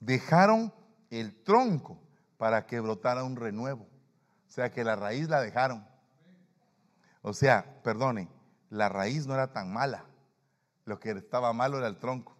Dejaron 0.00 0.72
el 1.10 1.42
tronco 1.42 1.98
para 2.36 2.66
que 2.66 2.80
brotara 2.80 3.24
un 3.24 3.36
renuevo. 3.36 3.82
O 4.48 4.50
sea 4.50 4.70
que 4.70 4.84
la 4.84 4.96
raíz 4.96 5.28
la 5.28 5.40
dejaron. 5.40 5.86
O 7.22 7.32
sea, 7.32 7.82
perdone, 7.82 8.28
la 8.70 8.88
raíz 8.88 9.26
no 9.26 9.34
era 9.34 9.52
tan 9.52 9.72
mala. 9.72 10.04
Lo 10.84 11.00
que 11.00 11.10
estaba 11.10 11.52
malo 11.52 11.78
era 11.78 11.88
el 11.88 11.98
tronco. 11.98 12.36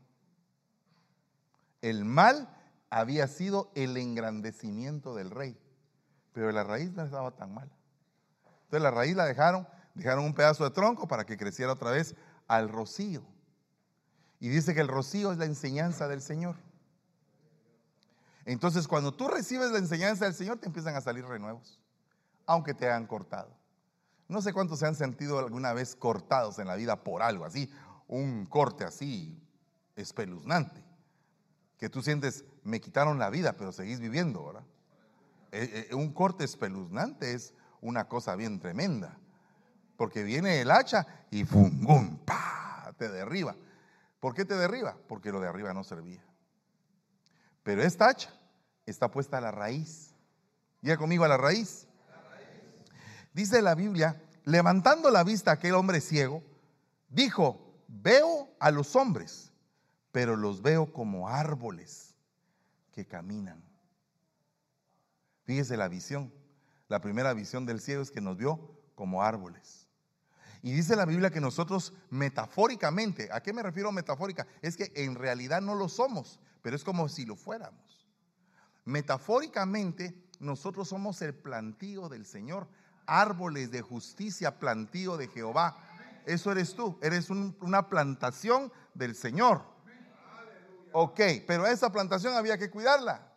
El 1.82 2.04
mal 2.04 2.48
había 2.90 3.26
sido 3.28 3.70
el 3.74 3.96
engrandecimiento 3.96 5.14
del 5.14 5.30
rey, 5.30 5.58
pero 6.32 6.50
la 6.52 6.64
raíz 6.64 6.92
no 6.92 7.04
estaba 7.04 7.32
tan 7.32 7.52
mala. 7.52 7.72
Entonces 8.64 8.82
la 8.82 8.90
raíz 8.90 9.14
la 9.14 9.24
dejaron, 9.24 9.68
dejaron 9.94 10.24
un 10.24 10.34
pedazo 10.34 10.64
de 10.64 10.70
tronco 10.70 11.06
para 11.06 11.24
que 11.24 11.36
creciera 11.36 11.72
otra 11.72 11.90
vez 11.90 12.14
al 12.48 12.68
rocío. 12.68 13.22
Y 14.40 14.48
dice 14.48 14.74
que 14.74 14.80
el 14.80 14.88
rocío 14.88 15.32
es 15.32 15.38
la 15.38 15.44
enseñanza 15.44 16.08
del 16.08 16.20
Señor. 16.20 16.56
Entonces 18.44 18.86
cuando 18.86 19.12
tú 19.12 19.28
recibes 19.28 19.70
la 19.70 19.78
enseñanza 19.78 20.24
del 20.24 20.34
Señor 20.34 20.58
te 20.58 20.66
empiezan 20.66 20.94
a 20.94 21.00
salir 21.00 21.24
renuevos, 21.24 21.80
aunque 22.46 22.74
te 22.74 22.86
hayan 22.86 23.06
cortado. 23.06 23.50
No 24.28 24.42
sé 24.42 24.52
cuántos 24.52 24.80
se 24.80 24.86
han 24.86 24.94
sentido 24.94 25.38
alguna 25.38 25.72
vez 25.72 25.94
cortados 25.94 26.58
en 26.58 26.66
la 26.66 26.74
vida 26.74 27.04
por 27.04 27.22
algo 27.22 27.44
así, 27.44 27.70
un 28.08 28.46
corte 28.46 28.84
así 28.84 29.40
espeluznante, 29.94 30.82
que 31.78 31.88
tú 31.88 32.02
sientes, 32.02 32.44
me 32.62 32.80
quitaron 32.80 33.18
la 33.18 33.30
vida, 33.30 33.52
pero 33.52 33.72
seguís 33.72 34.00
viviendo, 34.00 34.46
¿verdad? 34.46 34.64
Eh, 35.52 35.88
eh, 35.90 35.94
un 35.94 36.12
corte 36.12 36.44
espeluznante 36.44 37.32
es 37.32 37.54
una 37.80 38.08
cosa 38.08 38.34
bien 38.36 38.58
tremenda, 38.58 39.18
porque 39.96 40.22
viene 40.22 40.60
el 40.60 40.70
hacha 40.70 41.06
y 41.30 41.44
¡fum! 41.44 42.18
¡pa! 42.24 42.92
te 42.96 43.08
derriba. 43.08 43.56
¿Por 44.20 44.34
qué 44.34 44.44
te 44.44 44.54
derriba? 44.54 44.96
Porque 45.08 45.32
lo 45.32 45.40
de 45.40 45.48
arriba 45.48 45.72
no 45.74 45.84
servía. 45.84 46.24
Pero 47.62 47.82
esta 47.82 48.08
hacha 48.08 48.30
está 48.86 49.10
puesta 49.10 49.38
a 49.38 49.40
la 49.40 49.50
raíz. 49.50 50.14
Llega 50.80 50.96
conmigo 50.96 51.24
a 51.24 51.28
la 51.28 51.36
raíz. 51.36 51.86
Dice 53.37 53.61
la 53.61 53.74
Biblia, 53.74 54.18
levantando 54.45 55.11
la 55.11 55.22
vista 55.22 55.51
aquel 55.51 55.74
hombre 55.74 56.01
ciego, 56.01 56.43
dijo, 57.11 57.84
veo 57.87 58.49
a 58.59 58.70
los 58.70 58.97
hombres, 58.97 59.53
pero 60.11 60.37
los 60.37 60.62
veo 60.62 60.91
como 60.91 61.28
árboles 61.28 62.14
que 62.93 63.05
caminan. 63.05 63.62
Fíjese 65.45 65.76
la 65.76 65.87
visión. 65.87 66.32
La 66.89 67.03
primera 67.03 67.34
visión 67.34 67.66
del 67.66 67.82
ciego 67.82 68.01
es 68.01 68.11
que 68.11 68.22
nos 68.22 68.39
vio 68.39 68.74
como 68.95 69.22
árboles. 69.22 69.87
Y 70.62 70.72
dice 70.72 70.97
la 70.97 71.05
Biblia 71.05 71.28
que 71.28 71.43
nosotros 71.43 71.93
metafóricamente, 72.09 73.28
¿a 73.30 73.43
qué 73.43 73.53
me 73.53 73.62
refiero 73.62 73.93
metafórica? 73.93 74.47
Es 74.62 74.78
que 74.78 74.91
en 74.97 75.14
realidad 75.14 75.61
no 75.61 75.74
lo 75.74 75.91
somos, 75.91 76.41
pero 76.62 76.74
es 76.74 76.84
como 76.84 77.07
si 77.11 77.26
lo 77.26 77.37
fuéramos. 77.37 78.09
Metafóricamente 78.87 80.26
nosotros 80.41 80.89
somos 80.89 81.20
el 81.20 81.34
plantío 81.34 82.09
del 82.09 82.24
Señor 82.24 82.66
árboles 83.07 83.70
de 83.70 83.82
justicia, 83.82 84.59
plantío 84.59 85.16
de 85.16 85.28
Jehová. 85.28 85.76
Eso 86.24 86.50
eres 86.52 86.74
tú, 86.74 86.98
eres 87.02 87.30
una 87.30 87.88
plantación 87.88 88.72
del 88.94 89.14
Señor. 89.14 89.62
Ok, 90.92 91.20
pero 91.46 91.66
esa 91.66 91.90
plantación 91.92 92.34
había 92.34 92.59
que 92.59 92.70
cuidarla. 92.70 93.32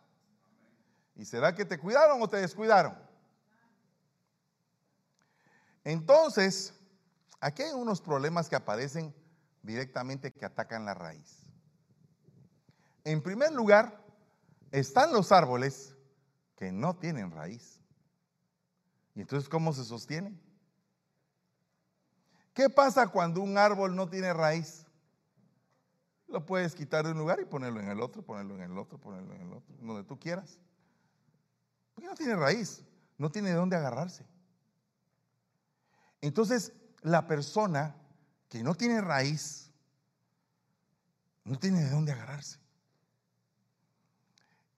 ¿Y 1.14 1.24
será 1.24 1.54
que 1.54 1.64
te 1.64 1.78
cuidaron 1.78 2.20
o 2.22 2.28
te 2.28 2.38
descuidaron? 2.38 2.96
Entonces, 5.84 6.74
aquí 7.40 7.62
hay 7.62 7.72
unos 7.72 8.00
problemas 8.00 8.48
que 8.48 8.56
aparecen 8.56 9.14
directamente 9.62 10.32
que 10.32 10.44
atacan 10.44 10.84
la 10.84 10.94
raíz. 10.94 11.46
En 13.04 13.22
primer 13.22 13.52
lugar, 13.52 14.02
están 14.70 15.12
los 15.12 15.32
árboles 15.32 15.94
que 16.56 16.70
no 16.72 16.96
tienen 16.96 17.30
raíz. 17.30 17.79
¿Y 19.20 19.22
entonces 19.22 19.50
cómo 19.50 19.74
se 19.74 19.84
sostiene? 19.84 20.34
¿Qué 22.54 22.70
pasa 22.70 23.06
cuando 23.06 23.42
un 23.42 23.58
árbol 23.58 23.94
no 23.94 24.08
tiene 24.08 24.32
raíz? 24.32 24.86
Lo 26.26 26.46
puedes 26.46 26.74
quitar 26.74 27.04
de 27.04 27.12
un 27.12 27.18
lugar 27.18 27.38
y 27.38 27.44
ponerlo 27.44 27.80
en 27.80 27.90
el 27.90 28.00
otro, 28.00 28.22
ponerlo 28.22 28.54
en 28.54 28.62
el 28.62 28.78
otro, 28.78 28.96
ponerlo 28.96 29.34
en 29.34 29.42
el 29.42 29.52
otro, 29.52 29.76
donde 29.82 30.04
tú 30.04 30.18
quieras. 30.18 30.58
Porque 31.92 32.08
no 32.08 32.14
tiene 32.14 32.34
raíz, 32.34 32.82
no 33.18 33.30
tiene 33.30 33.50
de 33.50 33.56
dónde 33.56 33.76
agarrarse. 33.76 34.26
Entonces, 36.22 36.72
la 37.02 37.26
persona 37.26 37.94
que 38.48 38.62
no 38.62 38.74
tiene 38.74 39.02
raíz, 39.02 39.70
no 41.44 41.58
tiene 41.58 41.84
de 41.84 41.90
dónde 41.90 42.12
agarrarse. 42.12 42.58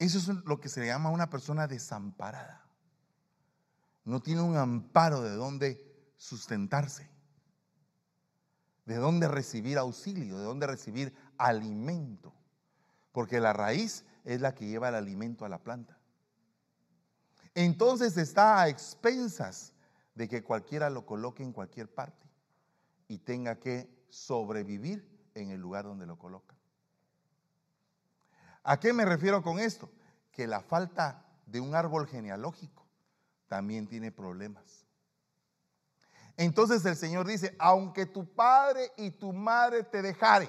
Eso 0.01 0.19
es 0.19 0.27
lo 0.27 0.59
que 0.59 0.69
se 0.69 0.85
llama 0.85 1.11
una 1.11 1.31
persona 1.31 1.69
desamparada 1.69 2.62
no 4.05 4.21
tiene 4.21 4.43
un 4.43 4.57
amparo 4.57 5.23
de 5.23 5.35
dónde 5.35 6.13
sustentarse, 6.17 7.09
de 8.85 8.97
dónde 8.97 9.29
recibir 9.29 9.79
auxilio, 9.79 10.39
de 10.39 10.45
dónde 10.45 10.67
recibir 10.67 11.15
alimento, 11.39 12.33
porque 13.13 13.41
la 13.41 13.53
raíz 13.53 14.05
es 14.25 14.41
la 14.41 14.55
que 14.55 14.67
lleva 14.67 14.89
el 14.89 14.97
alimento 14.97 15.45
a 15.45 15.49
la 15.49 15.59
planta. 15.59 15.99
Entonces 17.55 18.17
está 18.17 18.61
a 18.61 18.69
expensas 18.69 19.75
de 20.15 20.29
que 20.29 20.43
cualquiera 20.43 20.91
lo 20.91 21.07
coloque 21.07 21.43
en 21.43 21.53
cualquier 21.53 21.93
parte 21.93 22.29
y 23.09 23.19
tenga 23.19 23.59
que 23.59 23.89
sobrevivir 24.09 25.09
en 25.35 25.51
el 25.51 25.61
lugar 25.61 25.85
donde 25.85 26.07
lo 26.07 26.19
coloca. 26.19 26.57
¿A 28.65 28.79
qué 28.79 28.93
me 28.93 29.05
refiero 29.05 29.43
con 29.43 29.59
esto? 29.59 29.91
Que 30.31 30.47
la 30.47 30.61
falta 30.61 31.27
de 31.47 31.61
un 31.61 31.75
árbol 31.75 32.07
genealógico 32.07 32.82
también 33.53 33.87
tiene 33.87 34.11
problemas. 34.11 34.87
Entonces 36.39 36.83
el 36.87 36.97
Señor 36.97 37.27
dice, 37.27 37.55
aunque 37.59 38.07
tu 38.07 38.25
padre 38.25 38.91
y 38.97 39.11
tu 39.11 39.31
madre 39.35 39.83
te 39.83 40.01
dejaren, 40.01 40.49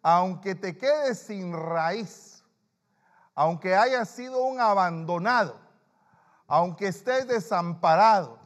aunque 0.00 0.54
te 0.54 0.78
quedes 0.78 1.18
sin 1.18 1.52
raíz, 1.52 2.44
aunque 3.34 3.74
hayas 3.74 4.08
sido 4.10 4.44
un 4.44 4.60
abandonado, 4.60 5.58
aunque 6.46 6.86
estés 6.86 7.26
desamparado, 7.26 8.38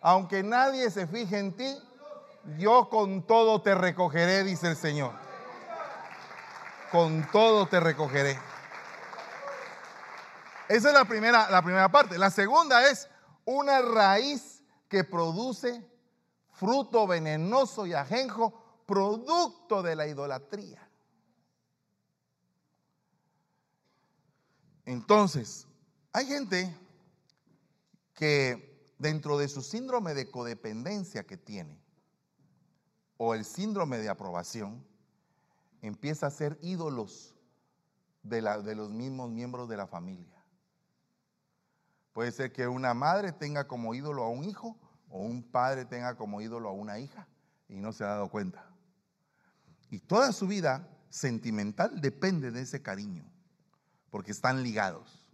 aunque 0.00 0.42
nadie 0.42 0.90
se 0.90 1.06
fije 1.06 1.38
en 1.38 1.54
ti, 1.54 1.78
yo 2.56 2.88
con 2.88 3.20
todo 3.26 3.60
te 3.60 3.74
recogeré, 3.74 4.44
dice 4.44 4.66
el 4.66 4.76
Señor. 4.76 5.12
Con 6.90 7.28
todo 7.32 7.66
te 7.66 7.80
recogeré. 7.80 8.38
Esa 10.68 10.88
es 10.88 10.94
la 10.94 11.06
primera, 11.06 11.50
la 11.50 11.62
primera 11.62 11.90
parte. 11.90 12.18
La 12.18 12.30
segunda 12.30 12.88
es 12.90 13.08
una 13.44 13.80
raíz 13.80 14.62
que 14.88 15.04
produce 15.04 15.86
fruto 16.52 17.06
venenoso 17.06 17.86
y 17.86 17.94
ajenjo, 17.94 18.82
producto 18.86 19.82
de 19.82 19.96
la 19.96 20.06
idolatría. 20.06 20.86
Entonces, 24.84 25.66
hay 26.12 26.26
gente 26.26 26.74
que 28.14 28.94
dentro 28.98 29.38
de 29.38 29.48
su 29.48 29.62
síndrome 29.62 30.14
de 30.14 30.30
codependencia 30.30 31.24
que 31.24 31.36
tiene, 31.36 31.80
o 33.16 33.34
el 33.34 33.44
síndrome 33.44 33.98
de 33.98 34.08
aprobación, 34.08 34.84
empieza 35.82 36.26
a 36.26 36.30
ser 36.30 36.58
ídolos 36.62 37.34
de, 38.22 38.40
de 38.40 38.74
los 38.74 38.90
mismos 38.90 39.30
miembros 39.30 39.68
de 39.68 39.76
la 39.76 39.86
familia. 39.86 40.37
Puede 42.18 42.32
ser 42.32 42.50
que 42.52 42.66
una 42.66 42.94
madre 42.94 43.30
tenga 43.30 43.68
como 43.68 43.94
ídolo 43.94 44.24
a 44.24 44.28
un 44.28 44.42
hijo 44.42 44.76
o 45.08 45.20
un 45.20 45.40
padre 45.40 45.84
tenga 45.84 46.16
como 46.16 46.40
ídolo 46.40 46.68
a 46.68 46.72
una 46.72 46.98
hija 46.98 47.28
y 47.68 47.76
no 47.76 47.92
se 47.92 48.02
ha 48.02 48.08
dado 48.08 48.28
cuenta. 48.28 48.68
Y 49.88 50.00
toda 50.00 50.32
su 50.32 50.48
vida 50.48 50.88
sentimental 51.10 52.00
depende 52.00 52.50
de 52.50 52.62
ese 52.62 52.82
cariño, 52.82 53.24
porque 54.10 54.32
están 54.32 54.64
ligados. 54.64 55.28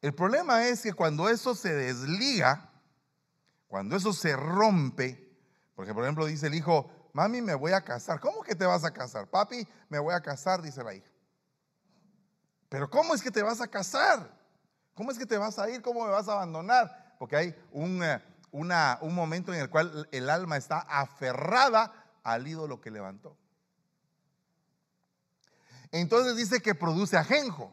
El 0.00 0.14
problema 0.14 0.68
es 0.68 0.82
que 0.82 0.92
cuando 0.92 1.28
eso 1.28 1.56
se 1.56 1.74
desliga, 1.74 2.70
cuando 3.66 3.96
eso 3.96 4.12
se 4.12 4.36
rompe, 4.36 5.36
porque 5.74 5.92
por 5.92 6.04
ejemplo 6.04 6.24
dice 6.24 6.46
el 6.46 6.54
hijo, 6.54 6.88
mami, 7.14 7.42
me 7.42 7.56
voy 7.56 7.72
a 7.72 7.80
casar. 7.80 8.20
¿Cómo 8.20 8.44
que 8.44 8.54
te 8.54 8.64
vas 8.64 8.84
a 8.84 8.92
casar? 8.92 9.28
Papi, 9.28 9.66
me 9.88 9.98
voy 9.98 10.14
a 10.14 10.20
casar, 10.20 10.62
dice 10.62 10.84
la 10.84 10.94
hija. 10.94 11.10
Pero 12.68 12.90
¿cómo 12.90 13.14
es 13.14 13.22
que 13.22 13.30
te 13.30 13.42
vas 13.42 13.60
a 13.60 13.68
casar? 13.68 14.30
¿Cómo 14.94 15.10
es 15.10 15.18
que 15.18 15.26
te 15.26 15.38
vas 15.38 15.58
a 15.58 15.70
ir? 15.70 15.80
¿Cómo 15.80 16.04
me 16.04 16.10
vas 16.10 16.28
a 16.28 16.32
abandonar? 16.32 17.14
Porque 17.18 17.36
hay 17.36 17.54
un, 17.72 18.02
eh, 18.02 18.20
un 18.50 19.14
momento 19.14 19.52
en 19.54 19.60
el 19.60 19.70
cual 19.70 20.08
el 20.12 20.28
alma 20.28 20.56
está 20.56 20.80
aferrada 20.80 21.92
al 22.22 22.46
ídolo 22.46 22.80
que 22.80 22.90
levantó. 22.90 23.36
Entonces 25.90 26.36
dice 26.36 26.60
que 26.60 26.74
produce 26.74 27.16
ajenjo. 27.16 27.72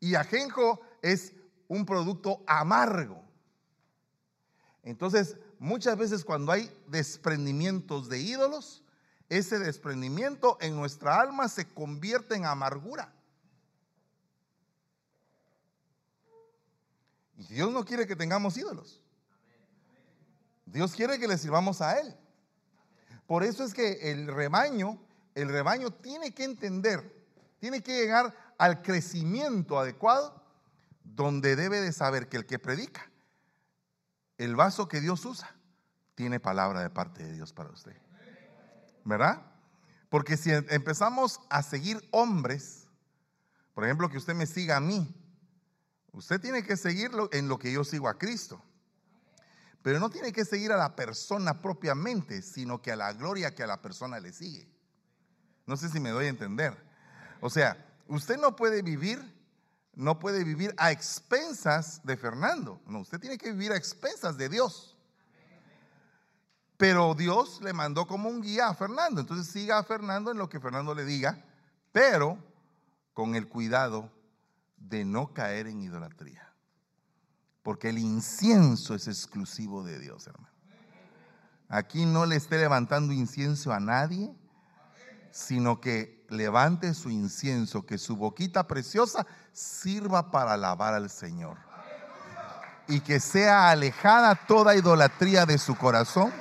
Y 0.00 0.16
ajenjo 0.16 0.80
es 1.00 1.32
un 1.68 1.86
producto 1.86 2.42
amargo. 2.46 3.22
Entonces, 4.82 5.36
muchas 5.58 5.96
veces 5.96 6.24
cuando 6.24 6.50
hay 6.50 6.74
desprendimientos 6.88 8.08
de 8.08 8.18
ídolos, 8.18 8.82
ese 9.28 9.58
desprendimiento 9.58 10.58
en 10.60 10.74
nuestra 10.74 11.20
alma 11.20 11.48
se 11.48 11.68
convierte 11.68 12.34
en 12.34 12.44
amargura. 12.44 13.12
Dios 17.48 17.72
no 17.72 17.84
quiere 17.84 18.06
que 18.06 18.16
tengamos 18.16 18.56
ídolos. 18.56 19.00
Dios 20.66 20.94
quiere 20.94 21.18
que 21.18 21.28
le 21.28 21.38
sirvamos 21.38 21.80
a 21.80 21.98
Él. 21.98 22.16
Por 23.26 23.44
eso 23.44 23.64
es 23.64 23.74
que 23.74 24.10
el 24.10 24.26
rebaño, 24.26 25.00
el 25.34 25.48
rebaño 25.48 25.90
tiene 25.90 26.32
que 26.32 26.44
entender, 26.44 27.24
tiene 27.58 27.82
que 27.82 27.96
llegar 27.96 28.34
al 28.58 28.82
crecimiento 28.82 29.78
adecuado, 29.78 30.42
donde 31.04 31.56
debe 31.56 31.80
de 31.80 31.92
saber 31.92 32.28
que 32.28 32.36
el 32.36 32.46
que 32.46 32.58
predica, 32.58 33.10
el 34.38 34.56
vaso 34.56 34.88
que 34.88 35.00
Dios 35.00 35.24
usa, 35.24 35.54
tiene 36.14 36.40
palabra 36.40 36.80
de 36.80 36.90
parte 36.90 37.24
de 37.24 37.32
Dios 37.34 37.52
para 37.52 37.70
usted. 37.70 37.96
¿Verdad? 39.04 39.42
Porque 40.08 40.36
si 40.36 40.50
empezamos 40.50 41.40
a 41.48 41.62
seguir 41.62 42.06
hombres, 42.10 42.86
por 43.74 43.84
ejemplo, 43.84 44.08
que 44.10 44.18
usted 44.18 44.34
me 44.34 44.46
siga 44.46 44.76
a 44.76 44.80
mí, 44.80 45.12
Usted 46.12 46.40
tiene 46.40 46.62
que 46.62 46.76
seguirlo 46.76 47.28
en 47.32 47.48
lo 47.48 47.58
que 47.58 47.72
yo 47.72 47.84
sigo 47.84 48.08
a 48.08 48.18
Cristo. 48.18 48.62
Pero 49.82 49.98
no 49.98 50.10
tiene 50.10 50.32
que 50.32 50.44
seguir 50.44 50.70
a 50.72 50.76
la 50.76 50.94
persona 50.94 51.60
propiamente, 51.60 52.42
sino 52.42 52.80
que 52.80 52.92
a 52.92 52.96
la 52.96 53.12
gloria 53.12 53.54
que 53.54 53.62
a 53.62 53.66
la 53.66 53.82
persona 53.82 54.20
le 54.20 54.32
sigue. 54.32 54.68
No 55.66 55.76
sé 55.76 55.88
si 55.88 55.98
me 55.98 56.10
doy 56.10 56.26
a 56.26 56.28
entender. 56.28 56.76
O 57.40 57.50
sea, 57.50 57.76
usted 58.06 58.38
no 58.38 58.54
puede 58.54 58.82
vivir, 58.82 59.20
no 59.94 60.18
puede 60.18 60.44
vivir 60.44 60.74
a 60.76 60.92
expensas 60.92 62.00
de 62.04 62.16
Fernando. 62.16 62.80
No, 62.86 63.00
usted 63.00 63.18
tiene 63.18 63.38
que 63.38 63.50
vivir 63.50 63.72
a 63.72 63.76
expensas 63.76 64.36
de 64.36 64.48
Dios. 64.48 64.96
Pero 66.76 67.14
Dios 67.14 67.60
le 67.62 67.72
mandó 67.72 68.06
como 68.06 68.28
un 68.28 68.42
guía 68.42 68.68
a 68.68 68.74
Fernando. 68.74 69.20
Entonces 69.20 69.52
siga 69.52 69.78
a 69.78 69.84
Fernando 69.84 70.30
en 70.30 70.38
lo 70.38 70.48
que 70.48 70.60
Fernando 70.60 70.94
le 70.94 71.04
diga, 71.04 71.44
pero 71.90 72.38
con 73.14 73.34
el 73.34 73.48
cuidado 73.48 74.10
de 74.88 75.04
no 75.04 75.32
caer 75.32 75.66
en 75.66 75.80
idolatría. 75.82 76.52
Porque 77.62 77.90
el 77.90 77.98
incienso 77.98 78.94
es 78.94 79.08
exclusivo 79.08 79.84
de 79.84 79.98
Dios, 79.98 80.26
hermano. 80.26 80.52
Aquí 81.68 82.04
no 82.04 82.26
le 82.26 82.36
esté 82.36 82.58
levantando 82.58 83.12
incienso 83.14 83.72
a 83.72 83.80
nadie, 83.80 84.30
sino 85.30 85.80
que 85.80 86.26
levante 86.28 86.92
su 86.92 87.08
incienso, 87.10 87.86
que 87.86 87.96
su 87.96 88.16
boquita 88.16 88.66
preciosa 88.66 89.26
sirva 89.52 90.30
para 90.30 90.54
alabar 90.54 90.92
al 90.94 91.08
Señor. 91.08 91.56
Y 92.88 93.00
que 93.00 93.20
sea 93.20 93.70
alejada 93.70 94.34
toda 94.34 94.76
idolatría 94.76 95.46
de 95.46 95.56
su 95.56 95.76
corazón, 95.76 96.32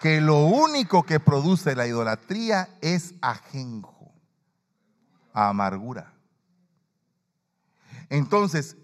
que 0.00 0.20
lo 0.20 0.46
único 0.46 1.04
que 1.04 1.20
produce 1.20 1.76
la 1.76 1.86
idolatría 1.86 2.68
es 2.80 3.14
ajenjo, 3.20 4.12
amargura. 5.32 6.11
Entonces, 8.12 8.76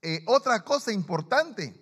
eh, 0.00 0.22
otra 0.28 0.62
cosa 0.62 0.92
importante 0.92 1.74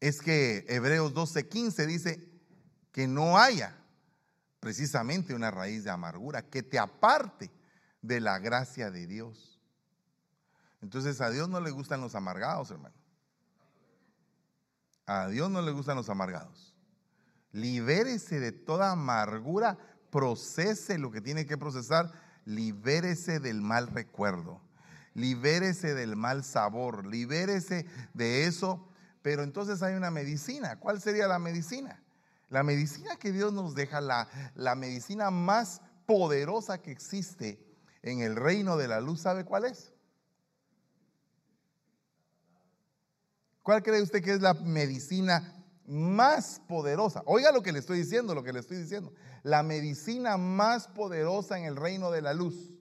es 0.00 0.20
que 0.20 0.66
Hebreos 0.68 1.14
12:15 1.14 1.86
dice 1.86 2.28
que 2.90 3.06
no 3.06 3.38
haya 3.38 3.78
precisamente 4.58 5.34
una 5.34 5.52
raíz 5.52 5.84
de 5.84 5.90
amargura 5.90 6.42
que 6.42 6.64
te 6.64 6.80
aparte 6.80 7.48
de 8.02 8.20
la 8.20 8.40
gracia 8.40 8.90
de 8.90 9.06
Dios. 9.06 9.60
Entonces 10.82 11.20
a 11.20 11.30
Dios 11.30 11.48
no 11.48 11.60
le 11.60 11.70
gustan 11.70 12.00
los 12.00 12.16
amargados, 12.16 12.72
hermano. 12.72 12.96
A 15.06 15.28
Dios 15.28 15.48
no 15.48 15.62
le 15.62 15.70
gustan 15.70 15.94
los 15.94 16.08
amargados. 16.08 16.74
Libérese 17.52 18.40
de 18.40 18.50
toda 18.50 18.90
amargura, 18.90 19.78
procese 20.10 20.98
lo 20.98 21.12
que 21.12 21.20
tiene 21.20 21.46
que 21.46 21.56
procesar, 21.56 22.10
libérese 22.44 23.38
del 23.38 23.62
mal 23.62 23.86
recuerdo 23.86 24.66
libérese 25.18 25.94
del 25.94 26.16
mal 26.16 26.44
sabor, 26.44 27.06
libérese 27.06 27.86
de 28.14 28.44
eso. 28.44 28.88
Pero 29.22 29.42
entonces 29.42 29.82
hay 29.82 29.94
una 29.94 30.10
medicina. 30.10 30.78
¿Cuál 30.78 31.00
sería 31.00 31.26
la 31.26 31.38
medicina? 31.38 32.02
La 32.48 32.62
medicina 32.62 33.16
que 33.16 33.32
Dios 33.32 33.52
nos 33.52 33.74
deja, 33.74 34.00
la, 34.00 34.28
la 34.54 34.74
medicina 34.74 35.30
más 35.30 35.82
poderosa 36.06 36.80
que 36.80 36.92
existe 36.92 37.62
en 38.02 38.20
el 38.20 38.36
reino 38.36 38.76
de 38.76 38.88
la 38.88 39.00
luz, 39.00 39.20
¿sabe 39.20 39.44
cuál 39.44 39.66
es? 39.66 39.92
¿Cuál 43.62 43.82
cree 43.82 44.00
usted 44.00 44.22
que 44.22 44.32
es 44.32 44.40
la 44.40 44.54
medicina 44.54 45.62
más 45.84 46.62
poderosa? 46.66 47.22
Oiga 47.26 47.52
lo 47.52 47.60
que 47.60 47.72
le 47.72 47.80
estoy 47.80 47.98
diciendo, 47.98 48.34
lo 48.34 48.42
que 48.42 48.54
le 48.54 48.60
estoy 48.60 48.78
diciendo. 48.78 49.12
La 49.42 49.62
medicina 49.62 50.38
más 50.38 50.88
poderosa 50.88 51.58
en 51.58 51.64
el 51.64 51.76
reino 51.76 52.10
de 52.10 52.22
la 52.22 52.32
luz 52.32 52.77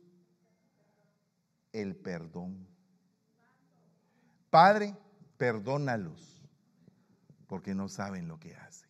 el 1.74 1.96
perdón. 1.96 2.68
Padre, 4.50 4.96
perdónalos, 5.38 6.42
porque 7.48 7.76
no 7.76 7.90
saben 7.90 8.28
lo 8.28 8.40
que 8.40 8.56
hacen. 8.56 8.88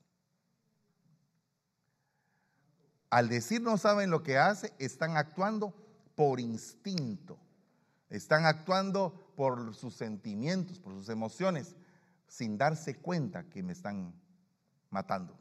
Al 3.10 3.30
decir 3.30 3.62
no 3.62 3.78
saben 3.78 4.10
lo 4.10 4.24
que 4.24 4.38
hace, 4.38 4.74
están 4.80 5.18
actuando 5.18 5.74
por 6.16 6.40
instinto, 6.40 7.40
están 8.10 8.46
actuando 8.46 9.32
por 9.36 9.74
sus 9.76 9.96
sentimientos, 9.96 10.80
por 10.80 10.94
sus 10.94 11.10
emociones, 11.10 11.76
sin 12.28 12.58
darse 12.58 12.96
cuenta 12.96 13.44
que 13.50 13.64
me 13.64 13.74
están 13.74 14.14
matando. 14.90 15.38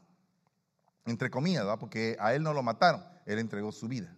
Entre 1.05 1.29
comillas, 1.29 1.65
porque 1.79 2.17
a 2.19 2.33
él 2.33 2.43
no 2.43 2.53
lo 2.53 2.63
mataron, 2.63 3.03
él 3.25 3.39
entregó 3.39 3.71
su 3.71 3.87
vida. 3.87 4.15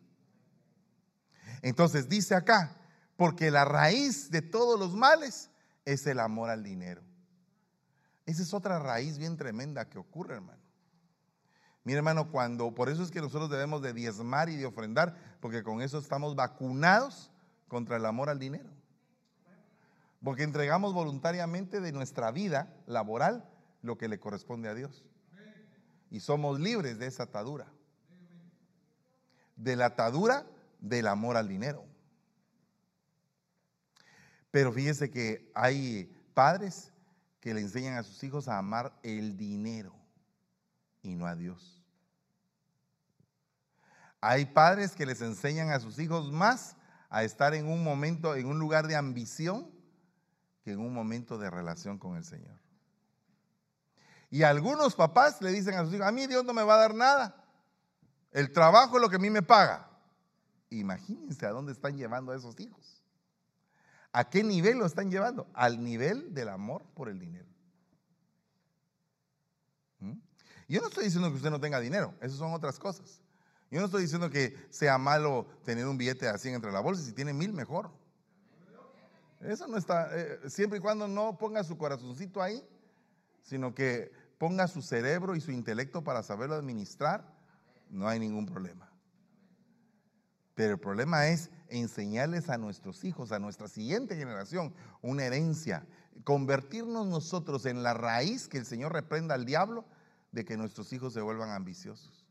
Entonces 1.61 2.07
dice 2.07 2.36
acá, 2.36 2.78
porque 3.20 3.51
la 3.51 3.65
raíz 3.65 4.32
de 4.32 4.41
todos 4.41 4.80
los 4.80 4.95
males 4.95 5.51
es 5.84 6.07
el 6.07 6.22
amor 6.22 6.49
al 6.49 6.63
dinero. 6.63 7.01
Esa 8.26 8.41
es 8.41 8.53
otra 8.53 8.80
raíz 8.80 9.17
bien 9.17 9.36
tremenda 9.36 9.89
que 9.89 9.97
ocurre, 9.97 10.36
hermano. 10.36 10.61
Mira, 11.84 11.97
hermano, 11.97 12.32
cuando, 12.32 12.74
por 12.74 12.88
eso 12.88 13.03
es 13.03 13.11
que 13.11 13.20
nosotros 13.20 13.49
debemos 13.49 13.82
de 13.82 13.91
diezmar 13.91 14.47
y 14.47 14.55
de 14.55 14.65
ofrendar, 14.65 15.17
porque 15.41 15.63
con 15.63 15.82
eso 15.82 15.99
estamos 15.99 16.34
vacunados 16.38 17.30
contra 17.67 17.97
el 17.97 18.05
amor 18.05 18.30
al 18.30 18.39
dinero. 18.39 18.70
Porque 20.24 20.43
entregamos 20.43 20.93
voluntariamente 20.93 21.82
de 21.82 21.91
nuestra 21.91 22.32
vida 22.32 22.74
laboral 22.86 23.43
lo 23.82 23.97
que 23.97 24.07
le 24.07 24.22
corresponde 24.22 24.70
a 24.70 24.76
Dios. 24.76 25.03
Y 26.09 26.22
somos 26.22 26.57
libres 26.57 26.99
de 26.99 27.07
esa 27.07 27.24
atadura. 27.24 27.67
De 29.57 29.76
la 29.76 29.88
atadura 29.88 30.45
del 30.80 31.07
amor 31.07 31.36
al 31.36 31.49
dinero. 31.49 31.89
Pero 34.52 34.72
fíjese 34.72 35.10
que 35.10 35.52
hay 35.54 36.12
padres 36.34 36.91
que 37.39 37.54
le 37.54 37.62
enseñan 37.62 37.97
a 37.97 38.04
sus 38.04 38.24
hijos 38.24 38.47
a 38.47 38.58
amar 38.58 38.97
el 39.04 39.38
dinero 39.38 39.93
y 41.02 41.16
no 41.16 41.26
a 41.26 41.36
Dios. 41.36 41.84
Hay 44.22 44.45
padres 44.47 44.91
que 44.91 45.06
les 45.06 45.22
enseñan 45.22 45.70
a 45.70 45.80
sus 45.80 45.97
hijos 46.00 46.32
más 46.32 46.76
a 47.10 47.24
estar 47.24 47.54
en 47.54 47.68
un 47.68 47.84
momento, 47.84 48.36
en 48.36 48.47
un 48.47 48.60
lugar 48.60 48.88
de 48.88 48.95
ambición, 48.95 49.72
que 50.64 50.72
en 50.72 50.80
un 50.80 50.93
momento 50.93 51.38
de 51.38 51.50
relación 51.50 51.97
con 51.97 52.18
el 52.18 52.26
Señor. 52.26 52.60
Y 54.30 54.43
algunos 54.43 54.95
papás 54.95 55.41
le 55.41 55.52
dicen 55.52 55.76
a 55.76 55.86
sus 55.86 55.93
hijos, 55.93 56.06
a 56.06 56.12
mí 56.12 56.28
Dios 56.28 56.43
no 56.43 56.54
me 56.54 56.64
va 56.64 56.76
a 56.76 56.80
dar 56.80 56.93
nada. 56.93 57.43
El 58.32 58.52
trabajo 58.52 58.97
es 58.97 59.02
lo 59.02 59.10
que 59.10 59.16
a 59.16 59.20
mí 59.20 59.30
me 59.30 59.41
paga. 59.41 59.89
Imagínense 60.70 61.45
a 61.45 61.52
dónde 61.52 61.72
están 61.72 61.97
llevando 61.97 62.32
a 62.32 62.36
esos 62.36 62.60
hijos. 62.60 62.99
¿A 64.12 64.30
qué 64.30 64.43
nivel 64.43 64.78
lo 64.78 64.86
están 64.86 65.12
llevando? 65.12 65.47
Al 65.53 65.84
nivel 65.84 66.34
del 66.34 66.49
amor 66.49 66.84
por 66.95 67.10
el 67.10 67.20
dinero. 67.20 67.47
¿Mm? 69.99 70.14
Yo 70.68 70.82
no 70.82 70.88
estoy 70.88 71.05
diciendo 71.05 71.30
que 71.30 71.36
usted 71.36 71.51
no 71.51 71.60
tenga 71.60 71.80
dinero, 71.80 72.16
esas 72.22 72.38
son 72.38 72.53
otras 72.53 72.80
cosas. 72.80 73.22
Yo 73.72 73.80
no 73.80 73.86
estoy 73.86 74.01
diciendo 74.01 74.30
que 74.30 74.55
sea 74.72 74.97
malo 74.97 75.45
tener 75.64 75.86
un 75.86 75.97
billete 75.97 76.28
así 76.28 76.49
entre 76.49 76.72
la 76.72 76.80
bolsa, 76.80 77.03
si 77.03 77.14
tiene 77.14 77.34
mil 77.34 77.53
mejor. 77.53 77.91
Eso 79.41 79.68
no 79.68 79.78
está, 79.78 80.10
eh, 80.18 80.49
siempre 80.49 80.80
y 80.80 80.82
cuando 80.82 81.07
no 81.07 81.38
ponga 81.38 81.64
su 81.64 81.78
corazoncito 81.78 82.41
ahí, 82.41 82.62
sino 83.41 83.74
que 83.74 84.12
ponga 84.38 84.68
su 84.68 84.82
cerebro 84.82 85.36
y 85.36 85.41
su 85.41 85.51
intelecto 85.51 86.03
para 86.03 86.24
saberlo 86.24 86.55
administrar, 86.55 87.26
no 87.89 88.07
hay 88.07 88.20
ningún 88.20 88.45
problema. 88.45 88.91
Pero 90.55 90.74
el 90.74 90.80
problema 90.80 91.28
es 91.28 91.49
enseñarles 91.70 92.49
a 92.49 92.57
nuestros 92.57 93.03
hijos, 93.03 93.32
a 93.32 93.39
nuestra 93.39 93.67
siguiente 93.67 94.15
generación, 94.15 94.74
una 95.01 95.26
herencia, 95.26 95.86
convertirnos 96.24 97.07
nosotros 97.07 97.65
en 97.65 97.84
la 97.84 97.93
raíz 97.93 98.47
que 98.47 98.57
el 98.57 98.65
Señor 98.65 98.93
reprenda 98.93 99.36
al 99.36 99.45
diablo 99.45 99.86
de 100.32 100.45
que 100.45 100.57
nuestros 100.57 100.91
hijos 100.93 101.13
se 101.13 101.22
vuelvan 101.22 101.49
ambiciosos. 101.49 102.26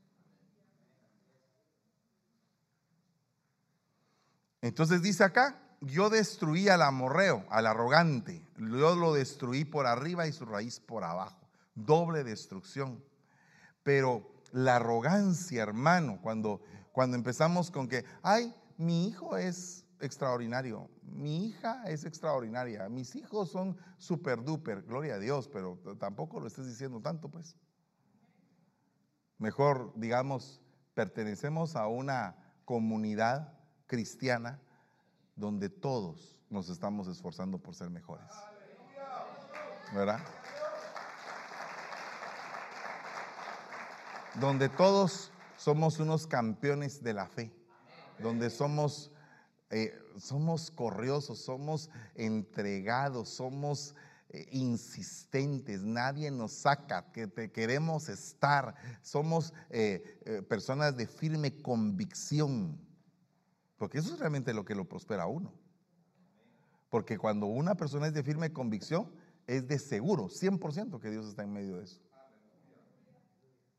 Entonces 4.61 5.03
dice 5.03 5.25
acá, 5.25 5.61
yo 5.81 6.11
destruí 6.11 6.69
al 6.69 6.83
amorreo, 6.83 7.45
al 7.51 7.67
arrogante, 7.67 8.43
yo 8.57 8.97
lo 8.97 9.15
destruí 9.15 9.65
por 9.65 9.87
arriba 9.87 10.27
y 10.27 10.33
su 10.33 10.45
raíz 10.45 10.81
por 10.81 11.05
abajo, 11.05 11.39
doble 11.75 12.25
destrucción. 12.25 13.03
Pero 13.85 14.29
la 14.53 14.77
arrogancia, 14.77 15.63
hermano, 15.63 16.19
cuando, 16.21 16.61
cuando 16.93 17.17
empezamos 17.17 17.71
con 17.71 17.89
que, 17.89 18.05
ay, 18.23 18.55
mi 18.79 19.09
hijo 19.09 19.37
es 19.37 19.85
extraordinario, 20.01 20.89
mi 21.03 21.47
hija 21.47 21.83
es 21.87 22.05
extraordinaria, 22.05 22.89
mis 22.89 23.17
hijos 23.17 23.51
son 23.51 23.77
super 23.99 24.43
duper, 24.45 24.83
gloria 24.83 25.17
a 25.17 25.19
Dios, 25.19 25.49
pero 25.49 25.79
tampoco 25.99 26.39
lo 26.39 26.47
estés 26.47 26.67
diciendo 26.67 27.01
tanto, 27.01 27.29
pues. 27.29 27.57
Mejor, 29.39 29.93
digamos, 29.97 30.61
pertenecemos 30.95 31.75
a 31.75 31.89
una 31.89 32.37
comunidad 32.65 33.53
cristiana 33.87 34.61
donde 35.35 35.69
todos 35.69 36.39
nos 36.49 36.69
estamos 36.69 37.09
esforzando 37.09 37.59
por 37.59 37.75
ser 37.75 37.91
mejores. 37.91 38.31
¿Verdad? 39.93 40.21
Donde 44.41 44.69
todos 44.69 45.33
somos 45.57 45.99
unos 45.99 46.29
campeones 46.29 47.03
de 47.03 47.15
la 47.15 47.27
fe, 47.27 47.58
donde 48.21 48.51
somos, 48.51 49.11
eh, 49.71 49.99
somos 50.19 50.71
corriosos, 50.71 51.39
somos 51.39 51.91
entregados, 52.15 53.29
somos 53.29 53.95
eh, 54.31 54.47
insistentes, 54.53 55.83
nadie 55.83 56.31
nos 56.31 56.53
saca, 56.53 57.11
que 57.13 57.27
te 57.27 57.51
queremos 57.51 58.09
estar, 58.09 58.75
somos 59.03 59.53
eh, 59.71 60.45
personas 60.49 60.97
de 60.97 61.07
firme 61.07 61.61
convicción. 61.63 62.79
Porque 63.77 63.99
eso 63.99 64.13
es 64.13 64.19
realmente 64.19 64.53
lo 64.53 64.65
que 64.65 64.75
lo 64.75 64.89
prospera 64.89 65.23
a 65.25 65.29
uno. 65.29 65.53
Porque 66.91 67.19
cuando 67.19 67.47
una 67.47 67.77
persona 67.77 68.07
es 68.07 68.15
de 68.15 68.23
firme 68.23 68.53
convicción, 68.53 69.11
es 69.47 69.67
de 69.67 69.79
seguro, 69.79 70.29
100% 70.29 71.01
que 71.01 71.11
Dios 71.11 71.27
está 71.27 71.43
en 71.43 71.53
medio 71.53 71.79
de 71.79 71.85
eso. 71.85 72.01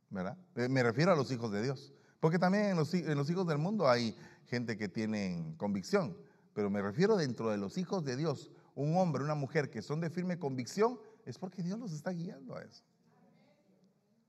¿Verdad? 0.09 0.37
Eh, 0.55 0.69
me 0.69 0.81
refiero 0.83 1.11
a 1.11 1.15
los 1.15 1.31
hijos 1.31 1.51
de 1.51 1.61
Dios. 1.61 1.93
Porque 2.19 2.39
también 2.39 2.65
en 2.65 2.75
los 3.17 3.29
hijos 3.29 3.47
del 3.47 3.59
mundo 3.59 3.87
hay 3.87 4.17
gente 4.49 4.77
que 4.77 4.89
tiene 4.89 5.53
convicción. 5.57 6.17
Pero 6.53 6.69
me 6.69 6.81
refiero 6.81 7.15
dentro 7.15 7.49
de 7.49 7.57
los 7.57 7.77
hijos 7.77 8.03
de 8.03 8.15
Dios, 8.15 8.51
un 8.75 8.97
hombre, 8.97 9.23
una 9.23 9.35
mujer 9.35 9.69
que 9.69 9.81
son 9.81 10.01
de 10.01 10.09
firme 10.09 10.39
convicción, 10.39 10.99
es 11.25 11.37
porque 11.37 11.63
Dios 11.63 11.79
los 11.79 11.93
está 11.93 12.11
guiando 12.11 12.55
a 12.55 12.63
eso. 12.63 12.83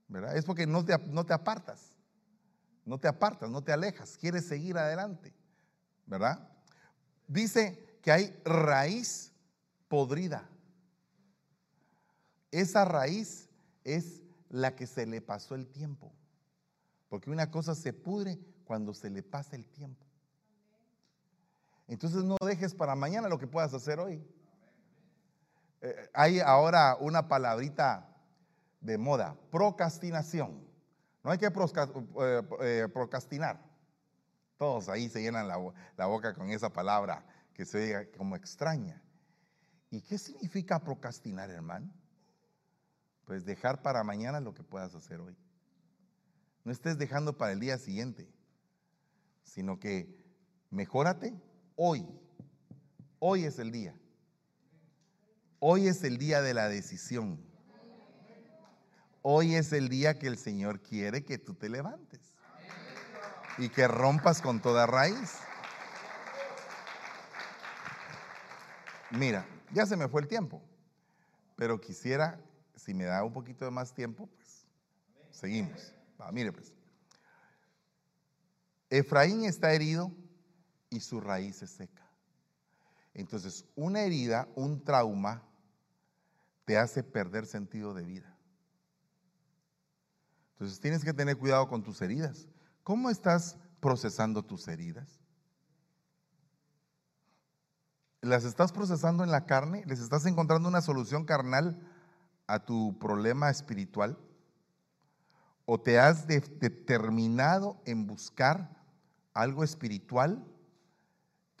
¿Verdad? 0.07 0.37
Es 0.37 0.45
porque 0.45 0.67
no 0.67 0.85
te, 0.85 0.97
no 1.09 1.25
te 1.25 1.33
apartas. 1.33 1.97
No 2.85 2.97
te 2.97 3.07
apartas, 3.07 3.49
no 3.49 3.63
te 3.63 3.71
alejas, 3.71 4.17
quieres 4.17 4.45
seguir 4.45 4.77
adelante. 4.77 5.33
¿verdad? 6.11 6.45
Dice 7.25 7.97
que 8.01 8.11
hay 8.11 8.41
raíz 8.43 9.31
podrida. 9.87 10.49
Esa 12.51 12.83
raíz 12.83 13.47
es 13.85 14.21
la 14.49 14.75
que 14.75 14.85
se 14.87 15.05
le 15.05 15.21
pasó 15.21 15.55
el 15.55 15.67
tiempo. 15.67 16.11
Porque 17.07 17.29
una 17.29 17.49
cosa 17.49 17.75
se 17.75 17.93
pudre 17.93 18.37
cuando 18.65 18.93
se 18.93 19.09
le 19.09 19.23
pasa 19.23 19.55
el 19.55 19.65
tiempo. 19.65 20.05
Entonces 21.91 22.23
no 22.23 22.37
dejes 22.41 22.73
para 22.73 22.95
mañana 22.95 23.27
lo 23.27 23.37
que 23.37 23.47
puedas 23.47 23.73
hacer 23.73 23.99
hoy. 23.99 24.25
Eh, 25.81 26.09
hay 26.13 26.39
ahora 26.39 26.95
una 27.01 27.27
palabrita 27.27 28.07
de 28.79 28.97
moda, 28.97 29.35
procrastinación. 29.51 30.65
No 31.21 31.31
hay 31.31 31.37
que 31.37 31.47
eh, 31.47 32.41
eh, 32.61 32.87
procrastinar. 32.93 33.61
Todos 34.57 34.87
ahí 34.87 35.09
se 35.09 35.21
llenan 35.21 35.49
la, 35.49 36.05
boca 36.07 36.33
con 36.33 36.49
esa 36.49 36.71
palabra 36.71 37.25
que 37.53 37.65
se 37.65 37.77
oye 37.77 38.11
como 38.11 38.37
extraña. 38.37 39.01
¿Y 39.89 40.01
qué 40.01 40.17
significa 40.17 40.79
procrastinar, 40.79 41.49
hermano? 41.49 41.91
Pues 43.25 43.43
dejar 43.43 43.81
para 43.81 44.01
mañana 44.05 44.39
lo 44.39 44.53
que 44.53 44.63
puedas 44.63 44.95
hacer 44.95 45.19
hoy. 45.19 45.35
No 46.63 46.71
estés 46.71 46.97
dejando 46.97 47.37
para 47.37 47.51
el 47.51 47.59
día 47.59 47.77
siguiente, 47.77 48.31
sino 49.43 49.77
que 49.77 50.23
mejórate 50.69 51.50
hoy. 51.83 52.07
Hoy 53.17 53.45
es 53.45 53.57
el 53.57 53.71
día. 53.71 53.95
Hoy 55.59 55.87
es 55.87 56.03
el 56.03 56.19
día 56.19 56.43
de 56.43 56.53
la 56.53 56.69
decisión. 56.69 57.43
Hoy 59.23 59.55
es 59.55 59.73
el 59.73 59.89
día 59.89 60.19
que 60.19 60.27
el 60.27 60.37
Señor 60.37 60.81
quiere 60.81 61.25
que 61.25 61.39
tú 61.39 61.55
te 61.55 61.69
levantes 61.69 62.19
y 63.57 63.69
que 63.69 63.87
rompas 63.87 64.43
con 64.43 64.61
toda 64.61 64.85
raíz. 64.85 65.39
Mira, 69.09 69.47
ya 69.73 69.87
se 69.87 69.97
me 69.97 70.07
fue 70.07 70.21
el 70.21 70.27
tiempo, 70.27 70.61
pero 71.55 71.81
quisiera, 71.81 72.39
si 72.75 72.93
me 72.93 73.05
da 73.05 73.23
un 73.23 73.33
poquito 73.33 73.65
de 73.65 73.71
más 73.71 73.91
tiempo, 73.91 74.27
pues 74.27 74.67
seguimos. 75.31 75.95
mire 76.31 76.51
pues. 76.51 76.73
Efraín 78.91 79.45
está 79.45 79.73
herido 79.73 80.11
y 80.91 80.99
su 80.99 81.19
raíz 81.19 81.63
es 81.63 81.71
seca. 81.71 82.07
Entonces, 83.15 83.65
una 83.75 84.01
herida, 84.01 84.47
un 84.55 84.83
trauma, 84.83 85.41
te 86.65 86.77
hace 86.77 87.01
perder 87.01 87.47
sentido 87.47 87.95
de 87.95 88.03
vida. 88.03 88.37
Entonces, 90.53 90.79
tienes 90.79 91.03
que 91.03 91.13
tener 91.13 91.37
cuidado 91.37 91.67
con 91.67 91.81
tus 91.81 92.01
heridas. 92.01 92.47
¿Cómo 92.83 93.09
estás 93.09 93.57
procesando 93.79 94.43
tus 94.43 94.67
heridas? 94.67 95.19
¿Las 98.21 98.43
estás 98.43 98.71
procesando 98.71 99.23
en 99.23 99.31
la 99.31 99.45
carne? 99.45 99.83
¿Les 99.87 99.99
estás 99.99 100.25
encontrando 100.25 100.69
una 100.69 100.81
solución 100.81 101.25
carnal 101.25 101.81
a 102.47 102.59
tu 102.59 102.99
problema 102.99 103.49
espiritual? 103.49 104.17
¿O 105.65 105.79
te 105.79 105.99
has 105.99 106.27
determinado 106.27 107.81
en 107.85 108.05
buscar 108.05 108.69
algo 109.33 109.63
espiritual 109.63 110.45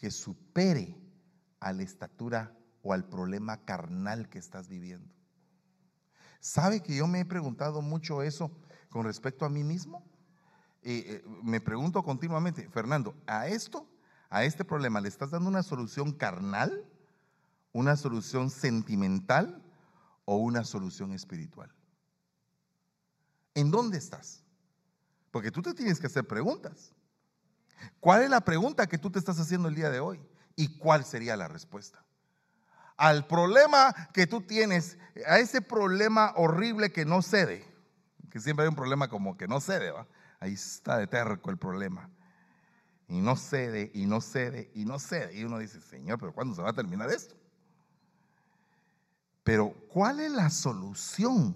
que 0.01 0.09
supere 0.09 0.97
a 1.59 1.71
la 1.73 1.83
estatura 1.83 2.57
o 2.81 2.91
al 2.91 3.07
problema 3.07 3.63
carnal 3.63 4.29
que 4.29 4.39
estás 4.39 4.67
viviendo? 4.67 5.13
¿Sabe 6.39 6.81
que 6.81 6.95
yo 6.95 7.05
me 7.05 7.19
he 7.19 7.25
preguntado 7.25 7.83
mucho 7.83 8.23
eso 8.23 8.51
con 8.89 9.05
respecto 9.05 9.45
a 9.45 9.49
mí 9.49 9.63
mismo? 9.63 10.03
Eh, 10.81 11.23
me 11.43 11.61
pregunto 11.61 12.01
continuamente, 12.01 12.67
Fernando, 12.69 13.15
¿a 13.27 13.47
esto, 13.47 13.87
a 14.31 14.43
este 14.43 14.65
problema, 14.65 15.01
le 15.01 15.07
estás 15.07 15.29
dando 15.29 15.47
una 15.47 15.61
solución 15.61 16.13
carnal, 16.13 16.83
una 17.71 17.95
solución 17.95 18.49
sentimental 18.49 19.63
o 20.25 20.37
una 20.37 20.63
solución 20.63 21.11
espiritual? 21.11 21.71
¿En 23.53 23.69
dónde 23.69 23.99
estás? 23.99 24.43
Porque 25.29 25.51
tú 25.51 25.61
te 25.61 25.75
tienes 25.75 25.99
que 25.99 26.07
hacer 26.07 26.25
preguntas. 26.25 26.95
¿Cuál 27.99 28.23
es 28.23 28.29
la 28.29 28.41
pregunta 28.41 28.87
que 28.87 28.97
tú 28.97 29.09
te 29.09 29.19
estás 29.19 29.39
haciendo 29.39 29.67
el 29.67 29.75
día 29.75 29.89
de 29.89 29.99
hoy? 29.99 30.19
¿Y 30.55 30.77
cuál 30.77 31.05
sería 31.05 31.35
la 31.35 31.47
respuesta? 31.47 32.03
al 33.01 33.25
problema 33.25 33.95
que 34.13 34.27
tú 34.27 34.41
tienes, 34.41 34.99
a 35.25 35.39
ese 35.39 35.59
problema 35.59 36.33
horrible 36.35 36.91
que 36.91 37.03
no 37.03 37.23
cede, 37.23 37.65
que 38.29 38.39
siempre 38.39 38.63
hay 38.63 38.69
un 38.69 38.75
problema 38.75 39.09
como 39.09 39.35
que 39.35 39.47
no 39.47 39.59
cede, 39.59 39.89
¿va? 39.89 40.05
Ahí 40.39 40.53
está 40.53 40.97
de 40.97 41.07
terco 41.07 41.49
el 41.49 41.57
problema. 41.57 42.11
Y 43.07 43.19
no 43.19 43.35
cede, 43.35 43.89
y 43.95 44.05
no 44.05 44.21
cede, 44.21 44.69
y 44.75 44.85
no 44.85 44.99
cede. 44.99 45.35
Y 45.35 45.43
uno 45.43 45.57
dice, 45.57 45.81
Señor, 45.81 46.19
pero 46.19 46.31
¿cuándo 46.31 46.53
se 46.53 46.61
va 46.61 46.69
a 46.69 46.73
terminar 46.73 47.09
esto? 47.09 47.33
Pero 49.43 49.71
¿cuál 49.91 50.19
es 50.19 50.31
la 50.31 50.51
solución 50.51 51.55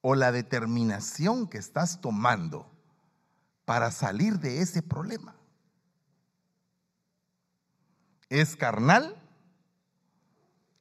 o 0.00 0.16
la 0.16 0.32
determinación 0.32 1.46
que 1.46 1.58
estás 1.58 2.00
tomando 2.00 2.68
para 3.70 3.92
salir 3.92 4.40
de 4.40 4.60
ese 4.60 4.82
problema? 4.82 5.32
¿Es 8.28 8.56
carnal? 8.56 9.14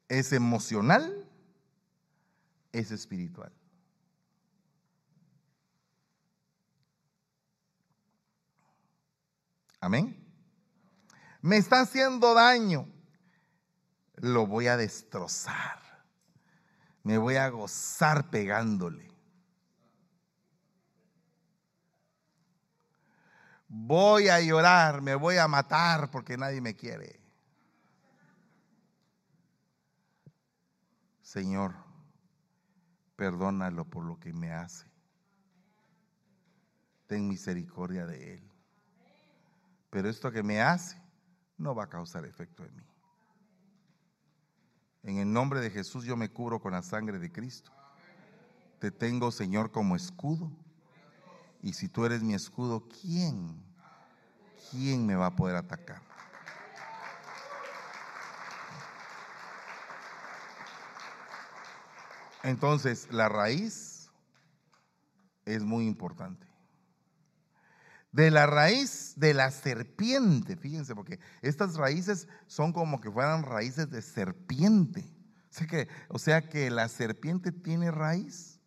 ¿Es 0.08 0.34
emocional? 0.34 1.30
¿Es 2.72 2.90
espiritual? 2.90 3.54
Amén. 9.80 10.18
Me 11.42 11.58
está 11.58 11.82
haciendo 11.82 12.34
daño. 12.34 12.88
Lo 14.16 14.48
voy 14.48 14.66
a 14.66 14.78
destrozar. 14.78 15.80
Me 17.04 17.20
voy 17.20 17.36
a 17.36 17.50
gozar 17.50 18.32
pegándole. 18.32 19.12
Voy 23.70 24.30
a 24.30 24.42
llorar, 24.42 25.02
me 25.04 25.14
voy 25.14 25.38
a 25.38 25.48
matar 25.48 26.10
porque 26.10 26.36
nadie 26.36 26.60
me 26.60 26.76
quiere. 26.76 27.22
Señor, 31.22 31.76
perdónalo 33.16 33.86
por 33.86 34.04
lo 34.04 34.20
que 34.20 34.34
me 34.34 34.52
hace. 34.52 34.88
Ten 37.06 37.28
misericordia 37.28 38.08
de 38.08 38.34
él. 38.34 38.52
Pero 39.92 40.10
esto 40.10 40.32
que 40.32 40.42
me 40.42 40.62
hace 40.62 41.00
no 41.56 41.76
va 41.76 41.84
a 41.84 41.90
causar 41.90 42.26
efecto 42.26 42.66
en 42.66 42.76
mí. 42.76 42.84
En 45.04 45.18
el 45.18 45.32
nombre 45.32 45.62
de 45.62 45.70
Jesús 45.70 46.06
yo 46.06 46.18
me 46.18 46.30
cubro 46.30 46.60
con 46.60 46.72
la 46.72 46.82
sangre 46.82 47.20
de 47.20 47.32
Cristo. 47.32 47.72
Te 48.80 48.90
tengo, 48.90 49.32
Señor, 49.32 49.72
como 49.72 49.96
escudo. 49.96 50.52
Y 51.62 51.74
si 51.74 51.90
tú 51.90 52.06
eres 52.06 52.24
mi 52.24 52.34
escudo, 52.34 52.88
¿quién? 53.02 53.64
¿Quién 54.72 55.06
me 55.06 55.16
va 55.16 55.28
a 55.28 55.36
poder 55.36 55.56
atacar? 55.56 56.02
Entonces, 62.44 63.08
la 63.12 63.28
raíz 63.28 64.10
es 65.46 65.64
muy 65.64 65.86
importante. 65.86 66.48
De 68.12 68.32
la 68.32 68.48
raíz 68.48 69.14
de 69.18 69.34
la 69.34 69.52
serpiente, 69.52 70.56
fíjense, 70.56 70.96
porque 70.96 71.20
estas 71.42 71.76
raíces 71.76 72.28
son 72.48 72.74
como 72.74 73.02
que 73.02 73.12
fueran 73.12 73.44
raíces 73.44 73.90
de 73.92 74.02
serpiente. 74.02 75.06
O 75.50 75.54
sea 75.54 75.68
que, 75.68 75.88
o 76.08 76.20
sea 76.20 76.50
que 76.50 76.70
la 76.72 76.88
serpiente 76.88 77.52
tiene 77.52 77.92
raíz. 77.92 78.59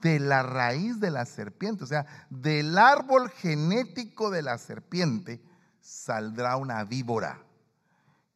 De 0.00 0.18
la 0.18 0.42
raíz 0.42 0.98
de 1.00 1.10
la 1.10 1.26
serpiente, 1.26 1.84
o 1.84 1.86
sea, 1.86 2.06
del 2.30 2.78
árbol 2.78 3.30
genético 3.30 4.30
de 4.30 4.42
la 4.42 4.56
serpiente 4.58 5.42
saldrá 5.80 6.56
una 6.56 6.84
víbora 6.84 7.42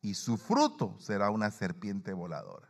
y 0.02 0.14
su 0.14 0.36
fruto 0.36 0.96
será 1.00 1.30
una 1.30 1.50
serpiente 1.50 2.12
voladora. 2.12 2.68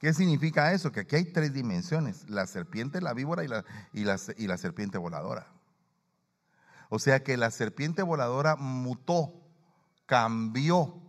¿Qué 0.00 0.14
significa 0.14 0.72
eso? 0.72 0.92
Que 0.92 1.00
aquí 1.00 1.16
hay 1.16 1.24
tres 1.26 1.52
dimensiones, 1.52 2.30
la 2.30 2.46
serpiente, 2.46 3.02
la 3.02 3.12
víbora 3.12 3.44
y 3.44 3.48
la, 3.48 3.64
y 3.92 4.46
la, 4.46 4.56
serpiente 4.56 4.96
voladora. 4.96 5.48
O 6.88 6.98
sea 6.98 7.22
que 7.22 7.36
la 7.36 7.50
serpiente 7.50 8.02
voladora 8.02 8.56
mutó, 8.56 9.34
cambió, 10.06 11.02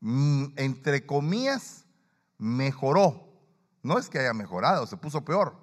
mm, 0.00 0.44
entre 0.56 1.04
comillas, 1.04 1.84
mejoró. 2.38 3.25
No 3.86 3.98
es 3.98 4.10
que 4.10 4.18
haya 4.18 4.34
mejorado, 4.34 4.84
se 4.84 4.96
puso 4.96 5.24
peor. 5.24 5.54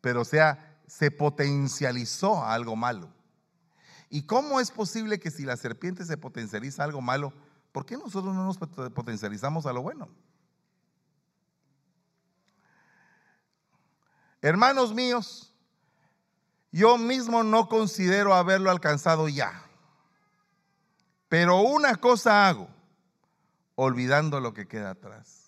Pero 0.00 0.24
sea, 0.24 0.80
se 0.86 1.10
potencializó 1.10 2.42
a 2.42 2.54
algo 2.54 2.74
malo. 2.74 3.12
¿Y 4.08 4.22
cómo 4.22 4.60
es 4.60 4.70
posible 4.70 5.20
que 5.20 5.30
si 5.30 5.44
la 5.44 5.58
serpiente 5.58 6.06
se 6.06 6.16
potencializa 6.16 6.82
a 6.82 6.86
algo 6.86 7.02
malo, 7.02 7.34
¿por 7.70 7.84
qué 7.84 7.98
nosotros 7.98 8.34
no 8.34 8.46
nos 8.46 8.56
potencializamos 8.56 9.66
a 9.66 9.74
lo 9.74 9.82
bueno? 9.82 10.08
Hermanos 14.40 14.94
míos, 14.94 15.54
yo 16.72 16.96
mismo 16.96 17.42
no 17.42 17.68
considero 17.68 18.32
haberlo 18.32 18.70
alcanzado 18.70 19.28
ya. 19.28 19.66
Pero 21.28 21.60
una 21.60 21.96
cosa 21.96 22.48
hago, 22.48 22.68
olvidando 23.74 24.40
lo 24.40 24.54
que 24.54 24.66
queda 24.66 24.92
atrás. 24.92 25.39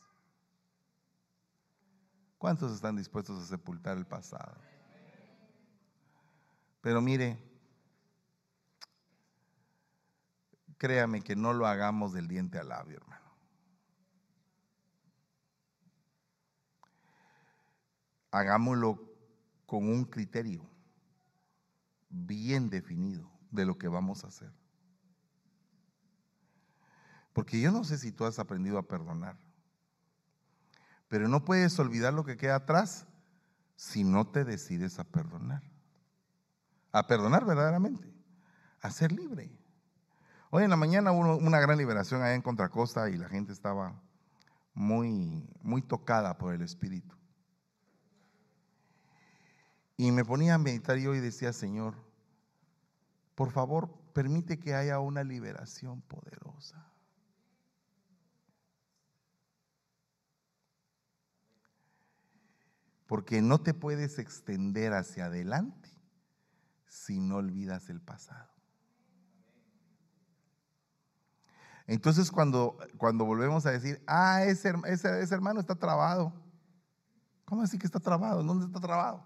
¿Cuántos 2.42 2.72
están 2.72 2.96
dispuestos 2.96 3.40
a 3.40 3.46
sepultar 3.46 3.96
el 3.96 4.04
pasado? 4.04 4.56
Pero 6.80 7.00
mire, 7.00 7.38
créame 10.76 11.22
que 11.22 11.36
no 11.36 11.52
lo 11.52 11.68
hagamos 11.68 12.12
del 12.12 12.26
diente 12.26 12.58
al 12.58 12.70
labio, 12.70 12.96
hermano. 12.96 13.22
hagámoslo 18.32 18.98
con 19.64 19.88
un 19.88 20.04
criterio 20.04 20.68
bien 22.08 22.70
definido 22.70 23.30
de 23.52 23.66
lo 23.66 23.78
que 23.78 23.86
vamos 23.86 24.24
a 24.24 24.28
hacer. 24.28 24.52
Porque 27.32 27.60
yo 27.60 27.70
no 27.70 27.84
sé 27.84 27.98
si 27.98 28.10
tú 28.10 28.24
has 28.24 28.40
aprendido 28.40 28.78
a 28.78 28.88
perdonar, 28.88 29.38
pero 31.12 31.28
no 31.28 31.44
puedes 31.44 31.78
olvidar 31.78 32.14
lo 32.14 32.24
que 32.24 32.38
queda 32.38 32.54
atrás 32.54 33.04
si 33.76 34.02
no 34.02 34.28
te 34.28 34.46
decides 34.46 34.98
a 34.98 35.04
perdonar. 35.04 35.62
A 36.90 37.06
perdonar 37.06 37.44
verdaderamente, 37.44 38.10
a 38.80 38.90
ser 38.90 39.12
libre. 39.12 39.54
Hoy 40.48 40.64
en 40.64 40.70
la 40.70 40.76
mañana 40.76 41.12
hubo 41.12 41.36
una 41.36 41.60
gran 41.60 41.76
liberación 41.76 42.22
allá 42.22 42.34
en 42.34 42.40
Contracosta 42.40 43.10
y 43.10 43.18
la 43.18 43.28
gente 43.28 43.52
estaba 43.52 44.00
muy, 44.72 45.46
muy 45.60 45.82
tocada 45.82 46.38
por 46.38 46.54
el 46.54 46.62
Espíritu. 46.62 47.14
Y 49.98 50.12
me 50.12 50.24
ponía 50.24 50.54
a 50.54 50.58
meditar 50.58 50.96
yo 50.96 51.14
y 51.14 51.20
decía, 51.20 51.52
Señor, 51.52 51.94
por 53.34 53.50
favor, 53.50 53.94
permite 54.14 54.58
que 54.58 54.74
haya 54.74 54.98
una 54.98 55.24
liberación 55.24 56.00
poderosa. 56.00 56.91
Porque 63.12 63.42
no 63.42 63.60
te 63.60 63.74
puedes 63.74 64.18
extender 64.18 64.94
hacia 64.94 65.26
adelante 65.26 65.90
si 66.86 67.20
no 67.20 67.36
olvidas 67.36 67.90
el 67.90 68.00
pasado. 68.00 68.48
Entonces 71.86 72.30
cuando, 72.30 72.78
cuando 72.96 73.26
volvemos 73.26 73.66
a 73.66 73.70
decir, 73.70 74.02
ah, 74.06 74.44
ese, 74.44 74.72
ese, 74.86 75.20
ese 75.20 75.34
hermano 75.34 75.60
está 75.60 75.74
trabado. 75.74 76.32
¿Cómo 77.44 77.60
así 77.60 77.78
que 77.78 77.84
está 77.84 78.00
trabado? 78.00 78.42
¿Dónde 78.42 78.64
está 78.64 78.80
trabado? 78.80 79.22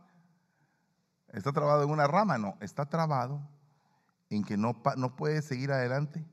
¿Está 1.28 1.52
trabado 1.52 1.84
en 1.84 1.90
una 1.90 2.08
rama? 2.08 2.38
No, 2.38 2.58
está 2.60 2.86
trabado 2.86 3.48
en 4.30 4.42
que 4.42 4.56
no, 4.56 4.82
no 4.96 5.14
puede 5.14 5.42
seguir 5.42 5.70
adelante 5.70 6.26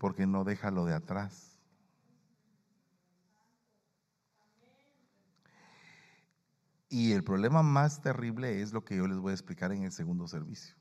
porque 0.00 0.26
no 0.26 0.42
deja 0.42 0.70
lo 0.70 0.86
de 0.86 0.94
atrás. 0.94 1.51
Y 6.92 7.12
el 7.12 7.24
problema 7.24 7.62
más 7.62 8.02
terrible 8.02 8.60
es 8.60 8.74
lo 8.74 8.84
que 8.84 8.98
yo 8.98 9.06
les 9.06 9.16
voy 9.16 9.30
a 9.30 9.34
explicar 9.34 9.72
en 9.72 9.84
el 9.84 9.92
segundo 9.92 10.28
servicio. 10.28 10.76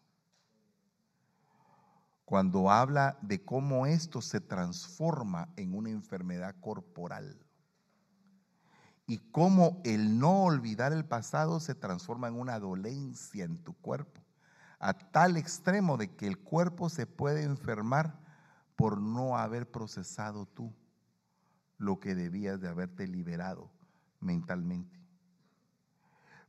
Cuando 2.26 2.70
habla 2.70 3.18
de 3.22 3.46
cómo 3.46 3.86
esto 3.86 4.22
se 4.22 4.42
transforma 4.42 5.48
en 5.56 5.74
una 5.74 5.90
enfermedad 5.90 6.54
corporal 6.60 7.40
y 9.08 9.20
cómo 9.32 9.80
el 9.86 10.20
no 10.20 10.44
olvidar 10.44 10.92
el 10.92 11.06
pasado 11.06 11.62
se 11.62 11.76
transforma 11.76 12.28
en 12.28 12.38
una 12.38 12.60
dolencia 12.60 13.46
en 13.46 13.64
tu 13.64 13.72
cuerpo, 13.76 14.20
a 14.80 14.94
tal 14.94 15.38
extremo 15.38 15.96
de 15.96 16.14
que 16.14 16.28
el 16.28 16.40
cuerpo 16.40 16.90
se 16.90 17.08
puede 17.08 17.44
enfermar 17.44 18.20
por 18.76 19.00
no 19.00 19.38
haber 19.38 19.72
procesado 19.72 20.46
tú 20.46 20.76
lo 21.78 22.02
que 22.02 22.16
debías 22.16 22.60
de 22.60 22.68
haberte 22.68 23.08
liberado 23.08 23.72
mentalmente. 24.20 25.01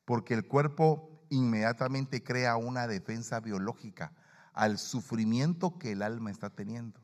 Porque 0.05 0.35
el 0.35 0.47
cuerpo 0.47 1.25
inmediatamente 1.31 2.23
crea 2.23 2.57
una 2.57 2.87
defensa 2.87 3.41
biológica 3.41 4.13
al 4.53 4.79
sufrimiento 4.79 5.79
que 5.79 5.93
el 5.93 6.03
alma 6.03 6.31
está 6.31 6.51
teniendo. 6.51 7.01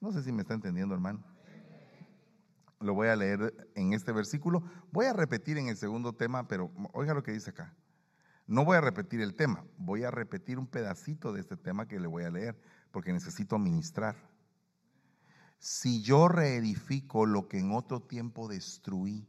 No 0.00 0.12
sé 0.12 0.22
si 0.22 0.32
me 0.32 0.42
está 0.42 0.54
entendiendo, 0.54 0.94
hermano. 0.94 1.24
Lo 2.80 2.92
voy 2.92 3.08
a 3.08 3.16
leer 3.16 3.70
en 3.74 3.94
este 3.94 4.12
versículo. 4.12 4.62
Voy 4.92 5.06
a 5.06 5.14
repetir 5.14 5.56
en 5.56 5.68
el 5.68 5.76
segundo 5.76 6.12
tema, 6.12 6.46
pero 6.46 6.70
oiga 6.92 7.14
lo 7.14 7.22
que 7.22 7.32
dice 7.32 7.50
acá. 7.50 7.74
No 8.46 8.66
voy 8.66 8.76
a 8.76 8.82
repetir 8.82 9.22
el 9.22 9.34
tema, 9.34 9.64
voy 9.78 10.04
a 10.04 10.10
repetir 10.10 10.58
un 10.58 10.66
pedacito 10.66 11.32
de 11.32 11.40
este 11.40 11.56
tema 11.56 11.88
que 11.88 11.98
le 11.98 12.06
voy 12.06 12.24
a 12.24 12.30
leer, 12.30 12.60
porque 12.90 13.10
necesito 13.10 13.58
ministrar. 13.58 14.16
Si 15.58 16.02
yo 16.02 16.28
reedifico 16.28 17.24
lo 17.24 17.48
que 17.48 17.58
en 17.58 17.72
otro 17.72 18.02
tiempo 18.02 18.46
destruí, 18.48 19.26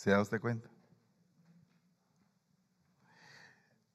¿se 0.00 0.10
da 0.10 0.22
usted 0.22 0.40
cuenta? 0.40 0.66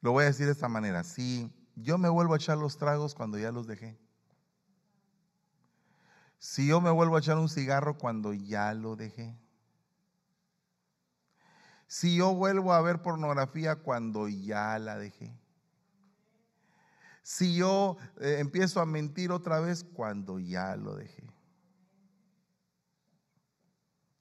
Lo 0.01 0.11
voy 0.11 0.21
a 0.21 0.27
decir 0.27 0.45
de 0.45 0.51
esta 0.51 0.67
manera, 0.67 1.03
si 1.03 1.51
yo 1.75 1.97
me 1.97 2.09
vuelvo 2.09 2.35
a 2.35 2.37
echar 2.37 2.59
los 2.59 2.77
tragos 2.77 3.15
cuando 3.15 3.39
ya 3.39 3.51
los 3.51 3.65
dejé, 3.65 3.97
si 6.37 6.67
yo 6.67 6.79
me 6.79 6.91
vuelvo 6.91 7.15
a 7.15 7.19
echar 7.21 7.37
un 7.39 7.49
cigarro 7.49 7.97
cuando 7.97 8.33
ya 8.33 8.71
lo 8.75 8.95
dejé, 8.95 9.35
si 11.87 12.15
yo 12.17 12.35
vuelvo 12.35 12.71
a 12.73 12.81
ver 12.81 13.01
pornografía 13.01 13.77
cuando 13.77 14.27
ya 14.27 14.77
la 14.77 14.99
dejé, 14.99 15.35
si 17.23 17.55
yo 17.55 17.97
eh, 18.19 18.37
empiezo 18.37 18.79
a 18.79 18.85
mentir 18.85 19.31
otra 19.31 19.59
vez 19.59 19.83
cuando 19.83 20.37
ya 20.37 20.75
lo 20.75 20.95
dejé. 20.95 21.27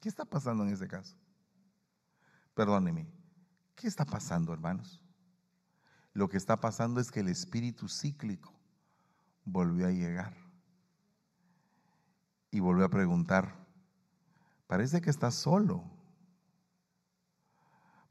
¿Qué 0.00 0.08
está 0.08 0.24
pasando 0.24 0.64
en 0.64 0.72
ese 0.72 0.88
caso? 0.88 1.14
Perdóneme, 2.54 3.08
¿qué 3.74 3.88
está 3.88 4.04
pasando, 4.04 4.52
hermanos? 4.52 5.02
Lo 6.12 6.28
que 6.28 6.36
está 6.36 6.60
pasando 6.60 7.00
es 7.00 7.10
que 7.10 7.20
el 7.20 7.28
espíritu 7.28 7.88
cíclico 7.88 8.52
volvió 9.44 9.88
a 9.88 9.90
llegar 9.90 10.36
y 12.52 12.60
volvió 12.60 12.84
a 12.84 12.90
preguntar, 12.90 13.56
parece 14.68 15.00
que 15.00 15.10
estás 15.10 15.34
solo, 15.34 15.82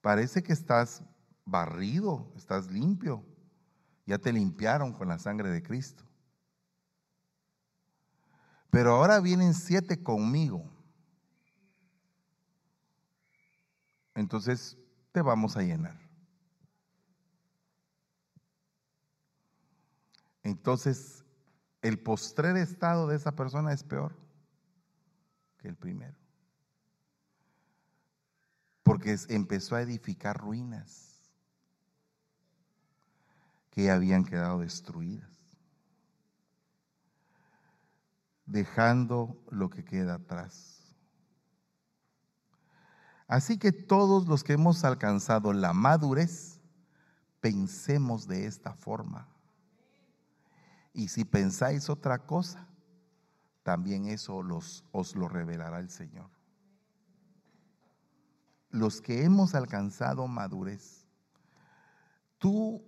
parece 0.02 0.44
que 0.44 0.52
estás 0.52 1.02
barrido, 1.46 2.30
estás 2.36 2.70
limpio, 2.70 3.26
ya 4.06 4.18
te 4.18 4.34
limpiaron 4.34 4.92
con 4.92 5.08
la 5.08 5.18
sangre 5.18 5.50
de 5.50 5.64
Cristo. 5.64 6.04
Pero 8.70 8.96
ahora 8.96 9.22
vienen 9.22 9.54
siete 9.54 10.04
conmigo. 10.04 10.73
Entonces 14.16 14.78
te 15.12 15.22
vamos 15.22 15.58
a 15.58 15.62
llenar. 15.62 16.04
entonces 20.44 21.24
el 21.82 22.00
postrer 22.00 22.58
estado 22.58 23.08
de 23.08 23.16
esa 23.16 23.36
persona 23.36 23.74
es 23.74 23.84
peor 23.84 24.16
que 25.58 25.70
el 25.70 25.76
primero. 25.76 26.18
Porque 28.84 29.18
empezó 29.30 29.76
a 29.76 29.82
edificar 29.82 30.38
ruinas 30.38 31.22
que 33.72 33.90
habían 33.90 34.24
quedado 34.24 34.60
destruidas, 34.60 35.32
dejando 38.46 39.42
lo 39.50 39.70
que 39.70 39.84
queda 39.84 40.16
atrás. 40.16 40.83
Así 43.34 43.58
que 43.58 43.72
todos 43.72 44.28
los 44.28 44.44
que 44.44 44.54
hemos 44.54 44.84
alcanzado 44.84 45.54
la 45.54 45.74
madurez, 45.74 46.62
pensemos 47.42 48.28
de 48.28 48.46
esta 48.46 48.76
forma. 48.76 49.28
Y 50.94 51.08
si 51.08 51.26
pensáis 51.26 51.90
otra 51.90 52.28
cosa, 52.28 52.68
también 53.64 54.06
eso 54.06 54.40
os 54.92 55.16
lo 55.16 55.28
revelará 55.30 55.80
el 55.80 55.90
Señor. 55.90 56.30
Los 58.70 59.02
que 59.02 59.24
hemos 59.24 59.56
alcanzado 59.56 60.28
madurez, 60.28 61.08
tú, 62.38 62.86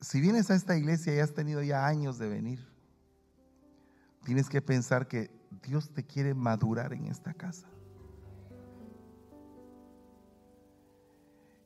si 0.00 0.18
vienes 0.18 0.50
a 0.50 0.54
esta 0.54 0.78
iglesia 0.78 1.14
y 1.14 1.18
has 1.18 1.34
tenido 1.34 1.62
ya 1.62 1.86
años 1.86 2.16
de 2.16 2.30
venir, 2.30 2.66
tienes 4.24 4.48
que 4.48 4.62
pensar 4.62 5.08
que 5.08 5.30
Dios 5.62 5.90
te 5.90 6.06
quiere 6.06 6.32
madurar 6.32 6.94
en 6.94 7.04
esta 7.04 7.34
casa. 7.34 7.68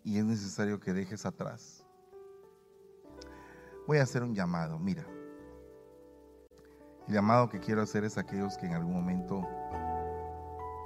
Y 0.09 0.17
es 0.17 0.25
necesario 0.25 0.81
que 0.81 0.95
dejes 0.95 1.27
atrás. 1.27 1.87
Voy 3.87 3.99
a 3.99 4.05
hacer 4.05 4.23
un 4.23 4.35
llamado, 4.35 4.79
mira. 4.79 5.05
El 7.07 7.13
llamado 7.13 7.51
que 7.51 7.61
quiero 7.61 7.83
hacer 7.83 8.05
es 8.05 8.17
a 8.17 8.23
aquellos 8.23 8.57
que 8.57 8.65
en 8.65 8.73
algún 8.73 8.95
momento 8.95 9.47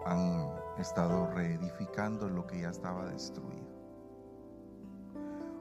han 0.04 0.50
estado 0.76 1.30
reedificando 1.34 2.28
lo 2.28 2.48
que 2.48 2.62
ya 2.62 2.70
estaba 2.70 3.06
destruido. 3.06 3.64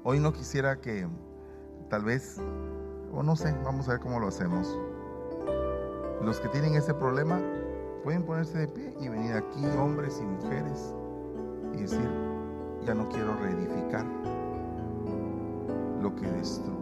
Hoy 0.04 0.20
no 0.20 0.34
quisiera 0.34 0.82
que 0.82 1.08
tal 1.88 2.04
vez, 2.04 2.40
o 3.12 3.22
no 3.22 3.36
sé, 3.36 3.56
vamos 3.64 3.88
a 3.88 3.92
ver 3.92 4.00
cómo 4.00 4.20
lo 4.20 4.30
hacemos. 4.30 4.76
Los 6.20 6.40
que 6.40 6.50
tienen 6.50 6.74
ese 6.74 6.96
problema 6.96 7.40
pueden 8.04 8.24
ponerse 8.24 8.58
de 8.58 8.68
pie 8.70 8.96
y 9.00 9.08
venir 9.08 9.34
aquí, 9.34 9.64
hombres 9.78 10.20
y 10.20 10.26
mujeres, 10.26 10.96
y 11.76 11.82
decir, 11.82 12.31
ya 12.86 12.94
no 12.94 13.10
quiero 13.10 13.36
reedificar 13.36 14.06
lo 16.02 16.16
que 16.16 16.28
destruí 16.28 16.82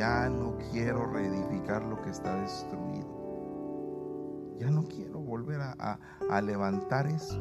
ya 0.00 0.30
no 0.30 0.56
quiero 0.72 1.06
reedificar 1.12 1.84
lo 1.84 2.00
que 2.00 2.08
está 2.08 2.34
destruido. 2.36 3.06
Ya 4.58 4.70
no 4.70 4.84
quiero 4.84 5.20
volver 5.20 5.60
a, 5.60 5.98
a 6.30 6.40
levantar 6.40 7.06
eso. 7.06 7.38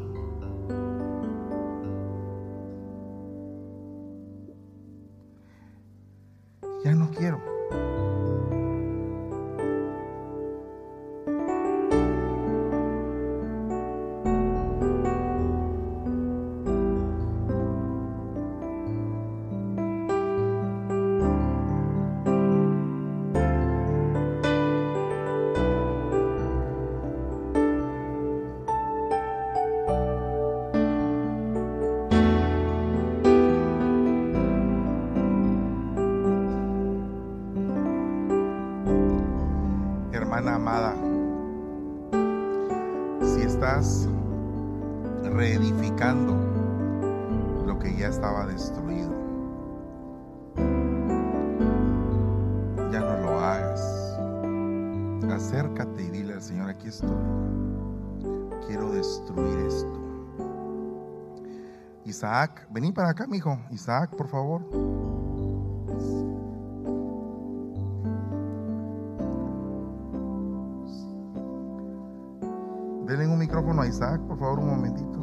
Vení 62.80 62.94
para 62.94 63.10
acá, 63.10 63.28
mi 63.28 63.38
hijo. 63.38 63.60
Isaac, 63.72 64.16
por 64.16 64.28
favor. 64.30 64.62
micrófono 73.38 73.82
a 73.82 73.88
Isaac, 73.88 74.22
por 74.28 74.38
favor, 74.38 74.60
un 74.60 74.68
momentito. 74.68 75.20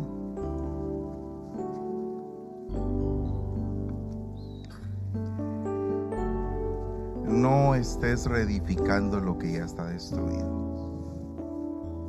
No 7.29 7.75
estés 7.75 8.27
reedificando 8.27 9.21
lo 9.21 9.39
que 9.39 9.53
ya 9.53 9.65
está 9.65 9.87
destruido. 9.87 10.49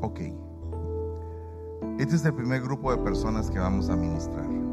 Ok. 0.02 0.22
Este 2.00 2.16
es 2.16 2.26
el 2.26 2.34
primer 2.34 2.62
grupo 2.62 2.92
de 2.92 2.98
personas 3.04 3.52
que 3.52 3.60
vamos 3.60 3.90
a 3.90 3.96
ministrar. 3.96 4.67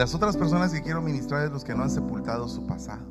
Las 0.00 0.14
otras 0.14 0.34
personas 0.34 0.72
que 0.72 0.80
quiero 0.80 1.02
ministrar 1.02 1.44
es 1.44 1.52
los 1.52 1.62
que 1.62 1.74
no 1.74 1.82
han 1.82 1.90
sepultado 1.90 2.48
su 2.48 2.66
pasado. 2.66 3.04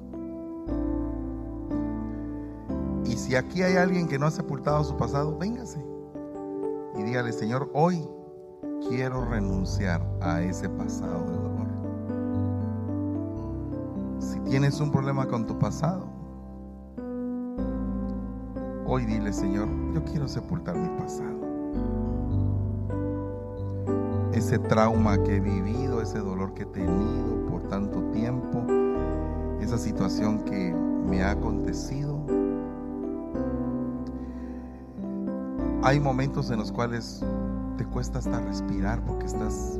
si 3.29 3.35
aquí 3.35 3.61
hay 3.61 3.75
alguien 3.75 4.07
que 4.07 4.17
no 4.17 4.25
ha 4.25 4.31
sepultado 4.31 4.83
su 4.83 4.97
pasado, 4.97 5.37
véngase 5.37 5.79
y 6.97 7.03
dígale, 7.03 7.31
Señor, 7.31 7.69
hoy 7.75 8.09
quiero 8.87 9.23
renunciar 9.23 10.01
a 10.19 10.41
ese 10.41 10.67
pasado 10.67 11.29
de 11.29 11.37
dolor. 11.37 11.67
Si 14.19 14.39
tienes 14.39 14.79
un 14.79 14.91
problema 14.91 15.27
con 15.27 15.45
tu 15.45 15.59
pasado, 15.59 16.07
hoy 18.87 19.05
dile, 19.05 19.31
Señor, 19.31 19.67
yo 19.93 20.03
quiero 20.05 20.27
sepultar 20.27 20.75
mi 20.75 20.89
pasado. 20.97 21.38
Ese 24.39 24.57
trauma 24.57 25.21
que 25.21 25.35
he 25.35 25.39
vivido, 25.41 26.01
ese 26.01 26.19
dolor 26.19 26.53
que 26.53 26.63
he 26.63 26.65
tenido 26.67 27.45
por 27.49 27.61
tanto 27.63 28.01
tiempo, 28.13 28.63
esa 29.59 29.77
situación 29.77 30.45
que 30.45 30.73
me 30.73 31.21
ha 31.21 31.31
acontecido. 31.31 32.17
Hay 35.83 35.99
momentos 35.99 36.51
en 36.51 36.59
los 36.59 36.71
cuales 36.71 37.21
te 37.75 37.83
cuesta 37.83 38.19
hasta 38.19 38.39
respirar 38.39 39.03
porque 39.03 39.25
estás 39.25 39.77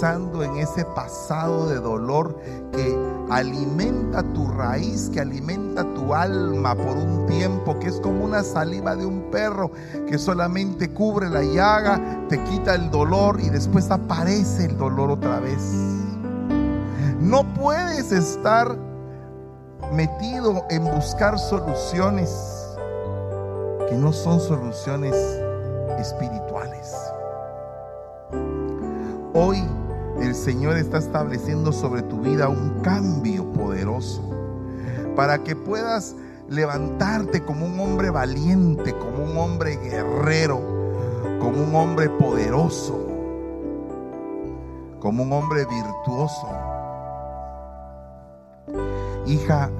en 0.00 0.58
ese 0.58 0.84
pasado 0.84 1.68
de 1.68 1.80
dolor 1.80 2.40
que 2.70 2.96
alimenta 3.30 4.22
tu 4.32 4.46
raíz, 4.46 5.10
que 5.10 5.18
alimenta 5.18 5.82
tu 5.94 6.14
alma 6.14 6.76
por 6.76 6.96
un 6.96 7.26
tiempo, 7.26 7.76
que 7.80 7.88
es 7.88 8.00
como 8.00 8.24
una 8.24 8.44
saliva 8.44 8.94
de 8.94 9.04
un 9.04 9.28
perro 9.32 9.72
que 10.06 10.16
solamente 10.16 10.92
cubre 10.92 11.28
la 11.28 11.42
llaga, 11.42 12.00
te 12.28 12.40
quita 12.44 12.76
el 12.76 12.92
dolor 12.92 13.40
y 13.40 13.48
después 13.48 13.90
aparece 13.90 14.66
el 14.66 14.78
dolor 14.78 15.10
otra 15.10 15.40
vez. 15.40 15.58
No 17.18 17.42
puedes 17.54 18.12
estar 18.12 18.76
metido 19.92 20.64
en 20.70 20.84
buscar 20.84 21.40
soluciones 21.40 22.30
que 23.88 23.96
no 23.96 24.12
son 24.12 24.38
soluciones 24.38 25.16
espirituales. 25.98 26.94
Hoy 29.34 29.64
el 30.28 30.34
Señor 30.34 30.76
está 30.76 30.98
estableciendo 30.98 31.72
sobre 31.72 32.02
tu 32.02 32.20
vida 32.20 32.48
un 32.48 32.80
cambio 32.82 33.50
poderoso 33.52 34.22
para 35.16 35.42
que 35.42 35.56
puedas 35.56 36.14
levantarte 36.48 37.42
como 37.44 37.66
un 37.66 37.80
hombre 37.80 38.10
valiente, 38.10 38.94
como 38.94 39.24
un 39.24 39.38
hombre 39.38 39.76
guerrero, 39.76 40.60
como 41.40 41.64
un 41.64 41.74
hombre 41.74 42.10
poderoso, 42.10 43.06
como 45.00 45.22
un 45.22 45.32
hombre 45.32 45.64
virtuoso. 45.64 46.48
Hija, 49.26 49.70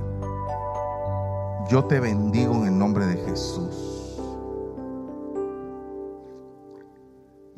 yo 1.69 1.85
te 1.85 2.01
bendigo 2.01 2.55
en 2.55 2.67
el 2.69 2.79
nombre 2.79 3.07
de 3.07 3.17
Jesús. 3.19 3.98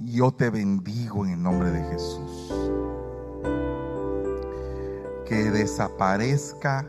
Yo 0.07 0.33
te 0.33 0.49
bendigo 0.49 1.27
en 1.27 1.33
el 1.33 1.43
nombre 1.43 1.71
de 1.71 1.83
Jesús. 1.91 2.55
Que 5.27 5.51
desaparezca 5.51 6.87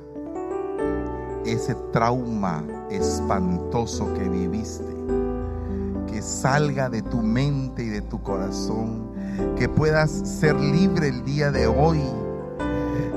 ese 1.45 1.75
trauma 1.91 2.63
espantoso 2.89 4.13
que 4.13 4.29
viviste. 4.29 4.85
Que 6.07 6.21
salga 6.21 6.89
de 6.89 7.01
tu 7.01 7.17
mente 7.21 7.83
y 7.83 7.89
de 7.89 8.01
tu 8.01 8.23
corazón. 8.23 9.11
Que 9.57 9.67
puedas 9.67 10.09
ser 10.11 10.55
libre 10.55 11.09
el 11.09 11.25
día 11.25 11.51
de 11.51 11.67
hoy 11.67 11.99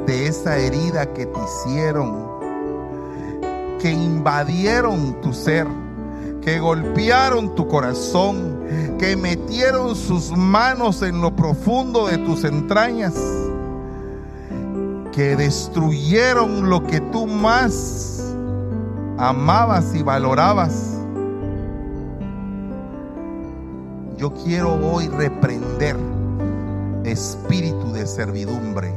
de 0.06 0.26
esa 0.26 0.58
herida 0.58 1.12
que 1.12 1.26
te 1.26 1.38
hicieron. 1.40 2.26
Que 3.78 3.92
invadieron 3.92 5.20
tu 5.20 5.32
ser. 5.32 5.68
Que 6.42 6.58
golpearon 6.58 7.54
tu 7.54 7.68
corazón 7.68 8.53
que 9.04 9.16
metieron 9.16 9.94
sus 9.94 10.30
manos 10.30 11.02
en 11.02 11.20
lo 11.20 11.36
profundo 11.36 12.06
de 12.06 12.16
tus 12.16 12.42
entrañas, 12.42 13.12
que 15.12 15.36
destruyeron 15.36 16.70
lo 16.70 16.82
que 16.84 17.02
tú 17.12 17.26
más 17.26 18.34
amabas 19.18 19.94
y 19.94 20.02
valorabas. 20.02 20.96
Yo 24.16 24.32
quiero 24.42 24.72
hoy 24.74 25.08
reprender 25.08 25.96
espíritu 27.04 27.92
de 27.92 28.06
servidumbre, 28.06 28.90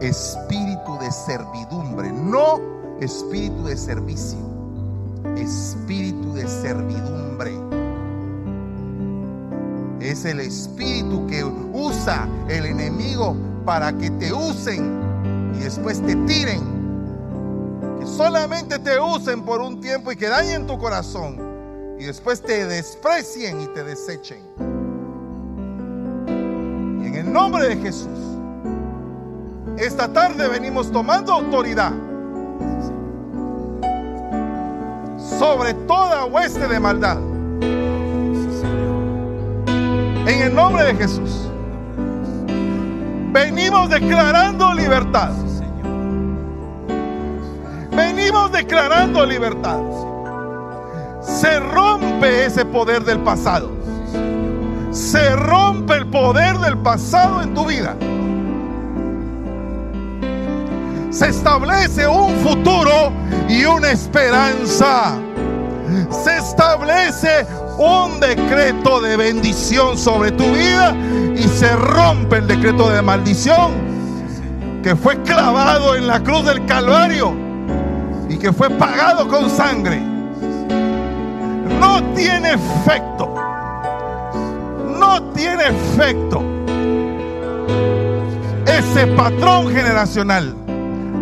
espíritu 0.00 0.98
de 0.98 1.12
servidumbre, 1.12 2.10
no 2.10 2.60
espíritu 3.00 3.66
de 3.66 3.76
servicio, 3.76 4.40
espíritu 5.36 6.34
de 6.34 6.48
servidumbre 6.48 7.65
es 10.10 10.24
el 10.24 10.40
espíritu 10.40 11.26
que 11.26 11.44
usa 11.44 12.28
el 12.48 12.66
enemigo 12.66 13.36
para 13.64 13.92
que 13.92 14.10
te 14.10 14.32
usen 14.32 15.52
y 15.54 15.58
después 15.58 16.00
te 16.00 16.14
tiren. 16.14 16.60
Que 17.98 18.06
solamente 18.06 18.78
te 18.78 19.00
usen 19.00 19.42
por 19.42 19.60
un 19.60 19.80
tiempo 19.80 20.12
y 20.12 20.16
que 20.16 20.28
dañen 20.28 20.66
tu 20.66 20.78
corazón 20.78 21.96
y 21.98 22.04
después 22.04 22.40
te 22.40 22.66
desprecien 22.66 23.60
y 23.60 23.66
te 23.68 23.82
desechen. 23.82 24.42
Y 26.28 27.06
en 27.06 27.14
el 27.16 27.32
nombre 27.32 27.68
de 27.68 27.76
Jesús, 27.76 28.38
esta 29.76 30.12
tarde 30.12 30.46
venimos 30.48 30.92
tomando 30.92 31.32
autoridad 31.32 31.92
sobre 35.38 35.74
toda 35.74 36.24
hueste 36.26 36.68
de 36.68 36.78
maldad 36.78 37.18
en 40.26 40.42
el 40.42 40.54
nombre 40.54 40.84
de 40.84 40.94
Jesús. 40.94 41.48
Venimos 43.32 43.88
declarando 43.90 44.74
libertad. 44.74 45.30
Venimos 47.92 48.50
declarando 48.50 49.24
libertad. 49.24 49.80
Se 51.22 51.60
rompe 51.60 52.46
ese 52.46 52.64
poder 52.64 53.04
del 53.04 53.20
pasado. 53.20 53.70
Se 54.90 55.36
rompe 55.36 55.94
el 55.94 56.06
poder 56.06 56.58
del 56.58 56.78
pasado 56.78 57.42
en 57.42 57.54
tu 57.54 57.64
vida. 57.64 57.94
Se 61.10 61.28
establece 61.28 62.06
un 62.06 62.34
futuro 62.36 63.12
y 63.48 63.64
una 63.64 63.90
esperanza. 63.92 65.14
Se 66.10 66.36
establece 66.36 67.46
un 67.78 68.20
decreto 68.20 69.00
de 69.00 69.16
bendición 69.16 69.98
sobre 69.98 70.32
tu 70.32 70.44
vida 70.44 70.94
y 71.36 71.42
se 71.42 71.74
rompe 71.76 72.38
el 72.38 72.46
decreto 72.46 72.88
de 72.88 73.02
maldición 73.02 73.72
que 74.82 74.96
fue 74.96 75.20
clavado 75.22 75.94
en 75.96 76.06
la 76.06 76.22
cruz 76.22 76.44
del 76.46 76.64
Calvario 76.64 77.34
y 78.28 78.36
que 78.38 78.52
fue 78.52 78.70
pagado 78.70 79.28
con 79.28 79.50
sangre. 79.50 80.00
No 81.80 82.02
tiene 82.14 82.52
efecto. 82.52 83.34
No 84.98 85.22
tiene 85.32 85.64
efecto. 85.64 86.42
Ese 88.66 89.06
patrón 89.08 89.68
generacional 89.68 90.54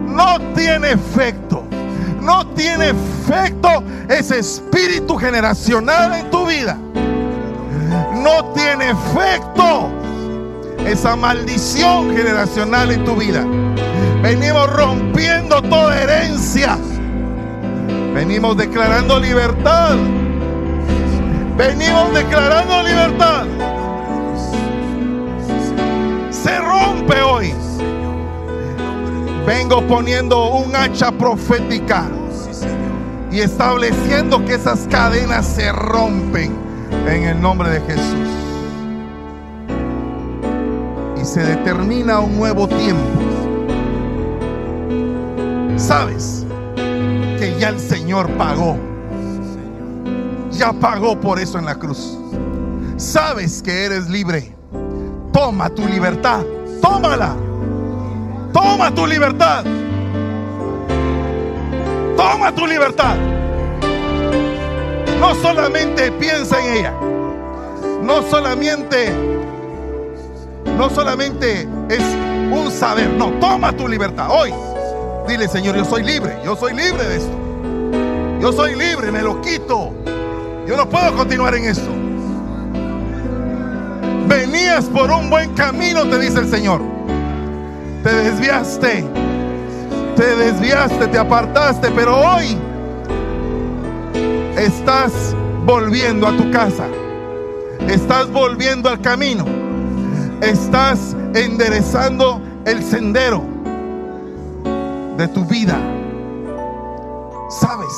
no 0.06 0.38
tiene 0.54 0.92
efecto. 0.92 1.63
No 2.24 2.46
tiene 2.54 2.88
efecto 2.88 3.68
ese 4.08 4.38
espíritu 4.38 5.14
generacional 5.16 6.14
en 6.14 6.30
tu 6.30 6.46
vida. 6.46 6.78
No 8.14 8.46
tiene 8.54 8.92
efecto 8.92 9.90
esa 10.86 11.16
maldición 11.16 12.16
generacional 12.16 12.92
en 12.92 13.04
tu 13.04 13.14
vida. 13.14 13.44
Venimos 14.22 14.72
rompiendo 14.72 15.60
toda 15.60 16.00
herencia. 16.00 16.78
Venimos 18.14 18.56
declarando 18.56 19.20
libertad. 19.20 19.96
Venimos 21.58 22.14
declarando 22.14 22.82
libertad. 22.84 23.44
Se 26.30 26.58
rompe 26.58 27.20
hoy. 27.20 27.54
Vengo 29.46 29.86
poniendo 29.86 30.54
un 30.54 30.74
hacha 30.74 31.12
profética 31.12 32.06
y 33.30 33.40
estableciendo 33.40 34.42
que 34.44 34.54
esas 34.54 34.86
cadenas 34.88 35.44
se 35.44 35.70
rompen 35.70 36.56
en 37.06 37.24
el 37.24 37.42
nombre 37.42 37.68
de 37.68 37.80
Jesús. 37.82 38.28
Y 41.20 41.24
se 41.26 41.44
determina 41.44 42.20
un 42.20 42.38
nuevo 42.38 42.66
tiempo. 42.66 43.04
Sabes 45.76 46.46
que 47.38 47.54
ya 47.58 47.68
el 47.68 47.78
Señor 47.78 48.30
pagó. 48.38 48.78
Ya 50.52 50.72
pagó 50.72 51.20
por 51.20 51.38
eso 51.38 51.58
en 51.58 51.66
la 51.66 51.74
cruz. 51.74 52.18
Sabes 52.96 53.62
que 53.62 53.84
eres 53.84 54.08
libre. 54.08 54.54
Toma 55.32 55.68
tu 55.68 55.86
libertad. 55.86 56.42
Tómala. 56.80 57.43
Toma 58.54 58.94
tu 58.94 59.06
libertad. 59.06 59.64
Toma 62.16 62.52
tu 62.52 62.66
libertad. 62.66 63.16
No 65.20 65.34
solamente 65.34 66.10
piensa 66.12 66.64
en 66.64 66.76
ella. 66.78 66.92
No 68.02 68.22
solamente 68.22 69.12
no 70.78 70.90
solamente 70.90 71.68
es 71.88 72.02
un 72.50 72.70
saber, 72.70 73.08
no, 73.10 73.30
toma 73.34 73.72
tu 73.72 73.86
libertad 73.86 74.28
hoy. 74.30 74.52
Dile, 75.28 75.48
Señor, 75.48 75.76
yo 75.76 75.84
soy 75.84 76.02
libre, 76.02 76.36
yo 76.44 76.56
soy 76.56 76.74
libre 76.74 77.06
de 77.06 77.16
esto. 77.16 77.44
Yo 78.40 78.52
soy 78.52 78.74
libre, 78.74 79.10
me 79.10 79.22
lo 79.22 79.40
quito. 79.40 79.92
Yo 80.66 80.76
no 80.76 80.88
puedo 80.88 81.14
continuar 81.14 81.54
en 81.54 81.64
esto. 81.64 81.88
Venías 84.26 84.84
por 84.86 85.10
un 85.10 85.30
buen 85.30 85.54
camino, 85.54 86.08
te 86.08 86.18
dice 86.18 86.40
el 86.40 86.50
Señor. 86.50 86.93
Te 88.04 88.14
desviaste. 88.14 89.02
Te 90.14 90.36
desviaste, 90.36 91.08
te 91.08 91.18
apartaste, 91.18 91.90
pero 91.92 92.14
hoy 92.14 92.54
estás 94.58 95.34
volviendo 95.64 96.28
a 96.28 96.36
tu 96.36 96.50
casa. 96.50 96.84
Estás 97.88 98.30
volviendo 98.30 98.90
al 98.90 99.00
camino. 99.00 99.46
Estás 100.42 101.16
enderezando 101.34 102.42
el 102.66 102.84
sendero 102.84 103.42
de 105.16 105.26
tu 105.28 105.46
vida. 105.46 105.78
¿Sabes? 107.48 107.88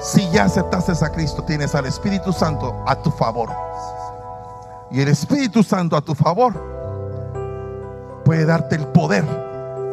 Si 0.00 0.26
ya 0.30 0.44
aceptaste 0.44 0.92
a 1.04 1.12
Cristo, 1.12 1.44
tienes 1.44 1.74
al 1.74 1.84
Espíritu 1.84 2.32
Santo 2.32 2.74
a 2.86 2.96
tu 2.96 3.10
favor. 3.10 3.50
Y 4.90 5.02
el 5.02 5.08
Espíritu 5.08 5.62
Santo 5.62 5.98
a 5.98 6.00
tu 6.00 6.14
favor 6.14 6.73
puede 8.24 8.46
darte 8.46 8.76
el 8.76 8.86
poder 8.88 9.24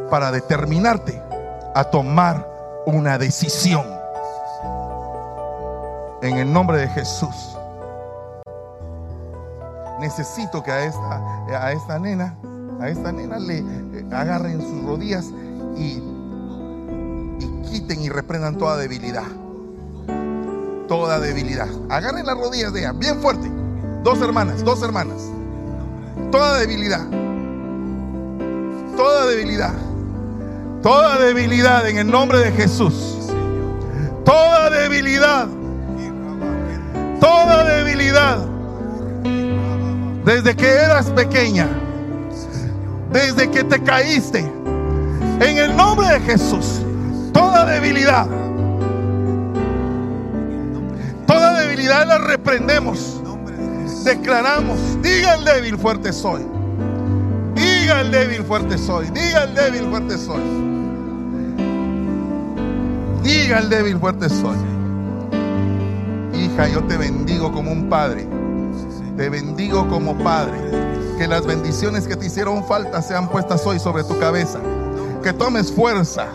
para 0.10 0.32
determinarte 0.32 1.22
a 1.76 1.84
tomar 1.86 2.48
una 2.86 3.18
decisión. 3.18 3.86
En 6.22 6.38
el 6.38 6.52
nombre 6.52 6.78
de 6.78 6.88
Jesús. 6.90 7.58
Necesito 10.00 10.64
que 10.64 10.72
a 10.72 10.86
esta, 10.86 11.66
a 11.66 11.72
esta 11.72 12.00
nena, 12.00 12.36
a 12.80 12.90
esta 12.90 13.12
nena 13.12 13.40
le 13.40 13.64
agarren 14.12 14.62
sus 14.62 14.84
rodillas 14.84 15.26
y, 15.76 16.02
y 17.40 17.62
quiten 17.70 18.02
y 18.02 18.10
reprendan 18.10 18.58
toda 18.58 18.78
debilidad. 18.78 19.28
Toda 20.88 21.20
debilidad. 21.20 21.70
Agarren 21.90 22.26
las 22.26 22.38
rodillas 22.38 22.74
de 22.74 22.82
ella, 22.82 22.92
bien 22.94 23.20
fuerte. 23.22 23.50
Dos 24.04 24.20
hermanas, 24.22 24.64
dos 24.64 24.82
hermanas. 24.84 25.22
Toda 26.32 26.58
debilidad. 26.60 27.21
Toda 29.02 29.26
debilidad. 29.26 29.74
Toda 30.84 31.18
debilidad 31.18 31.90
en 31.90 31.98
el 31.98 32.12
nombre 32.12 32.38
de 32.38 32.52
Jesús. 32.52 33.18
Toda 34.24 34.70
debilidad. 34.70 35.48
Toda 37.20 37.64
debilidad. 37.64 38.46
Desde 40.24 40.56
que 40.56 40.68
eras 40.68 41.08
pequeña. 41.10 41.68
Desde 43.12 43.50
que 43.50 43.64
te 43.64 43.82
caíste. 43.82 44.42
En 45.40 45.58
el 45.58 45.76
nombre 45.76 46.08
de 46.08 46.20
Jesús. 46.20 46.84
Toda 47.34 47.66
debilidad. 47.66 48.28
Toda 51.26 51.60
debilidad 51.60 52.06
la 52.06 52.20
reprendemos. 52.20 53.20
Declaramos. 54.04 54.78
Diga 55.02 55.34
el 55.34 55.44
débil 55.44 55.76
fuerte 55.80 56.14
soy. 56.14 56.61
Diga 57.92 58.04
el 58.04 58.12
débil 58.12 58.44
fuerte 58.46 58.78
soy. 58.78 59.10
Diga 59.10 59.44
el 59.44 59.54
débil 59.54 59.90
fuerte 59.90 60.18
soy. 60.18 60.42
Diga 63.22 63.60
el 63.60 63.70
débil 63.70 63.98
fuerte 63.98 64.30
soy. 64.30 64.56
Hija, 66.34 66.70
yo 66.70 66.86
te 66.86 66.96
bendigo 66.96 67.52
como 67.52 67.70
un 67.70 67.90
padre. 67.90 68.30
Te 69.18 69.28
bendigo 69.28 69.90
como 69.90 70.18
padre. 70.20 70.58
Que 71.18 71.28
las 71.28 71.46
bendiciones 71.46 72.08
que 72.08 72.16
te 72.16 72.28
hicieron 72.28 72.64
falta 72.64 73.02
sean 73.02 73.28
puestas 73.28 73.68
hoy 73.68 73.78
sobre 73.78 74.06
tu 74.06 74.18
cabeza. 74.20 74.62
Que 75.22 75.34
tomes 75.34 75.70
fuerza. 75.70 76.28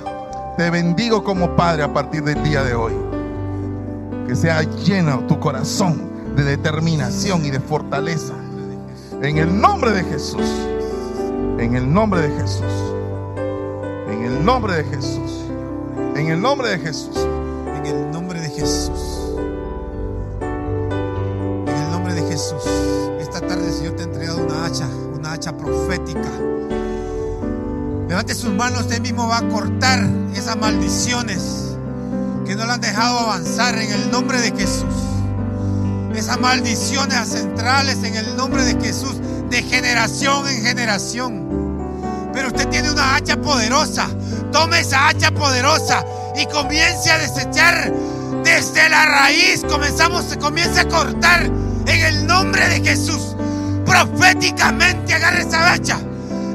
Te 0.59 0.69
bendigo 0.69 1.25
como 1.25 1.57
padre 1.57 1.85
a 1.85 1.95
partir 1.95 2.23
del 2.23 2.43
día 2.45 2.65
de 2.65 2.75
hoy. 2.75 2.93
Que 4.29 4.37
sea 4.37 4.63
lleno 4.63 5.21
tu 5.21 5.41
corazón 5.41 6.03
de 6.37 6.45
determinación 6.45 7.47
y 7.47 7.51
de 7.51 7.61
fortaleza. 7.61 8.35
En 9.23 9.39
el 9.39 9.59
nombre 9.59 9.93
de 9.93 10.05
Jesús. 10.05 10.76
En 11.59 11.75
el 11.75 11.91
nombre 11.91 12.21
de 12.21 12.29
Jesús. 12.39 12.65
En 14.09 14.25
el 14.25 14.45
nombre 14.45 14.75
de 14.75 14.85
Jesús. 14.85 15.47
En 16.15 16.29
el 16.29 16.41
nombre 16.41 16.69
de 16.69 16.79
Jesús. 16.79 17.17
En 17.17 17.87
el 17.87 18.11
nombre 18.11 18.41
de 18.41 18.51
Jesús. 18.51 19.37
En 20.43 21.77
el 21.77 21.91
nombre 21.91 22.13
de 22.13 22.23
Jesús. 22.29 22.63
Esta 23.19 23.41
tarde 23.41 23.67
el 23.67 23.73
Señor 23.73 23.97
te 23.97 24.03
ha 24.03 24.05
entregado 24.05 24.45
una 24.45 24.67
hacha, 24.67 24.87
una 25.15 25.33
hacha 25.33 25.57
profética. 25.57 26.31
Levante 28.07 28.35
sus 28.35 28.53
manos, 28.53 28.83
usted 28.83 29.01
mismo 29.01 29.27
va 29.27 29.39
a 29.39 29.49
cortar 29.49 30.07
esas 30.35 30.59
maldiciones 30.59 31.75
que 32.45 32.55
no 32.55 32.67
le 32.67 32.73
han 32.73 32.81
dejado 32.83 33.19
avanzar 33.19 33.77
en 33.79 33.93
el 33.93 34.11
nombre 34.11 34.39
de 34.41 34.51
Jesús. 34.51 34.95
Esas 36.15 36.39
maldiciones 36.39 37.17
ancestrales 37.17 38.03
en 38.05 38.15
el 38.15 38.37
nombre 38.37 38.63
de 38.65 38.81
Jesús, 38.81 39.17
generación 39.69 40.49
en 40.49 40.63
generación. 40.63 42.31
Pero 42.33 42.49
usted 42.49 42.69
tiene 42.69 42.91
una 42.91 43.17
hacha 43.17 43.37
poderosa. 43.37 44.09
Tome 44.53 44.81
esa 44.81 45.09
hacha 45.09 45.31
poderosa 45.31 46.05
y 46.37 46.47
comience 46.47 47.11
a 47.11 47.19
desechar 47.19 47.93
desde 48.45 48.89
la 48.89 49.07
raíz. 49.07 49.63
Comenzamos, 49.69 50.25
comience 50.39 50.81
a 50.81 50.89
cortar 50.89 51.45
en 51.87 52.05
el 52.05 52.27
nombre 52.27 52.69
de 52.69 52.81
Jesús. 52.81 53.37
Proféticamente 53.85 55.15
agarre 55.15 55.43
esa 55.43 55.73
hacha. 55.73 55.99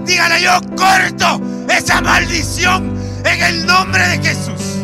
Dígale 0.06 0.42
yo 0.42 0.60
corto 0.76 1.42
esa 1.70 2.02
maldición 2.02 2.96
en 3.26 3.44
el 3.44 3.66
nombre 3.66 4.08
de 4.08 4.18
Jesús. 4.20 4.78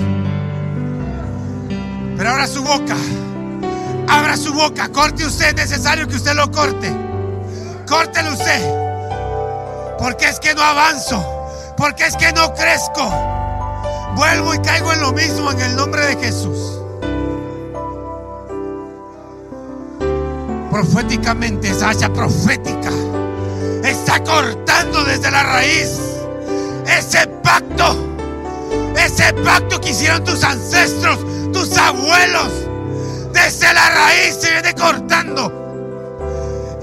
Pero 2.18 2.32
abra 2.32 2.48
su 2.48 2.64
boca. 2.64 2.96
Abra 4.08 4.36
su 4.36 4.54
boca. 4.54 4.90
Corte 4.90 5.26
usted. 5.26 5.50
Es 5.60 5.70
necesario 5.70 6.08
que 6.08 6.16
usted 6.16 6.34
lo 6.34 6.50
corte. 6.52 7.07
Córtelo 7.88 8.34
usted. 8.34 9.98
Porque 9.98 10.28
es 10.28 10.40
que 10.40 10.54
no 10.54 10.62
avanzo. 10.62 11.24
Porque 11.78 12.06
es 12.06 12.18
que 12.18 12.32
no 12.34 12.54
crezco. 12.54 13.10
Vuelvo 14.16 14.54
y 14.54 14.60
caigo 14.60 14.92
en 14.92 15.02
lo 15.02 15.14
mismo 15.14 15.52
en 15.52 15.62
el 15.62 15.76
nombre 15.76 16.06
de 16.06 16.16
Jesús. 16.18 16.82
Proféticamente, 20.72 21.70
esa 21.70 21.90
hacha 21.90 22.10
profética 22.10 22.92
está 23.84 24.22
cortando 24.24 25.04
desde 25.06 25.32
la 25.32 25.44
raíz 25.44 26.00
ese 26.88 27.26
pacto. 27.44 27.96
Ese 28.98 29.34
pacto 29.34 29.80
que 29.80 29.92
hicieron 29.92 30.24
tus 30.24 30.44
ancestros, 30.44 31.20
tus 31.54 31.78
abuelos. 31.78 32.52
Desde 33.32 33.74
la 33.74 33.90
raíz 33.90 34.36
se 34.42 34.52
viene 34.52 34.74
cortando. 34.74 35.57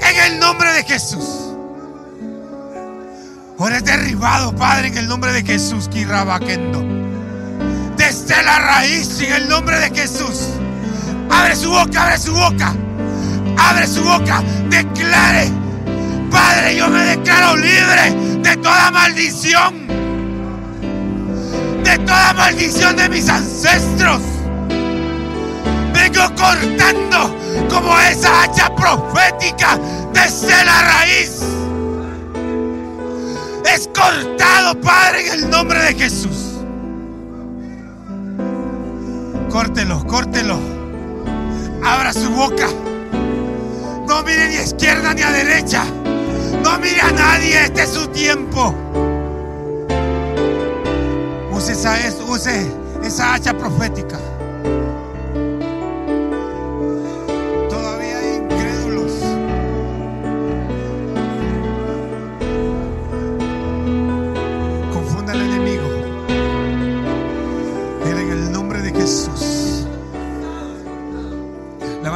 En 0.08 0.32
el 0.32 0.38
nombre 0.38 0.72
de 0.72 0.84
Jesús. 0.84 1.54
Ahora 3.58 3.78
es 3.78 3.84
derribado, 3.84 4.54
Padre, 4.54 4.88
en 4.88 4.98
el 4.98 5.08
nombre 5.08 5.32
de 5.32 5.42
Jesús, 5.42 5.88
Kirabaquendo. 5.88 6.82
Desde 7.96 8.42
la 8.42 8.58
raíz, 8.58 9.20
en 9.20 9.32
el 9.32 9.48
nombre 9.48 9.78
de 9.78 9.90
Jesús. 9.90 10.48
Abre 11.30 11.56
su 11.56 11.70
boca, 11.70 12.02
abre 12.02 12.18
su 12.18 12.32
boca. 12.34 12.74
Abre 13.56 13.86
su 13.86 14.02
boca. 14.02 14.42
Declare. 14.68 15.50
Padre, 16.30 16.76
yo 16.76 16.88
me 16.88 17.02
declaro 17.04 17.56
libre 17.56 18.10
de 18.42 18.56
toda 18.56 18.90
maldición. 18.90 19.86
De 21.84 21.98
toda 21.98 22.32
maldición 22.34 22.96
de 22.96 23.08
mis 23.08 23.28
ancestros. 23.28 24.33
Vengo 26.14 26.34
cortando 26.36 27.34
como 27.68 27.98
esa 27.98 28.44
hacha 28.44 28.74
profética 28.76 29.78
desde 30.12 30.64
la 30.64 30.82
raíz. 30.82 31.40
Es 33.64 33.88
cortado, 33.88 34.80
Padre, 34.80 35.26
en 35.26 35.34
el 35.34 35.50
nombre 35.50 35.80
de 35.82 35.94
Jesús. 35.94 36.60
Córtelo, 39.50 40.06
córtelo. 40.06 40.58
Abra 41.84 42.12
su 42.12 42.30
boca. 42.30 42.68
No 44.06 44.22
mire 44.22 44.50
ni 44.50 44.56
a 44.56 44.62
izquierda 44.62 45.14
ni 45.14 45.22
a 45.22 45.32
derecha. 45.32 45.84
No 46.62 46.78
mire 46.78 47.00
a 47.00 47.10
nadie. 47.10 47.64
Este 47.64 47.82
es 47.82 47.90
su 47.90 48.06
tiempo. 48.08 48.72
Use 51.52 51.72
use 52.28 52.70
esa 53.02 53.34
hacha 53.34 53.52
profética. 53.54 54.18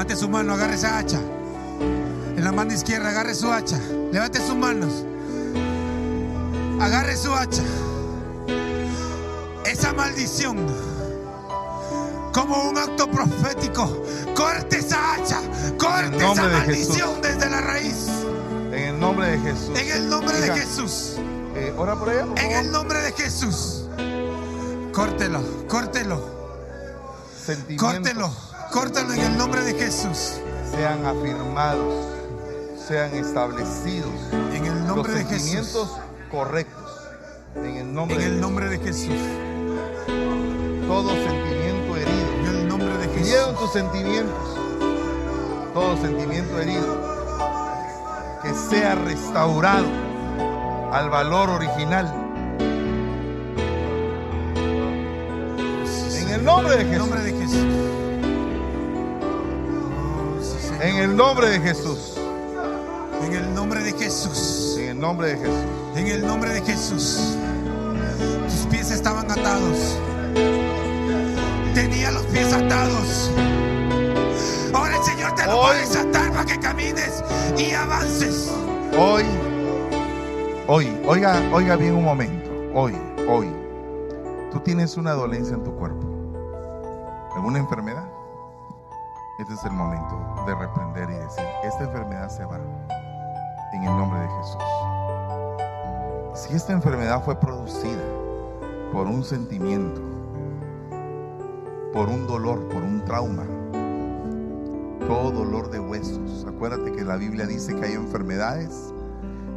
Levante 0.09 0.25
su 0.25 0.31
mano, 0.31 0.55
agarre 0.55 0.75
esa 0.75 0.97
hacha. 0.97 1.21
En 2.35 2.43
la 2.43 2.51
mano 2.51 2.73
izquierda, 2.73 3.11
agarre 3.11 3.35
su 3.35 3.53
hacha. 3.53 3.79
Levante 4.11 4.39
sus 4.39 4.57
manos. 4.57 5.05
Agarre 6.81 7.15
su 7.15 7.31
hacha. 7.35 7.63
Esa 9.67 9.93
maldición, 9.93 10.67
como 12.33 12.71
un 12.71 12.79
acto 12.79 13.11
profético, 13.11 14.03
corte 14.35 14.79
esa 14.79 15.13
hacha. 15.13 15.43
Corte 15.77 16.17
esa 16.17 16.49
de 16.49 16.57
maldición 16.57 17.21
desde 17.21 17.51
la 17.51 17.61
raíz. 17.61 18.07
En 18.73 18.95
el 18.95 18.99
nombre 19.01 19.27
de 19.33 19.39
Jesús. 19.41 19.79
En 19.79 19.91
el 19.91 20.09
nombre 20.09 20.41
de 20.41 20.55
Jesús. 20.55 21.17
eh, 21.55 21.75
ora 21.77 21.97
por 21.97 22.11
ella, 22.11 22.25
por 22.25 22.39
En 22.39 22.53
el 22.53 22.73
nombre 22.73 22.99
de 23.03 23.13
Jesús. 23.13 23.85
Córtelo, 24.91 25.43
córtelo, 25.69 26.25
córtelo, 27.77 28.33
córtelo 28.73 29.13
en 29.15 29.21
el 29.21 29.37
nombre 29.39 29.63
de 29.63 29.75
Jesús. 29.75 30.41
sean 30.71 31.05
afirmados, 31.07 32.07
sean 32.87 33.15
establecidos. 33.15 34.13
En 34.55 34.67
el 34.67 34.75
Los 34.87 34.87
nombre 34.87 35.15
de 35.15 35.25
Jesús. 35.25 35.39
sentimientos 35.41 35.99
correctos. 36.31 36.91
En 37.57 37.77
el 37.77 37.95
nombre 37.95 38.17
En 38.17 38.21
de 38.23 38.27
el 38.27 38.33
Jesús. 38.35 38.41
nombre 38.41 38.69
de 38.69 38.79
Jesús. 38.79 39.21
Todo 40.87 41.11
sentimiento 41.11 41.97
herido. 41.97 42.33
En 42.41 42.47
el 42.47 42.69
nombre 42.69 42.99
de 42.99 43.09
Jesús. 43.09 43.27
Miedo 43.27 43.51
en 43.51 43.57
tus 43.57 43.73
sentimientos. 43.73 44.59
Todo 45.75 45.97
sentimiento 45.99 46.61
herido. 46.61 47.19
Que 48.43 48.55
sea 48.55 48.95
restaurado 48.95 49.87
al 50.93 51.11
valor 51.11 51.51
original. 51.51 52.07
En 56.15 56.29
el 56.29 56.45
nombre 56.45 56.77
de 56.77 56.83
En 56.83 56.93
el 56.93 56.99
Jesús. 57.39 57.88
En 60.81 60.97
el 60.97 61.17
nombre 61.17 61.49
de 61.49 61.59
Jesús. 61.61 62.15
En 63.25 63.33
el 63.33 63.53
nombre 63.53 63.83
de 63.83 63.93
Jesús. 63.93 64.77
En 64.79 64.91
el 64.91 65.01
nombre 65.01 65.35
de 65.35 65.37
Jesús. 65.37 65.65
En 65.97 66.07
el 66.07 66.25
nombre 66.25 66.51
de 66.51 66.61
Jesús. 66.63 67.37
Tus 68.45 68.67
pies 68.71 68.93
estaban 68.93 69.29
atados. 69.29 69.99
Tenía 71.75 72.13
los 72.13 72.23
pies 72.27 72.53
atados. 72.53 73.33
Ahora 74.73 74.97
el 74.97 75.03
Señor 75.03 75.35
te 75.35 75.47
lo 75.47 75.59
va 75.59 75.73
a 75.73 75.75
desatar 75.75 76.31
para 76.31 76.45
que 76.45 76.61
camines 76.61 77.25
y 77.57 77.73
avances. 77.73 78.49
Hoy, 78.97 79.25
hoy, 80.69 80.97
oiga, 81.07 81.43
oiga 81.53 81.75
bien 81.75 81.95
un 81.95 82.05
momento. 82.05 82.51
Hoy, 82.73 82.95
hoy, 83.29 83.49
tú 84.53 84.61
tienes 84.61 84.97
una 84.97 85.13
dolencia 85.13 85.57
en 85.57 85.65
tu 85.65 85.75
cuerpo, 85.75 86.07
alguna 87.35 87.59
enfermedad. 87.59 87.78
Es 89.59 89.65
el 89.65 89.73
momento 89.73 90.17
de 90.47 90.55
reprender 90.55 91.11
y 91.11 91.15
decir, 91.15 91.45
esta 91.65 91.83
enfermedad 91.83 92.29
se 92.29 92.45
va 92.45 92.61
en 93.73 93.83
el 93.83 93.91
nombre 93.91 94.21
de 94.21 94.29
Jesús. 94.29 94.63
Si 96.33 96.55
esta 96.55 96.75
enfermedad 96.75 97.25
fue 97.25 97.35
producida 97.35 98.05
por 98.93 99.09
un 99.09 99.25
sentimiento, 99.25 100.01
por 101.93 102.09
un 102.09 102.29
dolor, 102.29 102.69
por 102.69 102.85
un 102.85 103.05
trauma, 103.05 103.43
todo 105.09 105.33
dolor 105.33 105.71
de 105.71 105.81
huesos. 105.81 106.47
Acuérdate 106.49 106.93
que 106.93 107.03
la 107.03 107.17
Biblia 107.17 107.45
dice 107.45 107.75
que 107.75 107.87
hay 107.87 107.95
enfermedades 107.95 108.95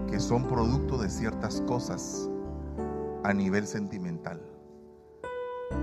que 0.10 0.19
son 0.19 0.45
producto 0.48 0.98
de 0.98 1.11
ciertas 1.11 1.61
cosas 1.68 2.28
a 3.23 3.34
nivel 3.34 3.68
sentimental. 3.68 4.41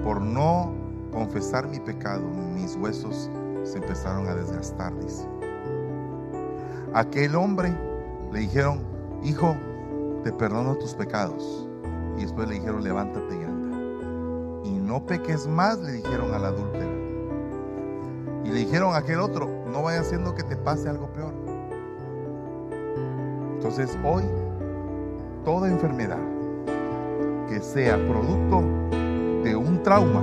Por 0.03 0.21
no 0.21 0.73
confesar 1.13 1.69
mi 1.69 1.79
pecado, 1.79 2.25
mis 2.57 2.75
huesos 2.75 3.31
se 3.65 3.79
empezaron 3.79 4.29
a 4.29 4.35
desgastar, 4.35 4.95
dice. 4.99 5.27
Aquel 6.95 7.35
hombre 7.37 7.77
le 8.33 8.41
dijeron, 8.41 8.81
hijo, 9.23 9.57
te 10.25 10.33
perdono 10.33 10.77
tus 10.77 10.95
pecados. 10.95 11.69
Y 12.17 12.23
después 12.23 12.49
le 12.49 12.55
dijeron, 12.55 12.83
levántate 12.83 13.35
y 13.37 13.45
anda. 13.45 13.79
Y 14.65 14.73
no 14.73 15.05
peques 15.07 15.47
más, 15.47 15.79
le 15.79 15.93
dijeron 15.93 16.35
al 16.35 16.45
adúltero. 16.45 16.99
Y 18.45 18.49
le 18.49 18.61
dijeron 18.61 18.95
a 18.95 18.99
aquel 18.99 19.21
otro, 19.21 19.49
no 19.73 19.83
vaya 19.83 20.01
haciendo 20.01 20.35
que 20.35 20.43
te 20.43 20.57
pase 20.57 20.89
algo 20.89 21.13
peor. 21.13 21.35
Entonces 23.55 23.97
hoy, 24.05 24.23
toda 25.45 25.69
enfermedad 25.69 26.19
que 27.49 27.61
sea 27.61 27.97
producto 28.09 28.63
de 29.43 29.57
un 29.57 29.83
trauma, 29.83 30.23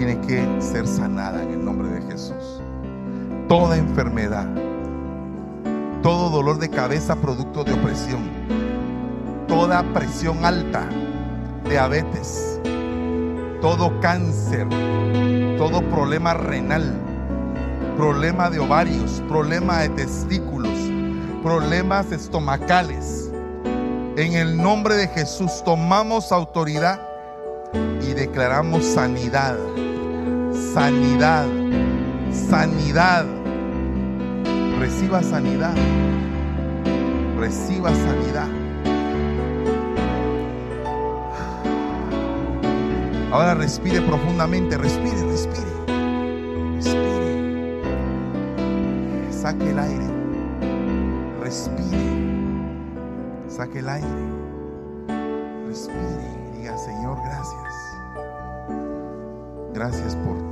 tiene 0.00 0.18
que 0.22 0.62
ser 0.62 0.86
sanada 0.86 1.42
en 1.42 1.50
el 1.50 1.62
nombre 1.62 1.90
de 1.90 2.00
Jesús. 2.10 2.62
Toda 3.50 3.76
enfermedad, 3.76 4.46
todo 6.02 6.30
dolor 6.30 6.58
de 6.58 6.70
cabeza 6.70 7.16
producto 7.16 7.64
de 7.64 7.74
opresión, 7.74 8.22
toda 9.46 9.82
presión 9.92 10.42
alta, 10.42 10.88
diabetes, 11.68 12.58
todo 13.60 14.00
cáncer, 14.00 14.66
todo 15.58 15.82
problema 15.90 16.32
renal, 16.32 16.94
problema 17.98 18.48
de 18.48 18.58
ovarios, 18.58 19.22
problema 19.28 19.80
de 19.80 19.90
testículos, 19.90 20.78
problemas 21.42 22.10
estomacales. 22.10 23.30
En 24.16 24.32
el 24.32 24.56
nombre 24.56 24.94
de 24.94 25.08
Jesús 25.08 25.62
tomamos 25.62 26.32
autoridad 26.32 27.06
y 28.00 28.14
declaramos 28.14 28.82
sanidad, 28.86 29.58
sanidad, 30.72 31.46
sanidad. 32.30 33.26
Reciba 34.78 35.22
sanidad, 35.22 35.74
reciba 37.38 37.90
sanidad. 37.90 38.48
Ahora 43.30 43.54
respire 43.54 44.00
profundamente, 44.00 44.78
respire, 44.78 45.22
respire. 45.22 45.70
Respire. 46.76 47.82
Saque 49.30 49.70
el 49.70 49.78
aire. 49.78 50.06
Respire. 51.40 51.98
Saque 53.48 53.78
el 53.80 53.88
aire. 53.88 54.08
Respire. 55.68 56.56
Diga, 56.56 56.76
Señor, 56.78 57.18
gracias. 57.22 57.74
Gracias 59.74 60.16
por 60.16 60.49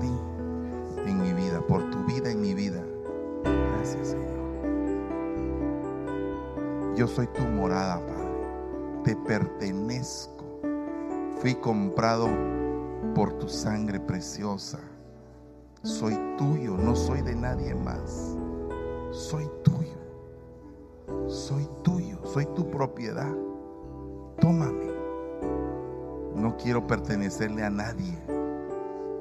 Yo 6.99 7.07
soy 7.07 7.29
tu 7.29 7.43
morada, 7.43 8.05
Padre. 8.05 9.05
Te 9.05 9.15
pertenezco. 9.15 10.45
Fui 11.37 11.55
comprado 11.55 12.27
por 13.15 13.35
tu 13.35 13.49
sangre 13.49 14.01
preciosa. 14.01 14.81
Soy 15.85 16.19
tuyo, 16.37 16.77
no 16.77 16.97
soy 16.97 17.23
de 17.23 17.37
nadie 17.37 17.73
más. 17.73 18.37
Soy 19.13 19.49
tuyo. 19.63 19.97
Soy 21.29 21.69
tuyo, 21.85 22.19
soy 22.25 22.47
tu 22.57 22.69
propiedad. 22.69 23.33
Tómame. 24.41 24.91
No 26.35 26.57
quiero 26.57 26.85
pertenecerle 26.85 27.63
a 27.63 27.71
nadie. 27.71 28.19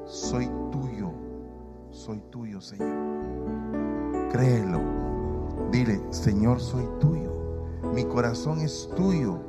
Soy 0.06 0.50
tuyo. 0.72 1.12
Soy 1.92 2.24
tuyo, 2.32 2.60
Señor. 2.60 2.90
Créelo. 4.32 4.82
Dile, 5.70 6.02
Señor, 6.10 6.60
soy 6.60 6.90
tuyo. 7.00 7.37
Mi 7.98 8.06
corazón 8.06 8.62
es 8.62 8.88
tuyo. 8.96 9.40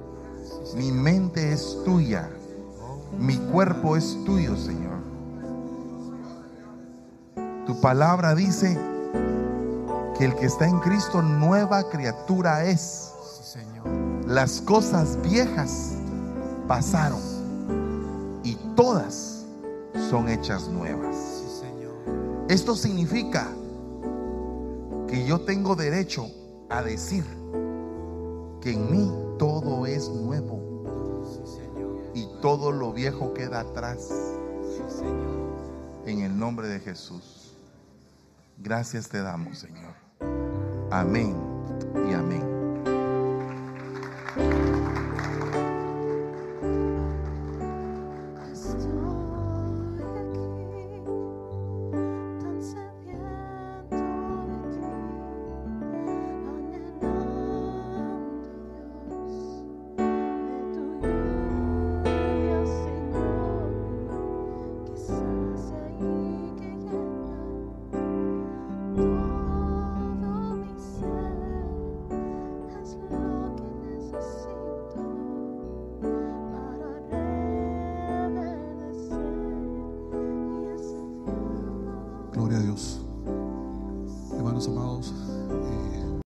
Mi 0.74 0.90
mente 0.90 1.52
es 1.52 1.76
tuya. 1.84 2.30
Mi 3.18 3.36
cuerpo 3.36 3.94
es 3.94 4.16
tuyo, 4.24 4.56
Señor. 4.56 5.00
Tu 7.66 7.78
palabra 7.82 8.34
dice 8.34 8.74
que 10.16 10.24
el 10.24 10.34
que 10.34 10.46
está 10.46 10.66
en 10.66 10.78
Cristo 10.78 11.20
nueva 11.20 11.90
criatura 11.90 12.64
es. 12.64 13.12
Las 14.26 14.62
cosas 14.62 15.18
viejas 15.20 15.96
pasaron 16.66 17.20
y 18.44 18.54
todas 18.74 19.44
son 20.08 20.26
hechas 20.30 20.68
nuevas. 20.68 21.42
Esto 22.48 22.74
significa 22.74 23.46
que 25.06 25.26
yo 25.26 25.38
tengo 25.42 25.76
derecho 25.76 26.28
a 26.70 26.80
decir 26.80 27.37
que 28.60 28.72
en 28.72 28.90
mí 28.90 29.12
todo 29.38 29.86
es 29.86 30.08
nuevo 30.08 30.68
y 32.14 32.26
todo 32.40 32.72
lo 32.72 32.92
viejo 32.92 33.32
queda 33.34 33.60
atrás. 33.60 34.10
En 36.06 36.20
el 36.20 36.38
nombre 36.38 36.68
de 36.68 36.80
Jesús. 36.80 37.54
Gracias 38.56 39.08
te 39.08 39.20
damos, 39.20 39.58
Señor. 39.58 39.94
Amén 40.90 42.57